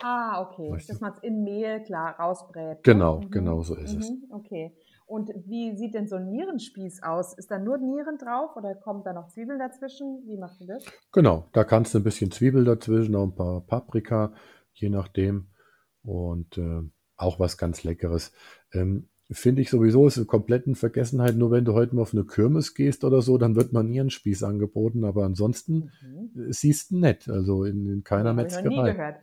Ah, 0.00 0.42
okay. 0.42 0.70
Weißt 0.70 0.90
Dass 0.90 1.00
man 1.00 1.12
es 1.12 1.18
in 1.20 1.42
Mehl 1.42 1.82
klar 1.82 2.18
rausbrät. 2.18 2.76
Ne? 2.76 2.80
Genau, 2.82 3.20
mhm. 3.20 3.30
genau 3.30 3.62
so 3.62 3.74
ist 3.74 3.94
mhm. 3.94 4.00
es. 4.00 4.12
Okay. 4.30 4.76
Und 5.06 5.30
wie 5.46 5.76
sieht 5.76 5.94
denn 5.94 6.08
so 6.08 6.16
ein 6.16 6.28
Nierenspieß 6.28 7.04
aus? 7.04 7.32
Ist 7.38 7.50
da 7.50 7.58
nur 7.58 7.78
Nieren 7.78 8.18
drauf 8.18 8.56
oder 8.56 8.74
kommt 8.74 9.06
da 9.06 9.12
noch 9.12 9.28
Zwiebeln 9.28 9.58
dazwischen? 9.58 10.24
Wie 10.26 10.36
machst 10.36 10.60
du 10.60 10.66
das? 10.66 10.84
Genau, 11.12 11.48
da 11.52 11.62
kannst 11.62 11.94
du 11.94 11.98
ein 11.98 12.04
bisschen 12.04 12.32
Zwiebel 12.32 12.64
dazwischen, 12.64 13.12
noch 13.12 13.22
ein 13.22 13.34
paar 13.34 13.60
Paprika, 13.60 14.32
je 14.74 14.88
nachdem. 14.88 15.46
Und 16.02 16.58
äh, 16.58 16.82
auch 17.16 17.38
was 17.38 17.56
ganz 17.56 17.84
Leckeres. 17.84 18.32
Ähm, 18.72 19.08
Finde 19.30 19.60
ich 19.60 19.70
sowieso, 19.70 20.06
ist 20.06 20.18
eine 20.18 20.26
komplett 20.26 20.66
in 20.68 20.76
Vergessenheit. 20.76 21.34
Nur 21.36 21.50
wenn 21.50 21.64
du 21.64 21.72
heute 21.72 21.96
mal 21.96 22.02
auf 22.02 22.12
eine 22.12 22.24
Kirmes 22.24 22.74
gehst 22.74 23.02
oder 23.02 23.22
so, 23.22 23.38
dann 23.38 23.56
wird 23.56 23.72
man 23.72 23.88
Nierenspieß 23.88 24.44
angeboten. 24.44 25.04
Aber 25.04 25.24
ansonsten 25.24 25.90
mhm. 26.02 26.52
siehst 26.52 26.92
du 26.92 26.98
nicht. 26.98 27.28
Also 27.28 27.64
in, 27.64 27.88
in 27.88 28.04
keiner 28.04 28.34
Metzgerei. 28.34 28.68
Ich 28.68 28.76
noch 28.76 28.84
nie 28.84 28.92
gehört. 28.92 29.16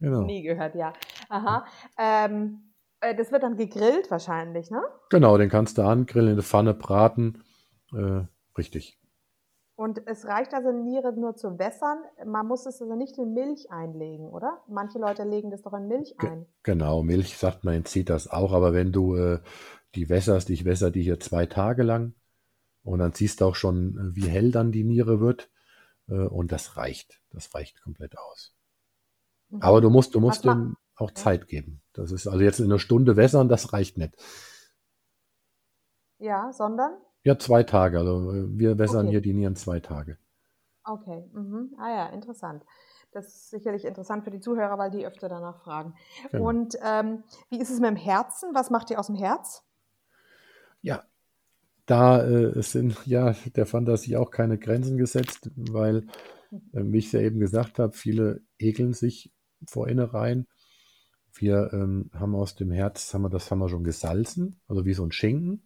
Genau. 0.00 0.22
Nie 0.22 0.42
gehört, 0.42 0.74
ja. 0.74 0.92
Aha. 1.28 1.66
Ähm, 1.98 2.72
äh, 3.00 3.14
das 3.14 3.32
wird 3.32 3.42
dann 3.42 3.56
gegrillt 3.56 4.10
wahrscheinlich, 4.10 4.70
ne? 4.70 4.82
Genau, 5.10 5.36
den 5.38 5.48
kannst 5.48 5.78
du 5.78 5.82
angrillen, 5.82 6.30
in 6.30 6.36
der 6.36 6.44
Pfanne 6.44 6.74
braten. 6.74 7.42
Äh, 7.92 8.22
richtig. 8.56 8.98
Und 9.76 10.02
es 10.06 10.26
reicht 10.26 10.54
also 10.54 10.72
Niere 10.72 11.12
nur 11.12 11.36
zum 11.36 11.58
Wässern. 11.58 11.98
Man 12.26 12.48
muss 12.48 12.66
es 12.66 12.82
also 12.82 12.96
nicht 12.96 13.16
in 13.16 13.32
Milch 13.32 13.70
einlegen, 13.70 14.28
oder? 14.28 14.64
Manche 14.66 14.98
Leute 14.98 15.22
legen 15.22 15.50
das 15.52 15.62
doch 15.62 15.72
in 15.72 15.86
Milch 15.86 16.16
ein. 16.18 16.46
genau, 16.64 17.04
Milch 17.04 17.38
sagt 17.38 17.62
man, 17.62 17.74
entzieht 17.74 18.10
das 18.10 18.28
auch. 18.28 18.52
Aber 18.52 18.72
wenn 18.72 18.90
du 18.90 19.14
äh, 19.14 19.38
die 19.94 20.08
wässerst, 20.08 20.50
ich 20.50 20.64
wässer 20.64 20.90
die 20.90 21.02
hier 21.02 21.20
zwei 21.20 21.46
Tage 21.46 21.84
lang 21.84 22.14
und 22.82 22.98
dann 22.98 23.12
siehst 23.12 23.40
du 23.40 23.44
auch 23.44 23.54
schon, 23.54 23.96
wie 24.14 24.26
hell 24.26 24.50
dann 24.50 24.72
die 24.72 24.82
Niere 24.82 25.20
wird. 25.20 25.48
Äh, 26.08 26.26
und 26.26 26.50
das 26.50 26.76
reicht. 26.76 27.20
Das 27.30 27.54
reicht 27.54 27.80
komplett 27.80 28.18
aus. 28.18 28.57
Mhm. 29.50 29.62
Aber 29.62 29.80
du 29.80 29.90
musst, 29.90 30.14
du 30.14 30.20
musst 30.20 30.44
dem 30.44 30.76
auch 30.96 31.12
Zeit 31.12 31.46
geben. 31.48 31.80
Das 31.92 32.12
ist 32.12 32.26
also 32.26 32.40
jetzt 32.40 32.58
in 32.60 32.66
einer 32.66 32.78
Stunde 32.78 33.16
wässern, 33.16 33.48
das 33.48 33.72
reicht 33.72 33.98
nicht. 33.98 34.14
Ja, 36.18 36.52
sondern? 36.52 36.96
Ja, 37.22 37.38
zwei 37.38 37.62
Tage. 37.62 37.98
Also 37.98 38.32
wir 38.32 38.78
wässern 38.78 39.06
okay. 39.06 39.10
hier 39.10 39.20
die 39.20 39.34
Nieren 39.34 39.56
zwei 39.56 39.80
Tage. 39.80 40.18
Okay. 40.84 41.24
Mhm. 41.32 41.74
Ah 41.78 41.90
ja, 41.90 42.06
interessant. 42.06 42.64
Das 43.12 43.26
ist 43.26 43.50
sicherlich 43.50 43.84
interessant 43.84 44.24
für 44.24 44.30
die 44.30 44.40
Zuhörer, 44.40 44.76
weil 44.78 44.90
die 44.90 45.06
öfter 45.06 45.28
danach 45.28 45.62
fragen. 45.62 45.94
Genau. 46.30 46.48
Und 46.48 46.76
ähm, 46.82 47.24
wie 47.48 47.60
ist 47.60 47.70
es 47.70 47.80
mit 47.80 47.88
dem 47.88 47.96
Herzen? 47.96 48.54
Was 48.54 48.70
macht 48.70 48.90
ihr 48.90 48.98
aus 48.98 49.06
dem 49.06 49.16
Herz? 49.16 49.64
Ja, 50.82 51.04
da 51.86 52.22
äh, 52.22 52.62
sind 52.62 53.06
ja 53.06 53.34
der 53.56 53.66
Fantasie 53.66 54.16
auch 54.16 54.30
keine 54.30 54.58
Grenzen 54.58 54.98
gesetzt, 54.98 55.50
weil, 55.56 56.06
äh, 56.50 56.82
wie 56.84 56.98
ich 56.98 57.06
es 57.06 57.12
ja 57.12 57.20
eben 57.20 57.40
gesagt 57.40 57.78
habe, 57.78 57.92
viele 57.92 58.42
ekeln 58.58 58.92
sich 58.92 59.32
vor 59.66 59.88
Innereien. 59.88 60.46
Wir 61.34 61.70
ähm, 61.72 62.10
haben 62.14 62.34
aus 62.34 62.54
dem 62.54 62.70
Herz, 62.70 63.12
haben 63.14 63.22
wir, 63.22 63.30
das 63.30 63.50
haben 63.50 63.58
wir 63.60 63.68
schon 63.68 63.84
gesalzen, 63.84 64.60
also 64.66 64.84
wie 64.84 64.94
so 64.94 65.04
ein 65.04 65.12
Schinken 65.12 65.62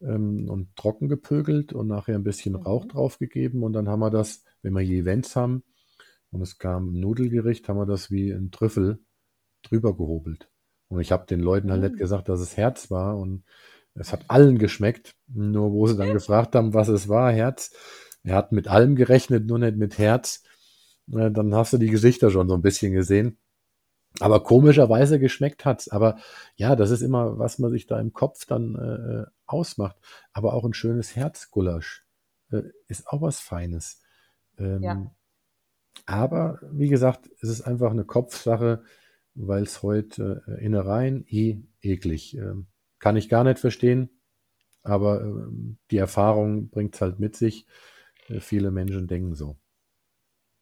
ähm, 0.00 0.48
und 0.48 0.74
trocken 0.76 1.08
gepögelt 1.08 1.72
und 1.72 1.86
nachher 1.88 2.14
ein 2.14 2.24
bisschen 2.24 2.54
mhm. 2.54 2.62
Rauch 2.62 2.84
drauf 2.86 3.18
gegeben 3.18 3.62
und 3.62 3.72
dann 3.72 3.88
haben 3.88 4.00
wir 4.00 4.10
das, 4.10 4.44
wenn 4.62 4.74
wir 4.74 4.80
hier 4.80 5.00
Events 5.00 5.36
haben 5.36 5.62
und 6.30 6.42
es 6.42 6.58
kam 6.58 6.90
ein 6.90 7.00
Nudelgericht, 7.00 7.68
haben 7.68 7.78
wir 7.78 7.86
das 7.86 8.10
wie 8.10 8.30
ein 8.32 8.50
Trüffel 8.50 8.98
drüber 9.62 9.96
gehobelt. 9.96 10.48
Und 10.88 11.00
ich 11.00 11.12
habe 11.12 11.26
den 11.26 11.40
Leuten 11.40 11.70
halt 11.70 11.82
mhm. 11.82 11.88
nicht 11.88 11.98
gesagt, 11.98 12.28
dass 12.28 12.40
es 12.40 12.56
Herz 12.56 12.90
war 12.90 13.16
und 13.16 13.44
es 13.94 14.12
hat 14.12 14.24
allen 14.28 14.58
geschmeckt, 14.58 15.14
nur 15.28 15.72
wo 15.72 15.86
sie 15.86 15.96
dann 15.96 16.12
gefragt 16.12 16.54
haben, 16.56 16.74
was 16.74 16.88
es 16.88 17.08
war, 17.08 17.32
Herz. 17.32 17.72
Er 18.24 18.34
hat 18.34 18.52
mit 18.52 18.68
allem 18.68 18.96
gerechnet, 18.96 19.46
nur 19.46 19.58
nicht 19.58 19.76
mit 19.76 19.98
Herz 19.98 20.42
dann 21.06 21.54
hast 21.54 21.72
du 21.72 21.78
die 21.78 21.90
Gesichter 21.90 22.30
schon 22.30 22.48
so 22.48 22.54
ein 22.54 22.62
bisschen 22.62 22.92
gesehen. 22.92 23.38
Aber 24.20 24.42
komischerweise 24.44 25.18
geschmeckt 25.18 25.64
hat's. 25.64 25.88
Aber 25.88 26.18
ja, 26.56 26.76
das 26.76 26.90
ist 26.90 27.02
immer, 27.02 27.38
was 27.38 27.58
man 27.58 27.72
sich 27.72 27.86
da 27.86 28.00
im 28.00 28.12
Kopf 28.12 28.46
dann 28.46 28.76
äh, 28.76 29.30
ausmacht. 29.46 29.96
Aber 30.32 30.54
auch 30.54 30.64
ein 30.64 30.74
schönes 30.74 31.16
Herzgulasch 31.16 32.06
äh, 32.52 32.62
ist 32.86 33.08
auch 33.08 33.22
was 33.22 33.40
Feines. 33.40 34.00
Ähm, 34.56 34.82
ja. 34.82 35.10
Aber 36.06 36.60
wie 36.70 36.88
gesagt, 36.88 37.28
es 37.40 37.48
ist 37.48 37.62
einfach 37.62 37.90
eine 37.90 38.04
Kopfsache, 38.04 38.84
weil 39.34 39.64
es 39.64 39.82
heute 39.82 40.44
äh, 40.46 40.64
Innereien 40.64 41.24
eh 41.28 41.62
eklig. 41.80 42.36
Ähm, 42.36 42.66
kann 43.00 43.16
ich 43.16 43.28
gar 43.28 43.42
nicht 43.42 43.58
verstehen. 43.58 44.10
Aber 44.84 45.22
ähm, 45.22 45.78
die 45.90 45.96
Erfahrung 45.98 46.68
bringt 46.68 46.94
es 46.94 47.00
halt 47.00 47.18
mit 47.18 47.36
sich. 47.36 47.66
Äh, 48.28 48.40
viele 48.40 48.70
Menschen 48.70 49.08
denken 49.08 49.34
so. 49.34 49.56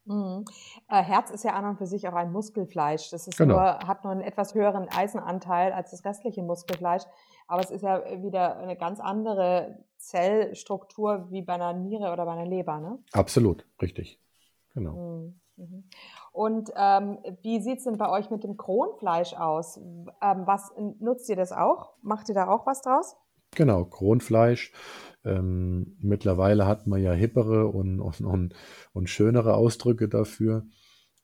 Mhm. 0.05 0.45
Äh, 0.89 1.03
Herz 1.03 1.31
ist 1.31 1.45
ja 1.45 1.53
an 1.53 1.65
und 1.65 1.79
für 1.79 1.87
sich 1.87 2.09
auch 2.09 2.15
ein 2.15 2.33
Muskelfleisch. 2.33 3.11
Das 3.11 3.29
ist 3.29 3.39
genau. 3.39 3.55
nur, 3.55 3.65
hat 3.65 4.05
nur 4.05 4.13
einen 4.13 4.23
etwas 4.23 4.55
höheren 4.55 4.89
Eisenanteil 4.89 5.73
als 5.73 5.91
das 5.91 6.05
restliche 6.05 6.43
Muskelfleisch. 6.43 7.03
Aber 7.47 7.63
es 7.63 7.71
ist 7.71 7.83
ja 7.83 8.03
wieder 8.23 8.59
eine 8.59 8.77
ganz 8.77 9.01
andere 9.01 9.85
Zellstruktur 9.99 11.29
wie 11.31 11.43
bei 11.43 11.55
einer 11.55 11.73
Niere 11.73 12.13
oder 12.13 12.25
bei 12.25 12.33
einer 12.33 12.47
Leber, 12.47 12.81
ne? 12.81 12.99
Absolut, 13.13 13.67
richtig. 13.81 14.21
Genau. 14.75 14.93
Mhm. 14.93 15.41
mhm. 15.57 15.85
Und 16.33 16.73
ähm, 16.77 17.19
wie 17.43 17.61
sieht 17.61 17.79
es 17.79 17.85
denn 17.85 17.99
bei 17.99 18.09
euch 18.09 18.31
mit 18.31 18.43
dem 18.43 18.57
Kronfleisch 18.57 19.35
aus? 19.35 19.77
Ähm, 19.77 20.47
was 20.47 20.73
nutzt 20.99 21.29
ihr 21.29 21.37
das 21.37 21.53
auch? 21.53 21.93
Macht 22.01 22.29
ihr 22.31 22.35
da 22.35 22.49
auch 22.49 22.67
was 22.67 22.81
draus? 22.81 23.17
Genau, 23.55 23.85
Kronfleisch 23.85 24.73
ähm, 25.25 25.97
mittlerweile 26.01 26.67
hat 26.67 26.87
man 26.87 27.03
ja 27.03 27.13
hippere 27.13 27.67
und, 27.67 28.01
und, 28.01 28.55
und, 28.93 29.09
schönere 29.09 29.55
Ausdrücke 29.55 30.09
dafür. 30.09 30.67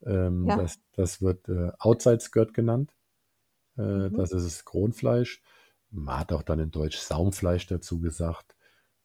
Ähm, 0.05 0.47
Ja. 0.49 0.57
das, 0.57 0.81
das 0.93 1.23
wird 1.23 1.49
äh, 1.49 1.73
Outside 1.79 2.21
Skirt 2.21 2.55
genannt. 2.55 2.95
Äh, 3.77 3.83
Mhm. 3.83 4.17
das 4.17 4.33
ist 4.33 4.45
das 4.47 4.65
Kronfleisch. 4.65 5.43
Man 5.91 6.19
hat 6.19 6.33
auch 6.33 6.43
dann 6.43 6.61
in 6.61 6.71
Deutsch 6.71 6.99
Saumfleisch 6.99 7.67
dazu 7.67 8.01
gesagt, 8.01 8.55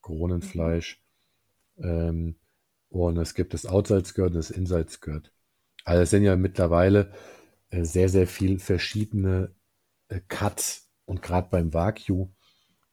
Kronenfleisch. 0.02 1.02
Ähm, 1.78 2.36
und 2.90 3.18
es 3.18 3.34
gibt 3.34 3.54
das 3.54 3.66
Outside 3.66 4.06
Skirt 4.06 4.28
und 4.28 4.36
das 4.36 4.52
Inside 4.52 4.90
Skirt. 4.90 5.34
Also 5.86 6.04
es 6.04 6.10
sind 6.12 6.24
ja 6.24 6.36
mittlerweile 6.36 7.12
äh, 7.70 7.84
sehr, 7.84 8.10
sehr 8.10 8.28
viel 8.28 8.60
verschiedene 8.60 9.56
äh, 10.10 10.22
Cuts 10.28 10.90
und 11.06 11.22
gerade 11.22 11.50
beim 11.50 11.74
Wagyu, 11.74 12.30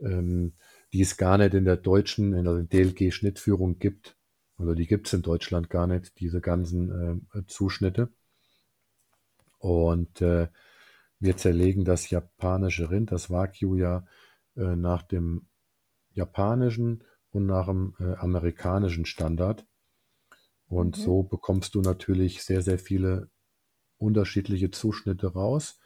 ähm, 0.00 0.54
die 0.92 1.02
es 1.02 1.16
gar 1.16 1.38
nicht 1.38 1.54
in 1.54 1.64
der 1.64 1.76
deutschen, 1.76 2.34
in 2.34 2.44
der 2.44 2.62
DLG-Schnittführung 2.64 3.78
gibt. 3.78 4.16
Oder 4.58 4.74
die 4.74 4.86
gibt 4.86 5.06
es 5.06 5.12
in 5.14 5.22
Deutschland 5.22 5.70
gar 5.70 5.86
nicht, 5.86 6.20
diese 6.20 6.40
ganzen 6.40 7.22
äh, 7.34 7.46
Zuschnitte. 7.46 8.12
Und 9.58 10.20
äh, 10.22 10.48
wir 11.18 11.36
zerlegen 11.36 11.84
das 11.84 12.10
japanische 12.10 12.90
Rind, 12.90 13.12
das 13.12 13.30
Wagyu 13.30 13.76
ja 13.76 14.06
äh, 14.56 14.76
nach 14.76 15.02
dem 15.02 15.48
japanischen 16.12 17.04
und 17.30 17.46
nach 17.46 17.66
dem 17.66 17.94
äh, 18.00 18.14
amerikanischen 18.16 19.06
Standard. 19.06 19.66
Und 20.68 20.96
Mhm. 20.96 21.00
so 21.00 21.22
bekommst 21.22 21.74
du 21.74 21.82
natürlich 21.82 22.42
sehr, 22.42 22.62
sehr 22.62 22.78
viele 22.78 23.30
unterschiedliche 23.98 24.70
Zuschnitte 24.70 25.34
raus, 25.34 25.79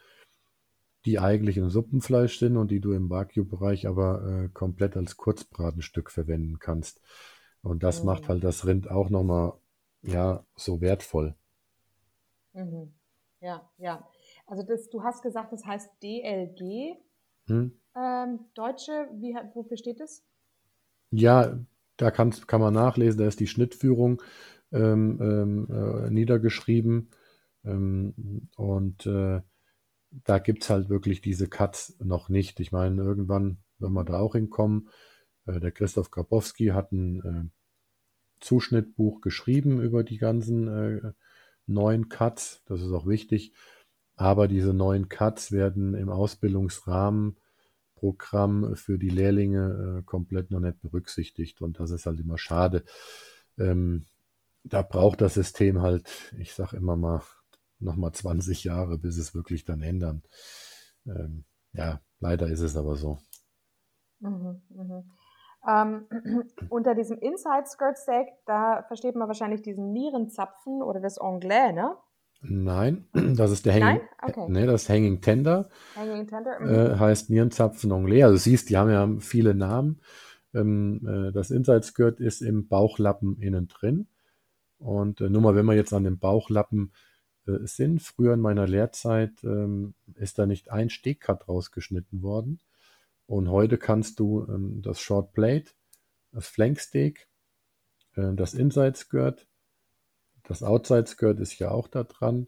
die 1.05 1.19
eigentlich 1.19 1.57
im 1.57 1.69
Suppenfleisch 1.69 2.39
sind 2.39 2.57
und 2.57 2.71
die 2.71 2.79
du 2.81 2.93
im 2.93 3.09
Wagyu-Bereich 3.09 3.87
aber 3.87 4.45
äh, 4.45 4.49
komplett 4.49 4.97
als 4.97 5.17
Kurzbratenstück 5.17 6.11
verwenden 6.11 6.59
kannst. 6.59 7.01
Und 7.61 7.83
das 7.83 8.03
macht 8.03 8.27
Mhm. 8.27 8.29
halt 8.29 8.43
das 8.43 8.65
Rind 8.65 8.89
auch 8.91 9.09
nochmal, 9.09 9.53
ja, 10.03 10.45
so 10.55 10.81
wertvoll. 10.81 11.35
Mhm. 12.53 12.93
Ja, 13.41 13.69
ja. 13.77 14.07
Also 14.47 14.63
das, 14.63 14.89
du 14.89 15.03
hast 15.03 15.21
gesagt, 15.21 15.51
das 15.53 15.65
heißt 15.65 15.89
DLG. 16.01 16.97
Hm? 17.47 17.67
Ähm, 17.95 18.39
Deutsche, 18.55 19.09
wie, 19.15 19.35
hat- 19.35 19.55
wofür 19.55 19.77
steht 19.77 19.99
das? 19.99 20.23
Ja, 21.11 21.57
da 21.97 22.11
kann, 22.11 22.31
kann 22.47 22.61
man 22.61 22.73
nachlesen, 22.73 23.19
da 23.19 23.27
ist 23.27 23.39
die 23.39 23.47
Schnittführung 23.47 24.21
ähm, 24.71 25.19
ähm, 25.21 25.67
äh, 25.71 26.09
niedergeschrieben. 26.11 27.09
Ähm, 27.63 28.49
und 28.57 29.05
äh, 29.05 29.41
da 30.23 30.39
gibt 30.39 30.63
es 30.63 30.69
halt 30.69 30.89
wirklich 30.89 31.21
diese 31.21 31.47
Cuts 31.47 31.95
noch 31.99 32.29
nicht. 32.29 32.59
Ich 32.59 32.71
meine, 32.71 33.01
irgendwann, 33.01 33.57
wenn 33.79 33.93
wir 33.93 34.03
da 34.03 34.19
auch 34.19 34.35
hinkommen, 34.35 34.89
äh, 35.45 35.59
der 35.59 35.71
Christoph 35.71 36.11
Grabowski 36.11 36.67
hat 36.67 36.91
ein 36.91 37.21
äh, 37.21 37.45
Zuschnittbuch 38.39 39.21
geschrieben 39.21 39.81
über 39.81 40.03
die 40.03 40.17
ganzen 40.17 40.67
äh, 40.67 41.13
neuen 41.67 42.09
Cuts. 42.09 42.61
Das 42.65 42.81
ist 42.81 42.91
auch 42.91 43.07
wichtig. 43.07 43.53
Aber 44.15 44.47
diese 44.47 44.73
neuen 44.73 45.09
Cuts 45.09 45.51
werden 45.51 45.93
im 45.93 46.09
Ausbildungsrahmenprogramm 46.09 48.75
für 48.75 48.97
die 48.97 49.09
Lehrlinge 49.09 50.03
komplett 50.05 50.51
noch 50.51 50.61
nicht 50.61 50.79
berücksichtigt. 50.79 51.61
Und 51.61 51.81
das 51.81 51.91
ist 51.91 52.05
halt 52.05 52.21
immer 52.21 52.37
schade. 52.37 52.85
Ähm, 53.57 54.05
da 54.63 54.83
braucht 54.83 55.19
das 55.19 55.33
System 55.33 55.81
halt, 55.81 56.07
ich 56.37 56.53
sag 56.53 56.71
immer 56.71 56.95
mal, 56.95 57.23
nochmal 57.79 58.11
20 58.11 58.63
Jahre, 58.63 58.97
bis 58.97 59.17
es 59.17 59.33
wirklich 59.33 59.65
dann 59.65 59.81
ändern. 59.81 60.23
Ähm, 61.05 61.45
ja, 61.73 62.01
leider 62.19 62.47
ist 62.47 62.61
es 62.61 62.75
aber 62.75 62.95
so. 62.95 63.19
Mhm, 64.19 64.61
mhm. 64.69 65.03
Ähm, 65.67 66.05
unter 66.69 66.95
diesem 66.95 67.17
Inside 67.17 67.65
Skirt 67.67 67.97
Steak, 67.97 68.27
da 68.45 68.83
versteht 68.87 69.15
man 69.15 69.27
wahrscheinlich 69.27 69.61
diesen 69.61 69.91
Nierenzapfen 69.91 70.81
oder 70.81 70.99
das 70.99 71.17
Anglais, 71.17 71.73
ne? 71.73 71.95
Nein, 72.41 73.07
das 73.35 73.51
ist 73.51 73.65
der 73.65 73.73
Hanging, 73.73 74.01
Nein? 74.21 74.29
Okay. 74.29 74.45
nee, 74.49 74.65
das 74.65 74.89
Hanging 74.89 75.21
Tender. 75.21 75.69
Hanging 75.95 76.27
Tender. 76.27 76.59
Mhm. 76.59 76.69
äh, 76.69 76.99
heißt 76.99 77.29
Nierenzapfen 77.29 77.91
Anglais. 77.91 78.23
Also 78.23 78.35
du 78.35 78.39
siehst, 78.39 78.69
die 78.69 78.77
haben 78.77 78.89
ja 78.89 79.09
viele 79.19 79.55
Namen. 79.55 80.01
Ähm, 80.53 81.01
äh, 81.07 81.31
das 81.31 81.51
Inside 81.51 81.83
Skirt 81.83 82.19
ist 82.19 82.41
im 82.41 82.67
Bauchlappen 82.67 83.41
innen 83.41 83.67
drin. 83.67 84.07
Und 84.77 85.21
äh, 85.21 85.29
nur 85.29 85.41
mal, 85.41 85.55
wenn 85.55 85.65
wir 85.65 85.73
jetzt 85.73 85.93
an 85.93 86.03
dem 86.03 86.19
Bauchlappen 86.19 86.91
sind, 87.45 88.01
früher 88.01 88.33
in 88.33 88.39
meiner 88.39 88.67
Lehrzeit 88.67 89.43
ähm, 89.43 89.93
ist 90.15 90.39
da 90.39 90.45
nicht 90.45 90.71
ein 90.71 90.89
Stegcut 90.89 91.47
rausgeschnitten 91.47 92.21
worden. 92.21 92.59
Und 93.27 93.49
heute 93.49 93.77
kannst 93.77 94.19
du 94.19 94.45
ähm, 94.47 94.81
das 94.81 94.99
Short 94.99 95.33
Plate, 95.33 95.71
das 96.31 96.47
Flank 96.47 96.79
Steak, 96.79 97.27
äh, 98.15 98.33
das 98.33 98.53
Inside 98.53 98.95
Skirt, 98.95 99.47
das 100.47 100.63
Outside 100.63 101.07
Skirt 101.07 101.39
ist 101.39 101.57
ja 101.59 101.71
auch 101.71 101.87
da 101.87 102.03
dran 102.03 102.47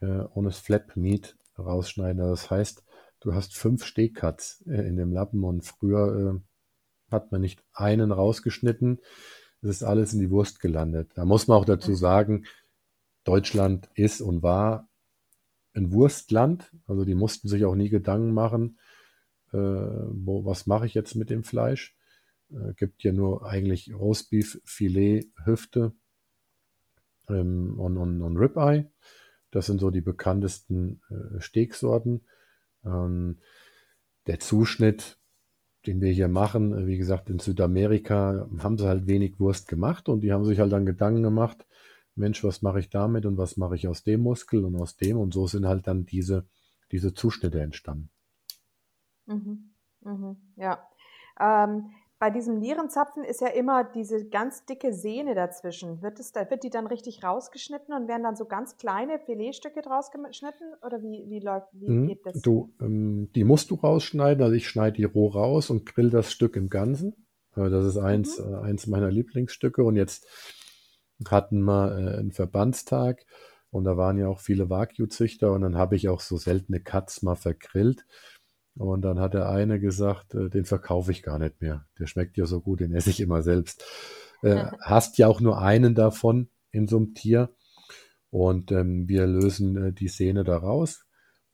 äh, 0.00 0.06
und 0.06 0.44
das 0.44 0.58
Flap 0.58 0.96
Meat 0.96 1.36
rausschneiden. 1.58 2.18
Das 2.18 2.50
heißt, 2.50 2.84
du 3.20 3.34
hast 3.34 3.56
fünf 3.56 3.84
Stegcuts 3.84 4.64
äh, 4.66 4.86
in 4.86 4.96
dem 4.96 5.12
Lappen 5.12 5.44
und 5.44 5.64
früher 5.64 6.36
äh, 6.36 7.12
hat 7.12 7.32
man 7.32 7.40
nicht 7.40 7.62
einen 7.72 8.12
rausgeschnitten. 8.12 9.00
Es 9.62 9.70
ist 9.70 9.82
alles 9.82 10.12
in 10.12 10.20
die 10.20 10.30
Wurst 10.30 10.60
gelandet. 10.60 11.10
Da 11.14 11.24
muss 11.24 11.48
man 11.48 11.58
auch 11.58 11.64
dazu 11.64 11.94
sagen, 11.94 12.44
Deutschland 13.28 13.90
ist 13.94 14.22
und 14.22 14.42
war 14.42 14.88
ein 15.74 15.92
Wurstland. 15.92 16.72
Also 16.86 17.04
die 17.04 17.14
mussten 17.14 17.46
sich 17.46 17.66
auch 17.66 17.74
nie 17.74 17.90
Gedanken 17.90 18.32
machen, 18.32 18.78
äh, 19.52 19.58
wo, 19.58 20.46
was 20.46 20.66
mache 20.66 20.86
ich 20.86 20.94
jetzt 20.94 21.14
mit 21.14 21.28
dem 21.28 21.44
Fleisch. 21.44 21.94
Äh, 22.50 22.72
gibt 22.74 23.04
ja 23.04 23.12
nur 23.12 23.44
eigentlich 23.46 23.92
Roastbeef, 23.92 24.62
Filet, 24.64 25.30
Hüfte 25.44 25.92
ähm, 27.28 27.78
und, 27.78 27.98
und, 27.98 28.22
und 28.22 28.38
Ribeye. 28.38 28.90
Das 29.50 29.66
sind 29.66 29.78
so 29.78 29.90
die 29.90 30.00
bekanntesten 30.00 31.02
äh, 31.10 31.38
Steaksorten. 31.38 32.22
Ähm, 32.82 33.40
der 34.26 34.40
Zuschnitt, 34.40 35.18
den 35.86 36.00
wir 36.00 36.12
hier 36.12 36.28
machen, 36.28 36.72
äh, 36.72 36.86
wie 36.86 36.96
gesagt, 36.96 37.28
in 37.28 37.40
Südamerika 37.40 38.48
haben 38.60 38.78
sie 38.78 38.86
halt 38.86 39.06
wenig 39.06 39.38
Wurst 39.38 39.68
gemacht 39.68 40.08
und 40.08 40.22
die 40.22 40.32
haben 40.32 40.46
sich 40.46 40.60
halt 40.60 40.72
dann 40.72 40.86
Gedanken 40.86 41.22
gemacht, 41.22 41.66
Mensch, 42.18 42.44
was 42.44 42.62
mache 42.62 42.80
ich 42.80 42.90
damit 42.90 43.24
und 43.26 43.38
was 43.38 43.56
mache 43.56 43.76
ich 43.76 43.88
aus 43.88 44.02
dem 44.04 44.20
Muskel 44.20 44.64
und 44.64 44.76
aus 44.76 44.96
dem 44.96 45.16
und 45.18 45.32
so 45.32 45.46
sind 45.46 45.66
halt 45.66 45.86
dann 45.86 46.04
diese, 46.04 46.46
diese 46.92 47.14
Zuschnitte 47.14 47.60
entstanden. 47.60 48.10
Mhm. 49.26 49.70
Mhm. 50.02 50.36
Ja. 50.56 50.86
Ähm, 51.40 51.90
bei 52.20 52.30
diesem 52.30 52.58
Nierenzapfen 52.58 53.22
ist 53.22 53.40
ja 53.40 53.46
immer 53.48 53.84
diese 53.84 54.26
ganz 54.28 54.64
dicke 54.64 54.92
Sehne 54.92 55.36
dazwischen. 55.36 56.02
Wird, 56.02 56.18
es, 56.18 56.34
wird 56.34 56.64
die 56.64 56.70
dann 56.70 56.88
richtig 56.88 57.22
rausgeschnitten 57.22 57.94
und 57.94 58.08
werden 58.08 58.24
dann 58.24 58.34
so 58.34 58.44
ganz 58.44 58.76
kleine 58.76 59.20
Filetstücke 59.20 59.82
draus 59.82 60.10
geschnitten? 60.10 60.64
Oder 60.84 61.00
wie, 61.00 61.26
wie 61.28 61.38
läuft, 61.38 61.68
wie 61.74 61.88
Mhm. 61.88 62.06
geht 62.08 62.26
das? 62.26 62.42
Du, 62.42 62.74
ähm, 62.80 63.30
die 63.36 63.44
musst 63.44 63.70
du 63.70 63.76
rausschneiden, 63.76 64.42
also 64.42 64.54
ich 64.56 64.68
schneide 64.68 64.96
die 64.96 65.04
roh 65.04 65.28
raus 65.28 65.70
und 65.70 65.86
grill 65.86 66.10
das 66.10 66.32
Stück 66.32 66.56
im 66.56 66.68
Ganzen. 66.68 67.14
Äh, 67.54 67.70
das 67.70 67.84
ist 67.84 67.98
eins, 67.98 68.38
Mhm. 68.40 68.52
äh, 68.52 68.56
eins 68.62 68.88
meiner 68.88 69.12
Lieblingsstücke 69.12 69.84
und 69.84 69.94
jetzt 69.94 70.26
hatten 71.26 71.62
wir 71.62 71.92
äh, 71.92 72.18
einen 72.18 72.32
Verbandstag 72.32 73.24
und 73.70 73.84
da 73.84 73.96
waren 73.96 74.18
ja 74.18 74.28
auch 74.28 74.40
viele 74.40 74.70
Wagyu-Züchter 74.70 75.52
und 75.52 75.62
dann 75.62 75.76
habe 75.76 75.96
ich 75.96 76.08
auch 76.08 76.20
so 76.20 76.36
seltene 76.36 76.80
Cuts 76.80 77.22
mal 77.22 77.36
vergrillt. 77.36 78.06
Und 78.76 79.02
dann 79.02 79.18
hat 79.18 79.34
der 79.34 79.48
eine 79.48 79.80
gesagt, 79.80 80.34
äh, 80.34 80.48
den 80.48 80.64
verkaufe 80.64 81.10
ich 81.10 81.22
gar 81.22 81.38
nicht 81.38 81.60
mehr. 81.60 81.86
Der 81.98 82.06
schmeckt 82.06 82.36
ja 82.36 82.46
so 82.46 82.60
gut, 82.60 82.80
den 82.80 82.94
esse 82.94 83.10
ich 83.10 83.20
immer 83.20 83.42
selbst. 83.42 83.84
Äh, 84.42 84.66
hast 84.80 85.18
ja 85.18 85.26
auch 85.26 85.40
nur 85.40 85.60
einen 85.60 85.96
davon 85.96 86.48
in 86.70 86.86
so 86.86 86.96
einem 86.96 87.14
Tier. 87.14 87.54
Und 88.30 88.70
ähm, 88.70 89.08
wir 89.08 89.26
lösen 89.26 89.76
äh, 89.76 89.92
die 89.92 90.08
Sehne 90.08 90.44
da 90.44 90.58
raus. 90.58 91.04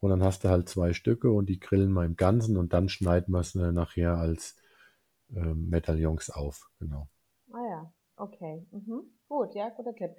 Und 0.01 0.11
dann 0.11 0.23
hast 0.23 0.45
du 0.45 0.51
halt 0.51 0.69
zwei 0.69 0.93
Stücke 0.93 1.31
und 1.31 1.47
die 1.49 1.59
grillen 1.59 1.93
wir 1.93 2.05
im 2.05 2.17
Ganzen 2.17 2.59
und 2.59 2.75
dann 2.75 2.91
schneiden 2.91 3.33
wir 3.33 3.41
es 3.41 3.55
äh, 3.55 3.73
nachher 3.73 4.19
als 4.19 4.57
ähm, 5.35 5.71
Medaillons 5.71 6.29
auf. 6.29 6.69
Genau. 6.79 7.09
Ah 7.51 7.67
ja, 7.71 7.93
okay. 8.17 8.67
Mhm. 8.71 9.14
Gut, 9.29 9.55
ja, 9.55 9.71
guter 9.71 9.95
Tipp. 9.95 10.11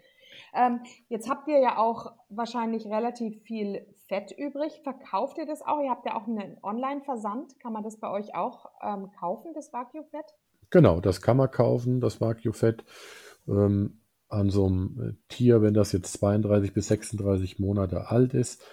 Ähm, 0.54 0.82
jetzt 1.10 1.30
habt 1.30 1.48
ihr 1.48 1.60
ja 1.60 1.78
auch 1.78 2.14
wahrscheinlich 2.30 2.86
relativ 2.88 3.42
viel 3.44 3.86
Fett 4.08 4.32
übrig. 4.38 4.82
Verkauft 4.84 5.38
ihr 5.38 5.46
das 5.46 5.62
auch? 5.62 5.82
Ihr 5.82 5.90
habt 5.92 6.06
ja 6.06 6.16
auch 6.16 6.28
einen 6.28 6.58
Online-Versand. 6.64 7.60
Kann 7.60 7.74
man 7.74 7.84
das 7.84 8.00
bei 8.00 8.10
euch 8.10 8.36
auch 8.36 8.72
ähm, 8.82 9.12
kaufen, 9.20 9.54
das 9.54 9.72
Wagyu-Fett? 9.72 10.26
Genau, 10.72 11.00
das 11.00 11.22
kann 11.22 11.38
man 11.38 11.52
kaufen, 11.52 12.02
das 12.02 12.20
Wagyu-Fett. 12.20 12.84
Ähm, 13.48 14.02
an 14.28 14.50
so 14.50 14.66
einem 14.66 15.00
äh, 15.02 15.14
Tier, 15.30 15.62
wenn 15.62 15.76
das 15.76 15.92
jetzt 15.92 16.14
32 16.14 16.74
bis 16.74 16.88
36 16.88 17.60
Monate 17.60 18.10
alt 18.10 18.34
ist, 18.34 18.64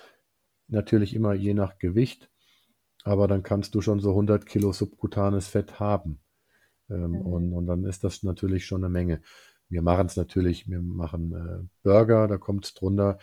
natürlich 0.69 1.15
immer 1.15 1.35
je 1.35 1.53
nach 1.55 1.79
Gewicht, 1.79 2.31
aber 3.05 3.29
dann 3.29 3.43
kannst 3.43 3.75
du 3.75 3.83
schon 3.83 4.01
so 4.01 4.11
100 4.11 4.47
Kilo 4.47 4.73
subkutanes 4.73 5.49
Fett 5.49 5.79
haben. 5.79 6.21
Ähm, 6.91 7.13
Mhm. 7.13 7.27
und, 7.27 7.53
und 7.53 7.67
dann 7.67 7.85
ist 7.85 8.03
das 8.05 8.23
natürlich 8.23 8.65
schon 8.67 8.83
eine 8.83 8.91
Menge. 8.93 9.21
Wir 9.73 9.83
machen 9.83 10.07
es 10.07 10.17
natürlich, 10.17 10.69
wir 10.69 10.83
machen 10.83 11.33
äh, 11.35 11.67
Burger, 11.83 12.29
da 12.29 12.39
kommt 12.39 12.67
es 12.67 12.75
drunter. 12.75 13.19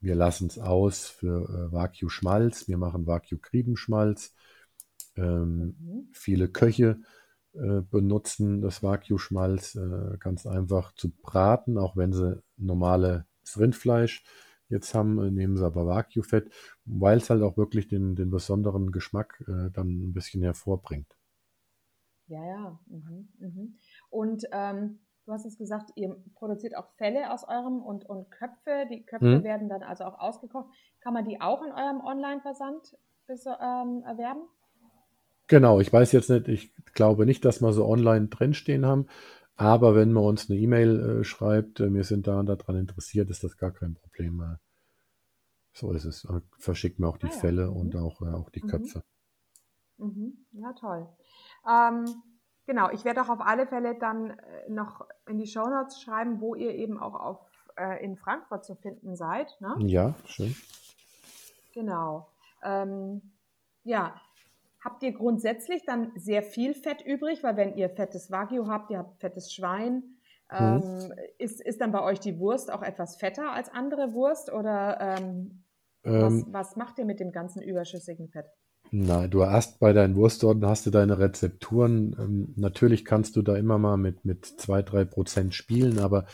Wir 0.00 0.16
lassen 0.16 0.48
es 0.48 0.58
aus 0.58 1.06
für 1.08 1.48
äh, 1.48 1.72
Wagyu-Schmalz, 1.72 2.68
wir 2.68 2.78
machen 2.78 3.06
Wagyu-Griebenschmalz. 3.06 4.34
Ähm, 5.16 5.76
Mhm. 5.80 6.08
viele 6.12 6.48
Köche 6.48 7.00
äh, 7.54 7.82
benutzen 7.82 8.60
das 8.62 8.82
Wagyu-Schmalz 8.82 9.76
äh, 9.76 10.16
ganz 10.18 10.46
einfach 10.46 10.92
zu 10.94 11.10
braten, 11.10 11.78
auch 11.78 11.96
wenn 11.96 12.12
sie 12.12 12.42
normales 12.56 13.24
Rindfleisch 13.58 14.24
jetzt 14.68 14.94
haben, 14.94 15.18
äh, 15.22 15.30
nehmen 15.30 15.56
sie 15.56 15.64
aber 15.66 15.86
Wagyu-Fett, 15.86 16.52
weil 16.84 17.18
es 17.18 17.30
halt 17.30 17.42
auch 17.42 17.56
wirklich 17.56 17.88
den, 17.88 18.16
den 18.16 18.30
besonderen 18.30 18.92
Geschmack 18.92 19.42
äh, 19.48 19.70
dann 19.72 19.88
ein 19.88 20.12
bisschen 20.14 20.42
hervorbringt. 20.42 21.16
Ja, 22.28 22.44
ja. 22.44 22.80
Mhm, 22.86 23.28
mhm. 23.38 23.78
Und 24.10 24.44
ähm, 24.52 24.98
du 25.26 25.32
hast 25.32 25.44
es 25.44 25.58
gesagt, 25.58 25.90
ihr 25.96 26.16
produziert 26.34 26.76
auch 26.76 26.88
Felle 26.96 27.32
aus 27.32 27.44
eurem 27.46 27.82
und, 27.82 28.08
und 28.08 28.30
Köpfe. 28.30 28.86
Die 28.90 29.04
Köpfe 29.04 29.38
mhm. 29.38 29.44
werden 29.44 29.68
dann 29.68 29.82
also 29.82 30.04
auch 30.04 30.18
ausgekocht. 30.18 30.70
Kann 31.00 31.12
man 31.12 31.24
die 31.24 31.40
auch 31.40 31.62
in 31.62 31.72
eurem 31.72 32.00
Online-Versand 32.00 32.96
ähm, 33.28 34.02
erwerben? 34.06 34.42
Genau, 35.48 35.80
ich 35.80 35.92
weiß 35.92 36.12
jetzt 36.12 36.30
nicht, 36.30 36.48
ich 36.48 36.74
glaube 36.94 37.26
nicht, 37.26 37.44
dass 37.44 37.60
wir 37.60 37.72
so 37.72 37.86
online 37.86 38.28
drinstehen 38.28 38.86
haben, 38.86 39.06
aber 39.56 39.94
wenn 39.94 40.12
man 40.12 40.24
uns 40.24 40.50
eine 40.50 40.58
E-Mail 40.58 41.20
äh, 41.20 41.24
schreibt, 41.24 41.80
äh, 41.80 41.92
wir 41.92 42.04
sind 42.04 42.26
da 42.26 42.40
und 42.40 42.46
daran 42.46 42.76
interessiert, 42.76 43.30
ist 43.30 43.44
das 43.44 43.56
gar 43.56 43.72
kein 43.72 43.94
Problem. 43.94 44.40
Äh, 44.40 44.56
so 45.72 45.92
ist 45.92 46.04
es. 46.04 46.26
Verschickt 46.58 46.98
mir 46.98 47.08
auch 47.08 47.18
die 47.18 47.26
ah, 47.26 47.30
ja. 47.32 47.38
Fälle 47.38 47.70
mhm. 47.70 47.76
und 47.76 47.96
auch, 47.96 48.22
äh, 48.22 48.32
auch 48.32 48.50
die 48.50 48.62
mhm. 48.62 48.68
Köpfe. 48.68 49.02
Mhm. 49.98 50.46
Ja, 50.52 50.72
toll. 50.72 51.08
Ähm, 51.68 52.22
genau, 52.66 52.90
ich 52.90 53.04
werde 53.04 53.22
auch 53.22 53.28
auf 53.28 53.40
alle 53.40 53.66
Fälle 53.66 53.96
dann 53.98 54.30
äh, 54.30 54.68
noch 54.68 55.06
in 55.26 55.38
die 55.38 55.46
Show 55.46 55.66
Notes 55.66 56.00
schreiben, 56.00 56.40
wo 56.40 56.54
ihr 56.54 56.74
eben 56.74 56.98
auch 56.98 57.14
auf, 57.14 57.38
in 58.00 58.16
Frankfurt 58.16 58.64
zu 58.64 58.74
finden 58.74 59.16
seid. 59.16 59.54
Ne? 59.60 59.76
Ja, 59.80 60.14
schön. 60.24 60.56
Genau. 61.74 62.30
Ähm, 62.62 63.20
ja, 63.84 64.14
Habt 64.86 65.02
ihr 65.02 65.10
grundsätzlich 65.10 65.84
dann 65.84 66.12
sehr 66.14 66.44
viel 66.44 66.72
Fett 66.72 67.04
übrig? 67.04 67.42
Weil 67.42 67.56
wenn 67.56 67.74
ihr 67.74 67.90
fettes 67.90 68.30
Wagyu 68.30 68.68
habt, 68.68 68.88
ihr 68.92 68.98
habt 68.98 69.18
fettes 69.18 69.52
Schwein, 69.52 70.04
ähm, 70.48 71.12
ist, 71.38 71.60
ist 71.60 71.80
dann 71.80 71.90
bei 71.90 72.00
euch 72.04 72.20
die 72.20 72.38
Wurst 72.38 72.70
auch 72.70 72.82
etwas 72.82 73.16
fetter 73.16 73.50
als 73.50 73.68
andere 73.68 74.12
Wurst? 74.12 74.52
Oder 74.52 75.00
ähm, 75.00 75.64
ähm, 76.04 76.22
was, 76.22 76.52
was 76.52 76.76
macht 76.76 76.98
ihr 77.00 77.04
mit 77.04 77.18
dem 77.18 77.32
ganzen 77.32 77.62
überschüssigen 77.62 78.28
Fett? 78.28 78.46
Na, 78.90 79.26
du 79.26 79.44
hast 79.44 79.78
bei 79.80 79.92
deinen 79.92 80.14
Wurstsorten 80.16 80.64
hast 80.66 80.86
du 80.86 80.90
deine 80.90 81.18
Rezepturen. 81.18 82.16
Ähm, 82.18 82.52
natürlich 82.56 83.04
kannst 83.04 83.36
du 83.36 83.42
da 83.42 83.56
immer 83.56 83.78
mal 83.78 83.96
mit, 83.96 84.24
mit 84.24 84.46
2-3 84.46 85.04
Prozent 85.04 85.54
spielen, 85.54 85.98
aber 85.98 86.26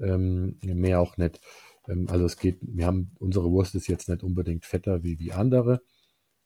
ähm, 0.00 0.58
mehr 0.62 1.00
auch 1.00 1.16
nicht. 1.16 1.40
Ähm, 1.88 2.08
also 2.10 2.24
es 2.26 2.36
geht, 2.36 2.58
wir 2.62 2.86
haben, 2.86 3.12
unsere 3.18 3.50
Wurst 3.50 3.74
ist 3.74 3.86
jetzt 3.88 4.08
nicht 4.08 4.22
unbedingt 4.22 4.64
fetter 4.64 5.02
wie, 5.04 5.18
wie 5.20 5.32
andere. 5.32 5.82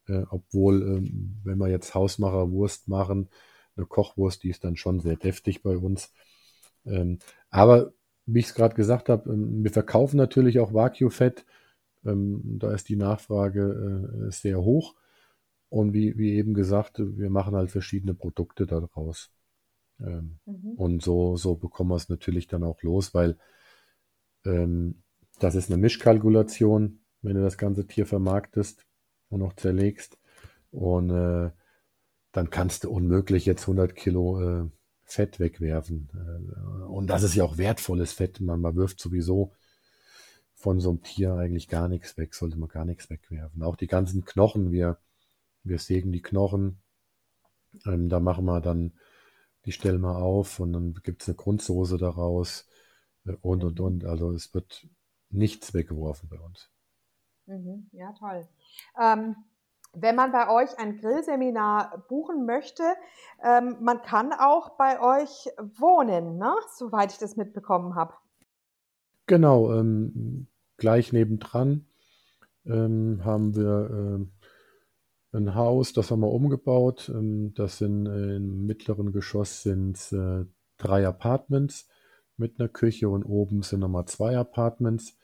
Äh, 0.07 0.25
obwohl, 0.31 0.83
ähm, 0.83 1.41
wenn 1.45 1.59
wir 1.59 1.69
jetzt 1.69 1.95
Hausmacherwurst 1.95 2.89
machen, 2.89 3.29
eine 3.77 3.87
Kochwurst, 3.87 4.43
die 4.43 4.51
ist 4.51 4.65
dann 4.65 4.77
schon 4.77 5.01
sehr 5.01 5.17
deftig 5.17 5.63
bei 5.63 5.77
uns. 5.77 6.13
Ähm, 6.87 7.19
aber 7.51 7.93
wie 8.27 8.41
ich 8.41 8.47
es 8.47 8.55
gerade 8.55 8.75
gesagt 8.75 9.09
habe, 9.09 9.31
ähm, 9.33 9.65
wir 9.65 9.71
verkaufen 9.73 10.17
natürlich 10.19 10.61
auch. 10.61 10.73
Ähm, 12.05 12.43
da 12.59 12.73
ist 12.73 12.89
die 12.89 12.97
Nachfrage 12.97 14.29
äh, 14.29 14.31
sehr 14.31 14.61
hoch. 14.61 14.95
Und 15.69 15.93
wie, 15.93 16.17
wie 16.17 16.33
eben 16.35 16.55
gesagt, 16.55 16.99
wir 16.99 17.31
machen 17.31 17.55
halt 17.55 17.71
verschiedene 17.71 18.15
Produkte 18.15 18.67
daraus. 18.67 19.31
Ähm, 20.01 20.39
mhm. 20.47 20.73
Und 20.77 21.03
so, 21.03 21.37
so 21.37 21.57
bekommen 21.57 21.91
wir 21.91 21.97
es 21.97 22.09
natürlich 22.09 22.47
dann 22.47 22.65
auch 22.65 22.83
los, 22.83 23.15
weil 23.15 23.37
ähm, 24.45 25.03
das 25.39 25.55
ist 25.55 25.71
eine 25.71 25.81
Mischkalkulation, 25.81 27.01
wenn 27.23 27.37
du 27.37 27.43
das 27.43 27.59
ganze 27.59 27.87
Tier 27.87 28.07
vermarktest 28.07 28.87
und 29.29 29.41
noch 29.41 29.55
zerlegst. 29.55 30.19
Und 30.71 31.11
äh, 31.11 31.51
dann 32.33 32.51
kannst 32.51 32.85
du 32.85 32.91
unmöglich 32.91 33.47
jetzt 33.47 33.63
100 33.63 33.95
Kilo 33.95 34.41
äh, 34.41 34.71
Fett 35.03 35.41
wegwerfen. 35.41 36.09
Äh, 36.15 36.85
und 36.85 37.09
das 37.09 37.23
ist 37.23 37.35
ja 37.35 37.45
auch 37.45 37.59
wertvolles 37.59 38.13
Fett. 38.13 38.41
Man, 38.41 38.61
man 38.61 38.77
wirft 38.77 39.01
sowieso 39.01 39.53
von 40.55 40.81
so 40.81 40.91
einem 40.91 41.03
Tier 41.03 41.35
eigentlich 41.35 41.69
gar 41.69 41.89
nichts 41.89 42.17
weg, 42.17 42.35
sollte 42.35 42.59
man 42.59 42.69
gar 42.69 42.85
nichts 42.85 43.09
wegwerfen. 43.11 43.63
Auch 43.63 43.77
die 43.77 43.87
ganzen 43.87 44.25
Knochen, 44.25 44.73
wir, 44.73 44.99
wir 45.65 45.79
sägen 45.79 46.13
die 46.13 46.23
Knochen, 46.23 46.83
ähm, 47.87 48.09
da 48.09 48.21
machen 48.21 48.45
wir 48.45 48.61
dann, 48.61 48.93
die 49.65 49.73
stellen 49.73 50.01
wir 50.01 50.17
auf 50.17 50.61
und 50.61 50.73
dann 50.73 50.95
gibt 51.03 51.23
es 51.23 51.29
eine 51.29 51.37
Grundsoße 51.37 51.99
daraus 51.99 52.69
äh, 53.27 53.37
und 53.43 53.65
und 53.65 53.81
und. 53.81 54.05
Also 54.05 54.33
es 54.33 54.55
wird 54.55 54.87
nichts 55.31 55.75
weggeworfen 55.75 56.29
bei 56.29 56.39
uns. 56.39 56.71
Mhm. 57.47 57.89
Ja, 57.93 58.13
toll. 58.13 58.47
Ähm, 59.01 59.37
wenn 59.93 60.17
man 60.17 60.33
bei 60.33 60.49
euch 60.51 60.79
ein 60.79 60.99
Grillseminar 60.99 62.05
buchen 62.09 62.45
möchte, 62.45 62.83
ähm, 63.43 63.77
man 63.81 64.03
kann 64.03 64.33
auch 64.33 64.77
bei 64.77 65.01
euch 65.01 65.49
wohnen, 65.79 66.37
ne? 66.39 66.55
soweit 66.77 67.13
ich 67.13 67.19
das 67.19 67.37
mitbekommen 67.37 67.95
habe. 67.95 68.15
Genau, 69.27 69.73
ähm, 69.75 70.47
gleich 70.77 71.13
nebendran 71.13 71.87
ähm, 72.65 73.23
haben 73.25 73.55
wir 73.57 73.91
äh, 73.91 74.38
ein 75.33 75.55
Haus, 75.55 75.93
das 75.93 76.11
haben 76.11 76.21
wir 76.21 76.31
umgebaut. 76.31 77.11
Ähm, 77.15 77.53
das 77.55 77.79
sind 77.79 78.07
äh, 78.07 78.37
im 78.37 78.67
mittleren 78.67 79.13
Geschoss 79.13 79.63
sind 79.63 80.13
äh, 80.13 80.45
drei 80.79 81.07
Apartments 81.07 81.89
mit 82.37 82.59
einer 82.59 82.69
Küche 82.69 83.09
und 83.09 83.25
oben 83.25 83.63
sind 83.63 83.81
nochmal 83.81 84.07
zwei 84.07 84.37
Apartments. 84.37 85.17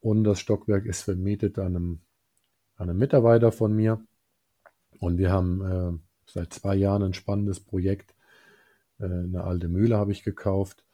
Und 0.00 0.24
das 0.24 0.40
Stockwerk 0.40 0.86
ist 0.86 1.02
vermietet 1.02 1.58
an 1.58 1.76
einem, 1.76 2.00
an 2.76 2.90
einem 2.90 2.98
Mitarbeiter 2.98 3.52
von 3.52 3.74
mir. 3.74 4.04
Und 4.98 5.18
wir 5.18 5.30
haben 5.30 5.62
äh, 5.62 6.30
seit 6.30 6.52
zwei 6.52 6.74
Jahren 6.74 7.02
ein 7.02 7.14
spannendes 7.14 7.60
Projekt. 7.60 8.14
Äh, 8.98 9.04
eine 9.04 9.44
alte 9.44 9.68
Mühle 9.68 9.96
habe 9.96 10.12
ich 10.12 10.24
gekauft 10.24 10.84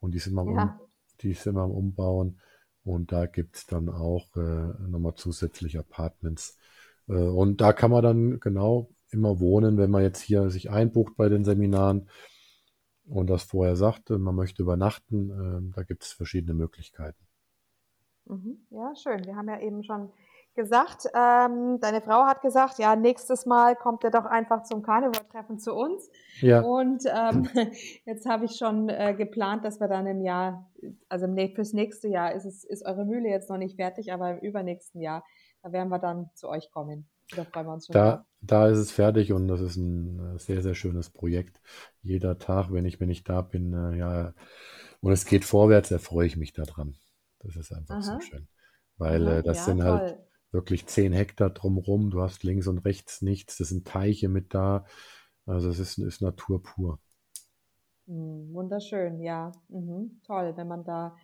und 0.00 0.12
die 0.14 0.18
sind 0.18 0.34
wir, 0.34 0.44
ja. 0.44 0.62
um, 0.80 0.88
die 1.20 1.34
sind 1.34 1.54
wir 1.54 1.62
am 1.62 1.70
Umbauen. 1.70 2.40
Und 2.82 3.12
da 3.12 3.26
gibt 3.26 3.56
es 3.56 3.66
dann 3.66 3.88
auch 3.90 4.34
äh, 4.36 4.88
nochmal 4.88 5.14
zusätzlich 5.14 5.78
Apartments. 5.78 6.56
Äh, 7.10 7.14
und 7.14 7.60
da 7.60 7.72
kann 7.72 7.90
man 7.90 8.02
dann 8.02 8.40
genau 8.40 8.90
immer 9.10 9.40
wohnen, 9.40 9.76
wenn 9.76 9.90
man 9.90 10.02
jetzt 10.02 10.20
hier 10.20 10.50
sich 10.50 10.70
einbucht 10.70 11.16
bei 11.16 11.28
den 11.28 11.44
Seminaren 11.44 12.08
und 13.08 13.28
das 13.28 13.42
vorher 13.42 13.74
sagt, 13.76 14.10
man 14.10 14.34
möchte 14.34 14.62
übernachten. 14.62 15.30
Äh, 15.30 15.74
da 15.74 15.82
gibt 15.82 16.04
es 16.04 16.12
verschiedene 16.12 16.54
Möglichkeiten. 16.54 17.18
Mhm. 18.26 18.66
Ja, 18.70 18.94
schön. 18.94 19.24
Wir 19.24 19.34
haben 19.34 19.48
ja 19.48 19.60
eben 19.60 19.82
schon 19.82 20.10
gesagt, 20.54 21.06
ähm, 21.14 21.78
deine 21.80 22.00
Frau 22.00 22.26
hat 22.26 22.42
gesagt, 22.42 22.78
ja, 22.78 22.96
nächstes 22.96 23.46
Mal 23.46 23.76
kommt 23.76 24.04
er 24.04 24.10
doch 24.10 24.24
einfach 24.24 24.62
zum 24.64 24.82
Karnevaltreffen 24.82 25.58
zu 25.58 25.74
uns. 25.74 26.10
Ja. 26.40 26.60
Und 26.60 27.04
ähm, 27.06 27.48
jetzt 28.04 28.26
habe 28.26 28.44
ich 28.44 28.56
schon 28.56 28.88
äh, 28.88 29.14
geplant, 29.14 29.64
dass 29.64 29.80
wir 29.80 29.88
dann 29.88 30.06
im 30.06 30.20
Jahr, 30.20 30.70
also 31.08 31.26
fürs 31.54 31.72
nächste 31.72 32.08
Jahr 32.08 32.32
ist 32.34 32.44
es, 32.44 32.64
ist 32.64 32.84
eure 32.84 33.04
Mühle 33.04 33.28
jetzt 33.28 33.48
noch 33.48 33.58
nicht 33.58 33.76
fertig, 33.76 34.12
aber 34.12 34.32
im 34.32 34.38
übernächsten 34.40 35.00
Jahr, 35.00 35.24
da 35.62 35.72
werden 35.72 35.88
wir 35.88 35.98
dann 35.98 36.30
zu 36.34 36.48
euch 36.48 36.70
kommen. 36.70 37.08
Da 37.36 37.44
freuen 37.44 37.66
wir 37.66 37.74
uns 37.74 37.86
schon. 37.86 37.96
Da, 37.96 38.26
da 38.40 38.68
ist 38.68 38.78
es 38.78 38.90
fertig 38.90 39.32
und 39.32 39.48
das 39.48 39.60
ist 39.60 39.76
ein 39.76 40.36
äh, 40.36 40.38
sehr, 40.38 40.62
sehr 40.62 40.74
schönes 40.74 41.10
Projekt. 41.10 41.60
Jeder 42.02 42.38
Tag, 42.38 42.72
wenn 42.72 42.84
ich, 42.84 43.00
wenn 43.00 43.10
ich 43.10 43.24
da 43.24 43.40
bin, 43.42 43.72
äh, 43.72 43.96
ja, 43.96 44.34
und 45.00 45.12
es 45.12 45.24
geht 45.24 45.44
vorwärts, 45.44 45.90
erfreue 45.90 46.26
ich 46.26 46.36
mich 46.36 46.52
daran. 46.52 46.96
Das 47.40 47.56
ist 47.56 47.72
einfach 47.72 47.96
Aha. 47.96 48.02
so 48.02 48.20
schön. 48.20 48.48
Weil 48.98 49.26
Aha, 49.26 49.38
äh, 49.38 49.42
das 49.42 49.58
ja, 49.58 49.64
sind 49.64 49.82
halt 49.82 50.10
toll. 50.10 50.26
wirklich 50.52 50.86
zehn 50.86 51.12
Hektar 51.12 51.50
drumrum. 51.50 52.10
Du 52.10 52.20
hast 52.20 52.42
links 52.44 52.66
und 52.66 52.78
rechts 52.78 53.22
nichts. 53.22 53.56
Das 53.56 53.68
sind 53.68 53.86
Teiche 53.86 54.28
mit 54.28 54.54
da. 54.54 54.84
Also 55.46 55.68
es 55.70 55.78
ist, 55.78 55.98
ist 55.98 56.22
Natur 56.22 56.62
pur. 56.62 57.00
Mhm, 58.06 58.52
wunderschön, 58.52 59.20
ja. 59.20 59.52
Mhm, 59.68 60.20
toll, 60.26 60.52
wenn 60.56 60.68
man 60.68 60.84
da 60.84 61.16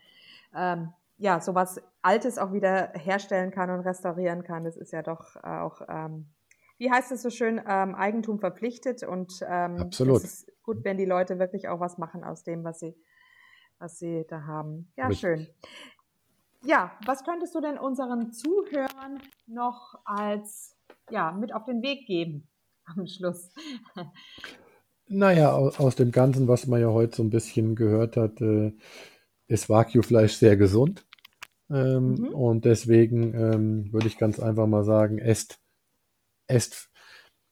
ähm, 0.54 0.92
ja 1.18 1.40
sowas 1.40 1.80
Altes 2.02 2.38
auch 2.38 2.52
wieder 2.52 2.92
herstellen 2.94 3.50
kann 3.50 3.70
und 3.70 3.80
restaurieren 3.80 4.42
kann. 4.42 4.64
Das 4.64 4.76
ist 4.76 4.92
ja 4.92 5.02
doch 5.02 5.36
auch, 5.42 5.80
ähm, 5.88 6.32
wie 6.78 6.90
heißt 6.90 7.12
es 7.12 7.22
so 7.22 7.30
schön, 7.30 7.60
ähm, 7.66 7.94
Eigentum 7.94 8.38
verpflichtet 8.38 9.02
und 9.02 9.40
ähm, 9.48 9.76
Absolut. 9.78 10.18
es 10.18 10.24
ist 10.24 10.62
gut, 10.62 10.84
wenn 10.84 10.98
die 10.98 11.04
Leute 11.04 11.38
wirklich 11.38 11.68
auch 11.68 11.80
was 11.80 11.98
machen 11.98 12.24
aus 12.24 12.44
dem, 12.44 12.64
was 12.64 12.80
sie, 12.80 12.94
was 13.78 13.98
sie 13.98 14.26
da 14.28 14.42
haben. 14.42 14.92
Ja, 14.96 15.06
Richtig. 15.06 15.20
schön. 15.20 15.46
Ja, 16.64 16.92
was 17.06 17.24
könntest 17.24 17.54
du 17.54 17.60
denn 17.60 17.78
unseren 17.78 18.32
Zuhörern 18.32 19.20
noch 19.46 20.00
als 20.04 20.76
ja, 21.10 21.32
mit 21.32 21.54
auf 21.54 21.64
den 21.64 21.82
Weg 21.82 22.06
geben 22.06 22.48
am 22.84 23.06
Schluss? 23.06 23.52
Naja, 25.08 25.54
aus 25.54 25.94
dem 25.94 26.10
Ganzen, 26.10 26.48
was 26.48 26.66
man 26.66 26.80
ja 26.80 26.88
heute 26.88 27.14
so 27.14 27.22
ein 27.22 27.30
bisschen 27.30 27.76
gehört 27.76 28.16
hat, 28.16 28.40
äh, 28.40 28.72
ist 29.48 29.68
Wagyu-Fleisch 29.68 30.34
sehr 30.34 30.56
gesund. 30.56 31.06
Ähm, 31.70 32.14
mhm. 32.14 32.28
Und 32.28 32.64
deswegen 32.64 33.34
ähm, 33.34 33.92
würde 33.92 34.06
ich 34.06 34.18
ganz 34.18 34.38
einfach 34.38 34.66
mal 34.66 34.84
sagen, 34.84 35.18
esst, 35.18 35.60
esst. 36.46 36.90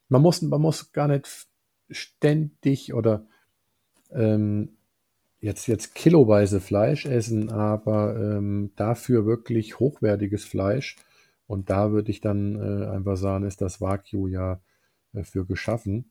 Man 0.08 0.22
muss, 0.22 0.42
man 0.42 0.60
muss 0.60 0.92
gar 0.92 1.08
nicht 1.08 1.48
ständig 1.90 2.94
oder 2.94 3.26
ähm, 4.10 4.76
jetzt, 5.40 5.66
jetzt 5.66 5.94
kiloweise 5.94 6.60
Fleisch 6.60 7.06
essen, 7.06 7.50
aber 7.50 8.16
ähm, 8.16 8.72
dafür 8.76 9.26
wirklich 9.26 9.78
hochwertiges 9.78 10.44
Fleisch. 10.44 10.96
Und 11.46 11.68
da 11.68 11.92
würde 11.92 12.10
ich 12.10 12.20
dann 12.20 12.56
äh, 12.56 12.86
einfach 12.86 13.16
sagen, 13.16 13.44
ist 13.44 13.60
das 13.60 13.80
Wagyu 13.80 14.28
ja 14.28 14.60
äh, 15.12 15.24
für 15.24 15.44
geschaffen. 15.44 16.10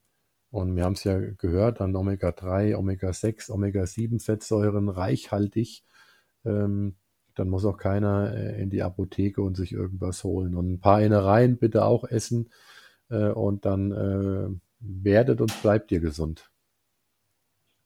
Und 0.53 0.75
wir 0.75 0.83
haben 0.83 0.93
es 0.93 1.03
ja 1.03 1.17
gehört, 1.19 1.81
an 1.81 1.95
Omega-3, 1.95 2.75
Omega-6, 2.77 3.49
Omega-7 3.51 4.23
Fettsäuren 4.23 4.87
reichhaltig. 4.87 5.83
Ähm, 6.45 6.95
Dann 7.33 7.49
muss 7.49 7.65
auch 7.65 7.77
keiner 7.77 8.31
äh, 8.35 8.61
in 8.61 8.69
die 8.69 8.83
Apotheke 8.83 9.41
und 9.41 9.55
sich 9.57 9.71
irgendwas 9.73 10.23
holen. 10.23 10.55
Und 10.55 10.73
ein 10.73 10.79
paar 10.79 11.01
Innereien 11.01 11.57
bitte 11.57 11.85
auch 11.85 12.03
essen 12.03 12.51
äh, 13.09 13.29
und 13.29 13.65
dann 13.65 13.91
äh, 13.91 14.49
werdet 14.79 15.41
und 15.41 15.59
bleibt 15.63 15.91
ihr 15.91 16.01
gesund. 16.01 16.51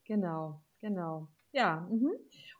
Genau, 0.04 0.60
genau. 0.80 1.28
Ja, 1.52 1.88
mhm. 1.90 2.12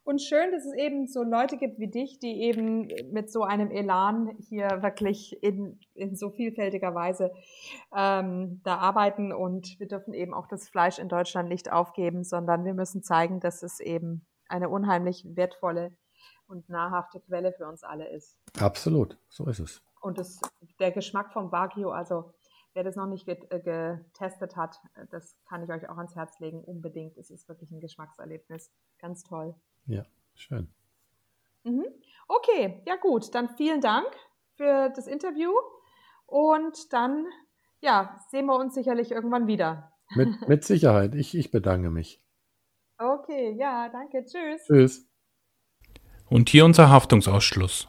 Und 0.08 0.22
schön, 0.22 0.52
dass 0.52 0.64
es 0.64 0.72
eben 0.72 1.06
so 1.06 1.22
Leute 1.22 1.58
gibt 1.58 1.78
wie 1.78 1.86
dich, 1.86 2.18
die 2.18 2.40
eben 2.44 2.88
mit 3.12 3.30
so 3.30 3.42
einem 3.42 3.70
Elan 3.70 4.34
hier 4.38 4.82
wirklich 4.82 5.36
in, 5.42 5.78
in 5.92 6.16
so 6.16 6.30
vielfältiger 6.30 6.94
Weise 6.94 7.30
ähm, 7.94 8.62
da 8.64 8.78
arbeiten. 8.78 9.34
Und 9.34 9.78
wir 9.78 9.86
dürfen 9.86 10.14
eben 10.14 10.32
auch 10.32 10.46
das 10.46 10.66
Fleisch 10.70 10.98
in 10.98 11.10
Deutschland 11.10 11.50
nicht 11.50 11.70
aufgeben, 11.70 12.24
sondern 12.24 12.64
wir 12.64 12.72
müssen 12.72 13.02
zeigen, 13.02 13.38
dass 13.40 13.62
es 13.62 13.80
eben 13.80 14.26
eine 14.48 14.70
unheimlich 14.70 15.26
wertvolle 15.26 15.94
und 16.46 16.70
nahrhafte 16.70 17.20
Quelle 17.20 17.52
für 17.52 17.68
uns 17.68 17.84
alle 17.84 18.08
ist. 18.08 18.40
Absolut, 18.58 19.18
so 19.28 19.44
ist 19.44 19.58
es. 19.58 19.82
Und 20.00 20.16
das, 20.16 20.40
der 20.80 20.90
Geschmack 20.90 21.34
vom 21.34 21.52
Wagyu, 21.52 21.90
also 21.90 22.32
wer 22.72 22.82
das 22.82 22.96
noch 22.96 23.08
nicht 23.08 23.28
äh, 23.28 23.36
getestet 23.60 24.56
hat, 24.56 24.80
das 25.10 25.36
kann 25.46 25.62
ich 25.64 25.68
euch 25.68 25.86
auch 25.90 25.98
ans 25.98 26.16
Herz 26.16 26.40
legen, 26.40 26.64
unbedingt. 26.64 27.18
Es 27.18 27.28
ist 27.28 27.46
wirklich 27.46 27.70
ein 27.72 27.80
Geschmackserlebnis. 27.80 28.72
Ganz 28.98 29.22
toll. 29.22 29.54
Ja, 29.88 30.04
schön. 30.34 30.72
Mhm. 31.64 31.84
Okay, 32.28 32.82
ja 32.86 32.96
gut, 32.96 33.34
dann 33.34 33.48
vielen 33.48 33.80
Dank 33.80 34.06
für 34.54 34.90
das 34.90 35.06
Interview 35.06 35.50
und 36.26 36.92
dann 36.92 37.26
ja, 37.80 38.18
sehen 38.30 38.46
wir 38.46 38.56
uns 38.56 38.74
sicherlich 38.74 39.10
irgendwann 39.10 39.46
wieder. 39.46 39.92
Mit, 40.14 40.48
mit 40.48 40.64
Sicherheit. 40.64 41.14
Ich, 41.14 41.36
ich 41.36 41.50
bedanke 41.50 41.90
mich. 41.90 42.22
Okay, 42.98 43.54
ja, 43.58 43.88
danke. 43.88 44.24
Tschüss. 44.24 44.64
Tschüss. 44.66 45.08
Und 46.28 46.48
hier 46.48 46.64
unser 46.64 46.90
Haftungsausschluss. 46.90 47.88